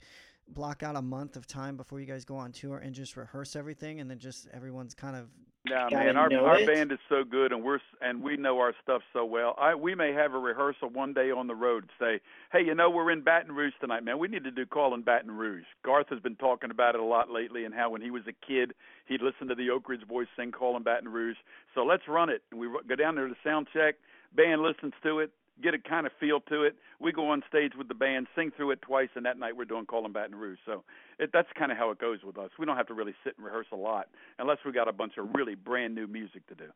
block 0.48 0.82
out 0.82 0.96
a 0.96 1.02
month 1.02 1.36
of 1.36 1.46
time 1.46 1.76
before 1.76 2.00
you 2.00 2.06
guys 2.06 2.24
go 2.24 2.36
on 2.36 2.52
tour 2.52 2.78
and 2.78 2.94
just 2.94 3.16
rehearse 3.16 3.56
everything 3.56 4.00
and 4.00 4.10
then 4.10 4.18
just 4.18 4.46
everyone's 4.52 4.94
kind 4.94 5.16
of 5.16 5.28
yeah, 5.70 5.88
man, 5.90 6.16
our 6.16 6.32
our 6.32 6.58
it. 6.58 6.66
band 6.66 6.92
is 6.92 6.98
so 7.08 7.24
good, 7.24 7.52
and 7.52 7.62
we're 7.62 7.78
and 8.00 8.22
we 8.22 8.36
know 8.36 8.58
our 8.58 8.74
stuff 8.82 9.02
so 9.12 9.24
well. 9.24 9.54
I 9.58 9.74
we 9.74 9.94
may 9.94 10.12
have 10.12 10.34
a 10.34 10.38
rehearsal 10.38 10.90
one 10.90 11.12
day 11.12 11.30
on 11.30 11.46
the 11.46 11.54
road. 11.54 11.90
Say, 11.98 12.20
hey, 12.52 12.64
you 12.64 12.74
know, 12.74 12.90
we're 12.90 13.10
in 13.10 13.22
Baton 13.22 13.54
Rouge 13.54 13.74
tonight, 13.80 14.04
man. 14.04 14.18
We 14.18 14.28
need 14.28 14.44
to 14.44 14.50
do 14.50 14.66
Callin' 14.66 15.02
Baton 15.02 15.30
Rouge. 15.30 15.64
Garth 15.84 16.08
has 16.10 16.20
been 16.20 16.36
talking 16.36 16.70
about 16.70 16.94
it 16.94 17.00
a 17.00 17.04
lot 17.04 17.30
lately, 17.30 17.64
and 17.64 17.74
how 17.74 17.90
when 17.90 18.02
he 18.02 18.10
was 18.10 18.22
a 18.28 18.46
kid, 18.46 18.74
he'd 19.06 19.22
listen 19.22 19.48
to 19.48 19.54
the 19.54 19.70
Oak 19.70 19.88
Ridge 19.88 20.06
Boys 20.08 20.26
sing 20.36 20.52
Callin' 20.52 20.82
Baton 20.82 21.08
Rouge. 21.08 21.36
So 21.74 21.84
let's 21.84 22.08
run 22.08 22.30
it, 22.30 22.42
and 22.50 22.60
we 22.60 22.68
go 22.88 22.94
down 22.94 23.14
there 23.14 23.28
to 23.28 23.36
sound 23.44 23.68
check. 23.72 23.96
Band 24.34 24.62
listens 24.62 24.92
to 25.02 25.20
it 25.20 25.30
get 25.62 25.74
a 25.74 25.78
kind 25.78 26.06
of 26.06 26.12
feel 26.18 26.40
to 26.40 26.62
it. 26.62 26.76
We 27.00 27.12
go 27.12 27.30
on 27.30 27.42
stage 27.48 27.72
with 27.76 27.88
the 27.88 27.94
band, 27.94 28.26
sing 28.34 28.52
through 28.56 28.72
it 28.72 28.82
twice, 28.82 29.08
and 29.14 29.24
that 29.26 29.38
night 29.38 29.56
we're 29.56 29.64
doing 29.64 29.86
Callin' 29.86 30.12
Baton 30.12 30.34
Rouge. 30.34 30.58
So 30.66 30.84
it, 31.18 31.30
that's 31.32 31.48
kind 31.58 31.72
of 31.72 31.78
how 31.78 31.90
it 31.90 31.98
goes 31.98 32.18
with 32.24 32.38
us. 32.38 32.50
We 32.58 32.66
don't 32.66 32.76
have 32.76 32.88
to 32.88 32.94
really 32.94 33.14
sit 33.24 33.34
and 33.36 33.44
rehearse 33.44 33.68
a 33.72 33.76
lot 33.76 34.08
unless 34.38 34.58
we 34.64 34.72
got 34.72 34.88
a 34.88 34.92
bunch 34.92 35.14
of 35.18 35.28
really 35.34 35.54
brand 35.54 35.94
new 35.94 36.06
music 36.06 36.46
to 36.48 36.54
do. 36.54 36.66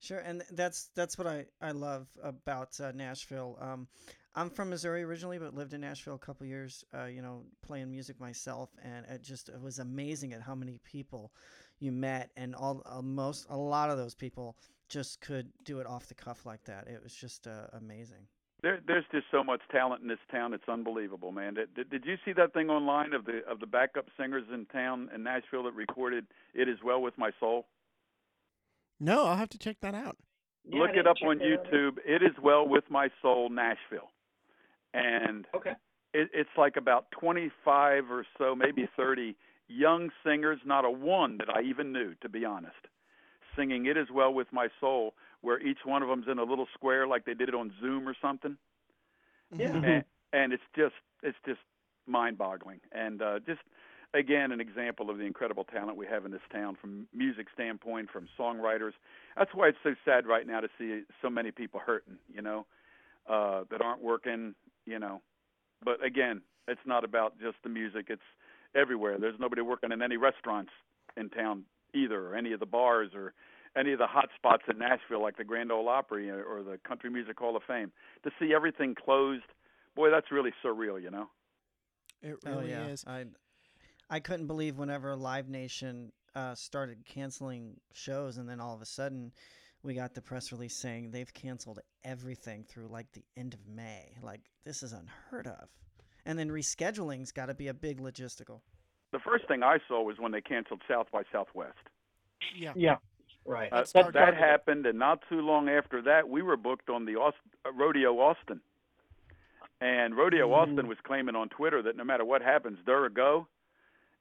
Sure, 0.00 0.18
and 0.18 0.42
that's 0.52 0.90
that's 0.94 1.18
what 1.18 1.26
I 1.26 1.44
I 1.60 1.72
love 1.72 2.08
about 2.22 2.80
uh, 2.80 2.90
Nashville. 2.92 3.58
Um, 3.60 3.86
I'm 4.34 4.48
from 4.48 4.70
Missouri 4.70 5.02
originally, 5.02 5.38
but 5.38 5.54
lived 5.54 5.74
in 5.74 5.82
Nashville 5.82 6.14
a 6.14 6.18
couple 6.18 6.46
years. 6.46 6.84
Uh, 6.94 7.04
you 7.04 7.20
know, 7.20 7.42
playing 7.62 7.90
music 7.90 8.18
myself, 8.18 8.70
and 8.82 9.04
it 9.06 9.22
just 9.22 9.50
it 9.50 9.60
was 9.60 9.78
amazing 9.78 10.32
at 10.32 10.40
how 10.40 10.54
many 10.54 10.78
people 10.84 11.32
you 11.80 11.92
met, 11.92 12.30
and 12.36 12.54
all 12.54 12.82
uh, 12.86 13.02
most 13.02 13.46
a 13.50 13.56
lot 13.56 13.90
of 13.90 13.98
those 13.98 14.14
people 14.14 14.56
just 14.90 15.20
could 15.20 15.50
do 15.64 15.80
it 15.80 15.86
off 15.86 16.08
the 16.08 16.14
cuff 16.14 16.44
like 16.44 16.64
that. 16.64 16.88
It 16.88 17.02
was 17.02 17.14
just 17.14 17.46
uh, 17.46 17.68
amazing. 17.72 18.26
There, 18.62 18.80
there's 18.86 19.04
just 19.10 19.24
so 19.30 19.42
much 19.42 19.60
talent 19.72 20.02
in 20.02 20.08
this 20.08 20.18
town. 20.30 20.52
It's 20.52 20.68
unbelievable, 20.68 21.32
man. 21.32 21.54
Did, 21.54 21.74
did, 21.74 21.90
did 21.90 22.04
you 22.04 22.16
see 22.24 22.34
that 22.34 22.52
thing 22.52 22.68
online 22.68 23.14
of 23.14 23.24
the 23.24 23.40
of 23.50 23.60
the 23.60 23.66
backup 23.66 24.06
singers 24.18 24.44
in 24.52 24.66
town 24.66 25.08
in 25.14 25.22
Nashville 25.22 25.62
that 25.62 25.72
recorded 25.72 26.26
"It 26.52 26.68
Is 26.68 26.78
Well 26.84 27.00
with 27.00 27.16
My 27.16 27.30
Soul"? 27.40 27.66
No, 28.98 29.24
I'll 29.24 29.36
have 29.36 29.48
to 29.50 29.58
check 29.58 29.78
that 29.80 29.94
out. 29.94 30.18
Yeah, 30.68 30.80
Look 30.80 30.90
it 30.90 31.06
up 31.06 31.16
on 31.24 31.38
YouTube. 31.38 31.98
It 32.04 32.22
is 32.22 32.36
well 32.42 32.68
with 32.68 32.84
my 32.90 33.08
soul, 33.22 33.48
Nashville, 33.48 34.10
and 34.92 35.46
okay. 35.56 35.72
it, 36.12 36.28
it's 36.34 36.50
like 36.58 36.76
about 36.76 37.06
25 37.18 38.10
or 38.10 38.26
so, 38.36 38.54
maybe 38.54 38.86
30 38.94 39.36
young 39.68 40.10
singers. 40.22 40.58
Not 40.66 40.84
a 40.84 40.90
one 40.90 41.38
that 41.38 41.48
I 41.48 41.62
even 41.62 41.94
knew, 41.94 42.12
to 42.20 42.28
be 42.28 42.44
honest 42.44 42.89
singing 43.56 43.86
"It 43.86 43.96
Is 43.96 44.08
Well 44.12 44.32
with 44.32 44.48
My 44.52 44.68
Soul," 44.80 45.14
where 45.40 45.60
each 45.60 45.78
one 45.84 46.02
of 46.02 46.08
them's 46.08 46.26
in 46.30 46.38
a 46.38 46.44
little 46.44 46.66
square, 46.74 47.06
like 47.06 47.24
they 47.24 47.34
did 47.34 47.48
it 47.48 47.54
on 47.54 47.72
Zoom 47.80 48.08
or 48.08 48.14
something. 48.20 48.56
Yeah. 49.56 49.74
And, 49.74 50.04
and 50.32 50.52
it's 50.52 50.62
just 50.76 50.94
it's 51.22 51.38
just 51.46 51.60
mind-boggling, 52.06 52.80
and 52.92 53.20
uh, 53.22 53.38
just 53.46 53.60
again 54.14 54.52
an 54.52 54.60
example 54.60 55.10
of 55.10 55.18
the 55.18 55.24
incredible 55.24 55.64
talent 55.64 55.96
we 55.96 56.06
have 56.06 56.24
in 56.24 56.30
this 56.30 56.40
town 56.52 56.76
from 56.80 57.06
music 57.14 57.46
standpoint, 57.54 58.10
from 58.10 58.28
songwriters. 58.38 58.92
That's 59.36 59.54
why 59.54 59.68
it's 59.68 59.78
so 59.82 59.94
sad 60.04 60.26
right 60.26 60.46
now 60.46 60.60
to 60.60 60.68
see 60.78 61.02
so 61.22 61.30
many 61.30 61.50
people 61.50 61.80
hurting, 61.80 62.18
you 62.32 62.42
know, 62.42 62.66
uh, 63.28 63.64
that 63.70 63.80
aren't 63.80 64.02
working, 64.02 64.54
you 64.86 64.98
know. 64.98 65.20
But 65.84 66.04
again, 66.04 66.42
it's 66.68 66.80
not 66.86 67.04
about 67.04 67.38
just 67.40 67.56
the 67.62 67.68
music; 67.68 68.06
it's 68.08 68.22
everywhere. 68.74 69.18
There's 69.18 69.38
nobody 69.40 69.62
working 69.62 69.92
in 69.92 70.02
any 70.02 70.16
restaurants 70.16 70.70
in 71.16 71.28
town 71.28 71.64
either, 71.94 72.28
or 72.28 72.36
any 72.36 72.52
of 72.52 72.60
the 72.60 72.66
bars, 72.66 73.10
or 73.14 73.34
any 73.76 73.92
of 73.92 73.98
the 73.98 74.06
hot 74.06 74.28
spots 74.36 74.64
in 74.68 74.78
Nashville, 74.78 75.22
like 75.22 75.36
the 75.36 75.44
Grand 75.44 75.70
Ole 75.70 75.88
Opry 75.88 76.30
or 76.30 76.62
the 76.62 76.78
Country 76.86 77.10
Music 77.10 77.38
Hall 77.38 77.56
of 77.56 77.62
Fame. 77.66 77.92
To 78.24 78.30
see 78.38 78.52
everything 78.54 78.94
closed, 78.94 79.44
boy, 79.94 80.10
that's 80.10 80.30
really 80.32 80.52
surreal, 80.64 81.00
you 81.00 81.10
know. 81.10 81.28
It 82.22 82.38
oh, 82.46 82.50
really 82.50 82.74
oh, 82.74 82.82
yeah. 82.82 82.86
is. 82.86 83.04
I 83.06 83.26
I 84.08 84.20
couldn't 84.20 84.46
believe 84.46 84.76
whenever 84.76 85.14
Live 85.14 85.48
Nation 85.48 86.12
uh, 86.34 86.54
started 86.54 87.04
canceling 87.04 87.76
shows, 87.92 88.38
and 88.38 88.48
then 88.48 88.60
all 88.60 88.74
of 88.74 88.82
a 88.82 88.86
sudden 88.86 89.32
we 89.82 89.94
got 89.94 90.14
the 90.14 90.20
press 90.20 90.52
release 90.52 90.76
saying 90.76 91.10
they've 91.10 91.32
canceled 91.32 91.80
everything 92.04 92.64
through 92.64 92.88
like 92.88 93.10
the 93.12 93.24
end 93.36 93.54
of 93.54 93.60
May. 93.66 94.16
Like 94.22 94.40
this 94.64 94.82
is 94.82 94.92
unheard 94.92 95.46
of. 95.46 95.68
And 96.26 96.38
then 96.38 96.50
rescheduling's 96.50 97.32
got 97.32 97.46
to 97.46 97.54
be 97.54 97.68
a 97.68 97.74
big 97.74 98.00
logistical 98.00 98.60
the 99.12 99.18
first 99.18 99.46
thing 99.48 99.62
I 99.62 99.78
saw 99.88 100.02
was 100.02 100.16
when 100.18 100.32
they 100.32 100.40
canceled 100.40 100.82
South 100.88 101.08
by 101.12 101.22
Southwest. 101.32 101.78
Yeah. 102.56 102.72
Yeah. 102.76 102.96
Right. 103.46 103.72
Uh, 103.72 103.78
That's 103.78 103.92
part 103.92 104.14
that 104.14 104.34
happened, 104.34 104.86
and 104.86 104.98
not 104.98 105.22
too 105.28 105.40
long 105.40 105.68
after 105.68 106.02
that, 106.02 106.28
we 106.28 106.42
were 106.42 106.56
booked 106.56 106.90
on 106.90 107.04
the 107.06 107.16
Aust- 107.16 107.36
uh, 107.66 107.72
Rodeo 107.72 108.18
Austin. 108.20 108.60
And 109.80 110.14
Rodeo 110.16 110.48
Mm. 110.50 110.54
Austin 110.56 110.88
was 110.88 110.98
claiming 111.04 111.34
on 111.34 111.48
Twitter 111.48 111.80
that 111.82 111.96
no 111.96 112.04
matter 112.04 112.24
what 112.24 112.42
happens, 112.42 112.78
they're 112.84 113.06
a 113.06 113.10
go. 113.10 113.46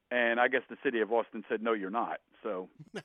And 0.10 0.39
I 0.39 0.47
guess 0.47 0.62
the 0.69 0.78
city 0.84 1.02
of 1.02 1.12
Austin 1.12 1.43
said, 1.49 1.62
"No, 1.62 1.73
you're 1.73 1.89
not." 1.91 2.21
So, 2.41 2.69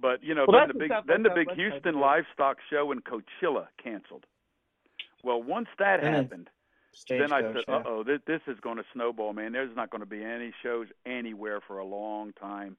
but 0.00 0.22
you 0.22 0.34
know, 0.34 0.46
Well, 0.48 0.60
then 0.60 0.68
the 0.68 0.74
big 0.74 0.90
then 1.06 1.22
the 1.22 1.28
big 1.30 1.46
Southwest 1.46 1.46
tried 1.46 1.54
to 1.56 1.70
Houston 1.70 2.00
livestock 2.00 2.56
show 2.70 2.90
in 2.90 3.00
Coachella 3.02 3.68
canceled. 3.82 4.24
Well, 5.22 5.42
once 5.42 5.68
that 5.78 6.02
And 6.02 6.16
happened, 6.16 6.48
then 7.08 7.32
I 7.32 7.40
said, 7.40 7.64
yeah. 7.68 7.74
"Uh 7.76 7.82
oh, 7.86 8.02
this, 8.02 8.20
this 8.26 8.40
is 8.46 8.58
going 8.60 8.76
to 8.76 8.84
snowball, 8.92 9.32
man. 9.32 9.52
There's 9.52 9.74
not 9.76 9.90
going 9.90 10.00
to 10.00 10.06
be 10.06 10.22
any 10.22 10.52
shows 10.62 10.88
anywhere 11.06 11.60
for 11.60 11.78
a 11.78 11.84
long 11.84 12.32
time." 12.34 12.76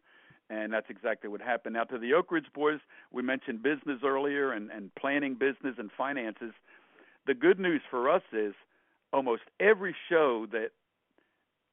And 0.49 0.71
that's 0.71 0.89
exactly 0.89 1.29
what 1.29 1.41
happened. 1.41 1.73
Now, 1.73 1.85
to 1.85 1.97
the 1.97 2.13
Oak 2.13 2.31
Ridge 2.31 2.51
boys, 2.53 2.79
we 3.11 3.23
mentioned 3.23 3.63
business 3.63 4.01
earlier 4.03 4.51
and, 4.51 4.69
and 4.71 4.93
planning 4.95 5.35
business 5.35 5.75
and 5.77 5.89
finances. 5.97 6.53
The 7.25 7.33
good 7.33 7.59
news 7.59 7.81
for 7.89 8.09
us 8.09 8.21
is 8.33 8.53
almost 9.13 9.43
every 9.59 9.95
show 10.09 10.45
that 10.51 10.71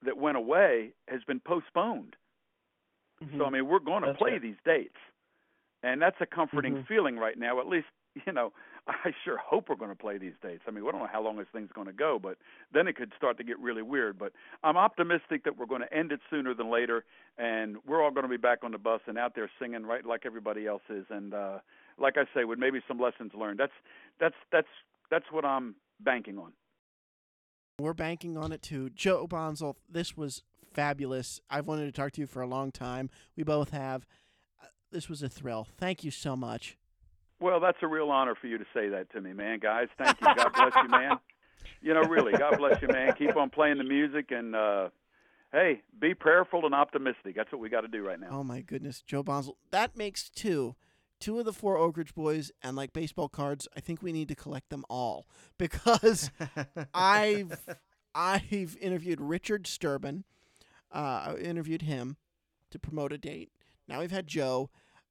that 0.02 0.16
went 0.16 0.36
away 0.36 0.92
has 1.08 1.22
been 1.24 1.40
postponed. 1.40 2.16
So 3.36 3.44
I 3.44 3.50
mean, 3.50 3.66
we're 3.66 3.80
going 3.80 4.00
to 4.00 4.08
That's 4.08 4.18
play 4.18 4.38
these 4.38 4.56
dates, 4.64 4.96
and 5.82 6.00
that's 6.00 6.16
a 6.20 6.26
comforting 6.26 6.76
Mhm. 6.76 6.86
feeling 6.86 7.18
right 7.18 7.36
now. 7.36 7.60
At 7.60 7.66
least 7.66 7.88
you 8.26 8.32
know, 8.32 8.52
I 8.86 9.12
sure 9.24 9.36
hope 9.38 9.68
we're 9.68 9.76
going 9.76 9.90
to 9.90 9.96
play 9.96 10.18
these 10.18 10.34
dates. 10.42 10.62
I 10.66 10.70
mean, 10.70 10.84
we 10.84 10.90
don't 10.90 11.00
know 11.00 11.08
how 11.10 11.22
long 11.22 11.36
this 11.36 11.46
thing's 11.52 11.70
going 11.72 11.86
to 11.86 11.92
go, 11.92 12.18
but 12.20 12.38
then 12.72 12.88
it 12.88 12.96
could 12.96 13.12
start 13.16 13.36
to 13.38 13.44
get 13.44 13.58
really 13.58 13.82
weird. 13.82 14.18
But 14.18 14.32
I'm 14.64 14.76
optimistic 14.76 15.44
that 15.44 15.56
we're 15.58 15.66
going 15.66 15.82
to 15.82 15.92
end 15.92 16.12
it 16.12 16.20
sooner 16.30 16.54
than 16.54 16.70
later, 16.70 17.04
and 17.38 17.76
we're 17.86 18.02
all 18.02 18.10
going 18.10 18.24
to 18.24 18.28
be 18.28 18.36
back 18.36 18.64
on 18.64 18.72
the 18.72 18.78
bus 18.78 19.00
and 19.06 19.18
out 19.18 19.34
there 19.34 19.50
singing 19.60 19.84
right 19.84 20.04
like 20.04 20.22
everybody 20.24 20.66
else 20.66 20.82
is. 20.88 21.04
And 21.10 21.34
uh, 21.34 21.58
like 21.98 22.14
I 22.16 22.24
say, 22.34 22.44
with 22.44 22.58
maybe 22.58 22.80
some 22.88 22.98
lessons 22.98 23.32
learned. 23.34 23.60
That's 23.60 23.72
that's 24.18 24.34
that's 24.50 24.68
that's 25.10 25.26
what 25.30 25.44
I'm 25.44 25.74
banking 26.00 26.38
on. 26.38 26.52
We're 27.78 27.94
banking 27.94 28.36
on 28.36 28.52
it 28.52 28.62
too. 28.62 28.90
Joe 28.90 29.26
Bonsall, 29.26 29.76
this 29.88 30.16
was 30.16 30.42
fabulous. 30.72 31.40
I've 31.48 31.66
wanted 31.66 31.86
to 31.86 31.92
talk 31.92 32.12
to 32.12 32.20
you 32.20 32.26
for 32.26 32.42
a 32.42 32.46
long 32.46 32.72
time. 32.72 33.10
We 33.36 33.42
both 33.42 33.70
have. 33.70 34.06
Uh, 34.62 34.66
This 34.90 35.08
was 35.08 35.22
a 35.22 35.28
thrill. 35.28 35.66
Thank 35.78 36.04
you 36.04 36.10
so 36.10 36.36
much. 36.36 36.76
Well, 37.40 37.60
that's 37.60 37.78
a 37.82 37.86
real 37.86 38.10
honor 38.10 38.34
for 38.40 38.46
you 38.46 38.58
to 38.58 38.64
say 38.74 38.88
that 38.90 39.10
to 39.12 39.20
me, 39.20 39.32
man. 39.32 39.58
Guys, 39.60 39.88
thank 39.98 40.20
you. 40.20 40.26
God 40.26 40.52
bless 40.54 40.72
you, 40.82 40.88
man. 40.88 41.18
You 41.82 41.94
know, 41.94 42.02
really, 42.02 42.32
God 42.32 42.58
bless 42.58 42.80
you, 42.82 42.88
man. 42.88 43.14
Keep 43.18 43.36
on 43.36 43.48
playing 43.50 43.78
the 43.78 43.84
music 43.84 44.30
and 44.30 44.54
uh 44.54 44.88
hey, 45.52 45.82
be 45.98 46.14
prayerful 46.14 46.64
and 46.64 46.74
optimistic. 46.74 47.34
That's 47.34 47.50
what 47.50 47.60
we 47.60 47.68
got 47.68 47.80
to 47.80 47.88
do 47.88 48.06
right 48.06 48.20
now. 48.20 48.28
Oh 48.30 48.44
my 48.44 48.60
goodness, 48.60 49.02
Joe 49.02 49.22
Bonsall. 49.22 49.56
That 49.70 49.96
makes 49.96 50.28
two. 50.28 50.76
Two 51.18 51.38
of 51.38 51.44
the 51.44 51.52
four 51.52 51.76
Oak 51.76 51.98
Ridge 51.98 52.14
boys, 52.14 52.50
and 52.62 52.76
like 52.76 52.94
baseball 52.94 53.28
cards, 53.28 53.68
I 53.76 53.80
think 53.80 54.02
we 54.02 54.10
need 54.10 54.28
to 54.28 54.34
collect 54.34 54.70
them 54.70 54.86
all 54.88 55.26
because 55.58 56.30
I've 56.94 57.58
I've 58.14 58.76
interviewed 58.80 59.20
Richard 59.20 59.64
Sterban. 59.64 60.24
Uh, 60.92 61.34
I 61.34 61.34
interviewed 61.36 61.82
him 61.82 62.16
to 62.70 62.78
promote 62.78 63.12
a 63.12 63.18
date. 63.18 63.50
Now 63.86 64.00
we've 64.00 64.10
had 64.10 64.26
Joe. 64.26 64.70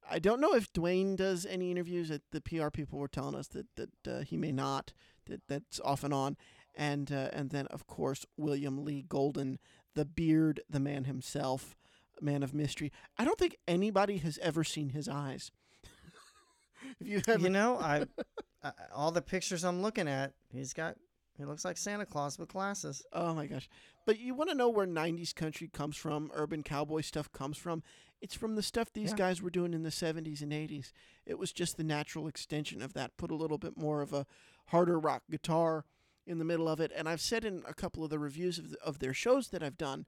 I 0.10 0.20
don't 0.20 0.42
know 0.42 0.54
if 0.54 0.72
Duane 0.74 1.16
does 1.16 1.46
any 1.46 1.72
interviews. 1.72 2.10
That 2.10 2.24
the 2.32 2.42
PR 2.42 2.70
people 2.70 3.00
were 3.00 3.08
telling 3.08 3.36
us 3.36 3.48
that 3.50 3.68
that 3.76 4.08
uh, 4.08 4.20
he 4.22 4.38
may 4.38 4.52
not. 4.52 4.94
That 5.28 5.42
that's 5.48 5.80
off 5.82 6.04
and 6.04 6.14
on. 6.14 6.38
And 6.76 7.12
uh, 7.12 7.30
and 7.34 7.50
then 7.50 7.68
of 7.68 7.88
course 7.88 8.26
William 8.38 8.84
Lee 8.84 9.06
Golden, 9.08 9.60
the 9.96 10.06
beard, 10.06 10.62
the 10.70 10.80
man 10.80 11.06
himself, 11.06 11.76
man 12.22 12.44
of 12.44 12.54
mystery. 12.54 12.92
I 13.18 13.26
don't 13.26 13.38
think 13.38 13.58
anybody 13.68 14.18
has 14.18 14.38
ever 14.40 14.64
seen 14.64 14.90
his 14.90 15.08
eyes. 15.08 15.52
if 17.00 17.08
you 17.08 17.22
ever, 17.28 17.44
you 17.44 17.50
know, 17.50 17.78
I, 17.78 18.06
I 18.64 18.72
all 18.94 19.12
the 19.12 19.22
pictures 19.22 19.64
I'm 19.64 19.82
looking 19.82 20.08
at, 20.08 20.34
he's 20.52 20.74
got. 20.74 20.96
He 21.38 21.46
looks 21.46 21.64
like 21.64 21.78
Santa 21.78 22.06
Claus 22.06 22.38
with 22.38 22.50
glasses. 22.50 23.02
Oh 23.14 23.34
my 23.34 23.48
gosh. 23.48 23.70
But 24.06 24.20
you 24.20 24.34
want 24.34 24.50
to 24.50 24.56
know 24.58 24.68
where 24.68 24.86
90s 24.86 25.34
country 25.34 25.70
comes 25.72 25.96
from, 25.96 26.32
urban 26.34 26.64
cowboy 26.64 27.00
stuff 27.00 27.32
comes 27.32 27.58
from? 27.58 27.82
It's 28.22 28.36
from 28.36 28.56
the 28.56 28.64
stuff 28.64 28.92
these 28.92 29.12
Yeah. 29.12 29.16
guys 29.18 29.42
were 29.42 29.50
doing 29.50 29.74
in 29.74 29.84
the 29.84 29.92
70s 29.92 30.42
and 30.42 30.52
80s. 30.52 30.92
It 31.26 31.40
was 31.40 31.54
just 31.54 31.78
the 31.78 31.84
natural 31.84 32.28
extension 32.28 32.82
of 32.82 32.94
that. 32.94 33.16
Put 33.18 33.32
a 33.32 33.36
little 33.36 33.58
bit 33.58 33.78
more 33.78 34.02
of 34.02 34.12
a 34.14 34.26
harder 34.68 35.00
rock 35.00 35.24
guitar 35.30 35.86
in 36.26 36.38
the 36.38 36.46
middle 36.46 36.68
of 36.68 36.80
it. 36.80 36.92
And 36.96 37.08
I've 37.08 37.22
said 37.22 37.46
in 37.46 37.64
a 37.68 37.74
couple 37.74 38.04
of 38.04 38.10
the 38.10 38.20
reviews 38.20 38.60
of, 38.60 38.72
the, 38.72 38.82
of 38.82 39.00
their 39.00 39.14
shows 39.14 39.50
that 39.50 39.64
I've 39.64 39.78
done, 39.78 40.06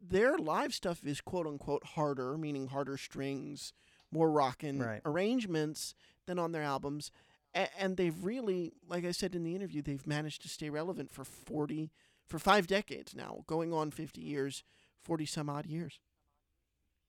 their 0.00 0.38
live 0.38 0.74
stuff 0.74 1.04
is 1.04 1.20
quote 1.20 1.46
unquote 1.46 1.84
harder, 1.84 2.36
meaning 2.38 2.68
harder 2.68 2.96
strings, 2.96 3.72
more 4.10 4.30
rockin' 4.30 4.78
Right. 4.78 5.02
arrangements 5.04 5.94
than 6.26 6.38
on 6.38 6.52
their 6.52 6.62
albums. 6.62 7.10
A- 7.54 7.76
and 7.80 7.96
they've 7.96 8.24
really, 8.24 8.74
like 8.86 9.04
I 9.04 9.10
said 9.10 9.34
in 9.34 9.42
the 9.44 9.54
interview, 9.56 9.82
they've 9.82 10.06
managed 10.06 10.42
to 10.42 10.48
stay 10.48 10.70
relevant 10.70 11.10
for 11.12 11.24
40, 11.24 11.90
for 12.26 12.38
five 12.38 12.66
decades 12.66 13.14
now, 13.14 13.44
going 13.46 13.72
on 13.72 13.90
50 13.90 14.20
years, 14.20 14.62
40 15.02 15.26
some 15.26 15.50
odd 15.50 15.66
years. 15.66 15.98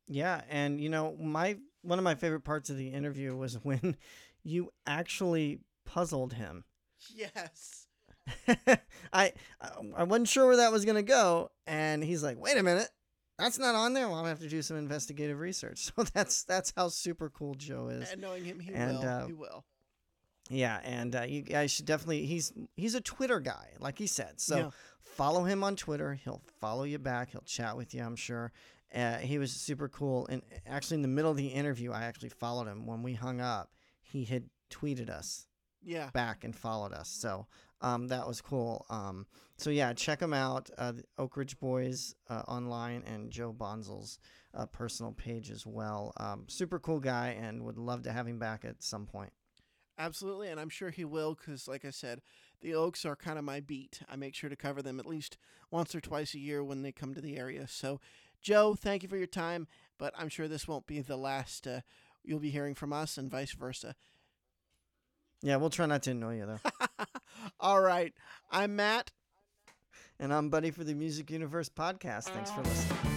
Yeah, 0.07 0.41
and 0.49 0.79
you 0.79 0.89
know, 0.89 1.15
my 1.19 1.57
one 1.81 1.99
of 1.99 2.03
my 2.03 2.15
favorite 2.15 2.41
parts 2.43 2.69
of 2.69 2.77
the 2.77 2.89
interview 2.89 3.35
was 3.35 3.55
when 3.63 3.97
you 4.43 4.71
actually 4.85 5.59
puzzled 5.85 6.33
him. 6.33 6.63
Yes. 7.13 7.87
I 9.13 9.33
I 9.95 10.03
wasn't 10.03 10.27
sure 10.29 10.47
where 10.47 10.57
that 10.57 10.71
was 10.71 10.85
gonna 10.85 11.03
go, 11.03 11.51
and 11.67 12.03
he's 12.03 12.23
like, 12.23 12.37
"Wait 12.39 12.57
a 12.57 12.63
minute, 12.63 12.89
that's 13.37 13.59
not 13.59 13.75
on 13.75 13.93
there. 13.93 14.07
Well, 14.07 14.15
I'm 14.17 14.21
gonna 14.23 14.29
have 14.29 14.39
to 14.39 14.49
do 14.49 14.61
some 14.63 14.77
investigative 14.77 15.39
research." 15.39 15.91
So 15.95 16.03
that's 16.13 16.43
that's 16.43 16.73
how 16.75 16.89
super 16.89 17.29
cool 17.29 17.53
Joe 17.55 17.89
is. 17.89 18.11
And 18.11 18.21
knowing 18.21 18.43
him, 18.45 18.59
he 18.59 18.73
And, 18.73 18.97
will. 18.99 19.07
uh, 19.07 19.25
he 19.27 19.33
will. 19.33 19.65
Yeah, 20.49 20.79
and 20.83 21.15
uh, 21.15 21.21
you 21.23 21.41
guys 21.41 21.71
should 21.71 21.85
definitely 21.85 22.25
he's 22.25 22.51
he's 22.75 22.95
a 22.95 23.01
Twitter 23.01 23.39
guy, 23.39 23.73
like 23.79 23.97
he 23.99 24.07
said. 24.07 24.39
So 24.39 24.57
Yeah. 24.57 24.69
follow 25.01 25.43
him 25.43 25.63
on 25.63 25.75
Twitter. 25.75 26.13
He'll 26.15 26.41
follow 26.59 26.83
you 26.83 26.97
back. 26.99 27.31
He'll 27.31 27.41
chat 27.41 27.77
with 27.77 27.93
you, 27.93 28.03
I'm 28.03 28.15
sure. 28.15 28.51
Uh, 28.93 29.17
he 29.17 29.37
was 29.37 29.51
super 29.51 29.87
cool. 29.89 30.27
And 30.27 30.41
actually, 30.65 30.95
in 30.95 31.01
the 31.01 31.07
middle 31.07 31.31
of 31.31 31.37
the 31.37 31.47
interview, 31.47 31.91
I 31.91 32.03
actually 32.03 32.29
followed 32.29 32.67
him. 32.67 32.85
When 32.85 33.03
we 33.03 33.13
hung 33.13 33.41
up, 33.41 33.71
he 34.01 34.23
had 34.25 34.49
tweeted 34.71 35.09
us 35.09 35.47
Yeah. 35.83 36.09
back 36.11 36.43
and 36.43 36.55
followed 36.55 36.93
us. 36.93 37.09
So 37.09 37.47
um, 37.81 38.07
that 38.07 38.27
was 38.27 38.41
cool. 38.41 38.85
Um, 38.89 39.25
so 39.57 39.69
yeah, 39.69 39.93
check 39.93 40.21
him 40.21 40.33
out, 40.33 40.69
uh, 40.77 40.93
the 40.93 41.03
Oak 41.17 41.37
Ridge 41.37 41.59
Boys 41.59 42.15
uh, 42.29 42.43
online 42.47 43.03
and 43.05 43.31
Joe 43.31 43.53
Bonsall's 43.53 44.17
uh, 44.53 44.65
personal 44.65 45.11
page 45.11 45.49
as 45.51 45.65
well. 45.65 46.13
Um, 46.17 46.45
super 46.47 46.79
cool 46.79 46.99
guy, 46.99 47.37
and 47.39 47.63
would 47.63 47.77
love 47.77 48.03
to 48.03 48.11
have 48.11 48.27
him 48.27 48.39
back 48.39 48.65
at 48.65 48.81
some 48.81 49.05
point. 49.05 49.31
Absolutely, 49.97 50.49
and 50.49 50.59
I'm 50.59 50.69
sure 50.69 50.89
he 50.89 51.05
will 51.05 51.35
because, 51.35 51.69
like 51.69 51.85
I 51.85 51.89
said, 51.89 52.21
the 52.61 52.73
Oaks 52.73 53.05
are 53.05 53.15
kind 53.15 53.39
of 53.39 53.45
my 53.45 53.61
beat. 53.61 54.01
I 54.09 54.17
make 54.17 54.35
sure 54.35 54.49
to 54.49 54.55
cover 54.57 54.81
them 54.81 54.99
at 54.99 55.05
least 55.05 55.37
once 55.71 55.95
or 55.95 56.01
twice 56.01 56.33
a 56.33 56.39
year 56.39 56.61
when 56.63 56.81
they 56.81 56.91
come 56.91 57.13
to 57.13 57.21
the 57.21 57.37
area. 57.37 57.65
So, 57.67 58.01
Joe, 58.45 58.75
thank 58.75 59.01
you 59.01 59.09
for 59.09 59.17
your 59.17 59.25
time, 59.25 59.67
but 59.97 60.13
I'm 60.15 60.29
sure 60.29 60.47
this 60.47 60.67
won't 60.67 60.85
be 60.85 61.01
the 61.01 61.17
last 61.17 61.65
uh, 61.65 61.81
you'll 62.23 62.37
be 62.37 62.51
hearing 62.51 62.75
from 62.75 62.93
us, 62.93 63.17
and 63.17 63.29
vice 63.29 63.53
versa. 63.53 63.95
Yeah, 65.41 65.55
we'll 65.55 65.71
try 65.71 65.87
not 65.87 66.03
to 66.03 66.11
annoy 66.11 66.37
you 66.37 66.45
though. 66.45 67.05
All 67.59 67.81
right, 67.81 68.13
I'm 68.51 68.75
Matt. 68.75 69.09
And 70.19 70.31
I'm 70.31 70.49
Buddy 70.51 70.69
for 70.69 70.83
the 70.83 70.93
Music 70.93 71.31
Universe 71.31 71.69
podcast. 71.69 72.25
Thanks 72.25 72.51
for 72.51 72.61
listening. 72.61 73.14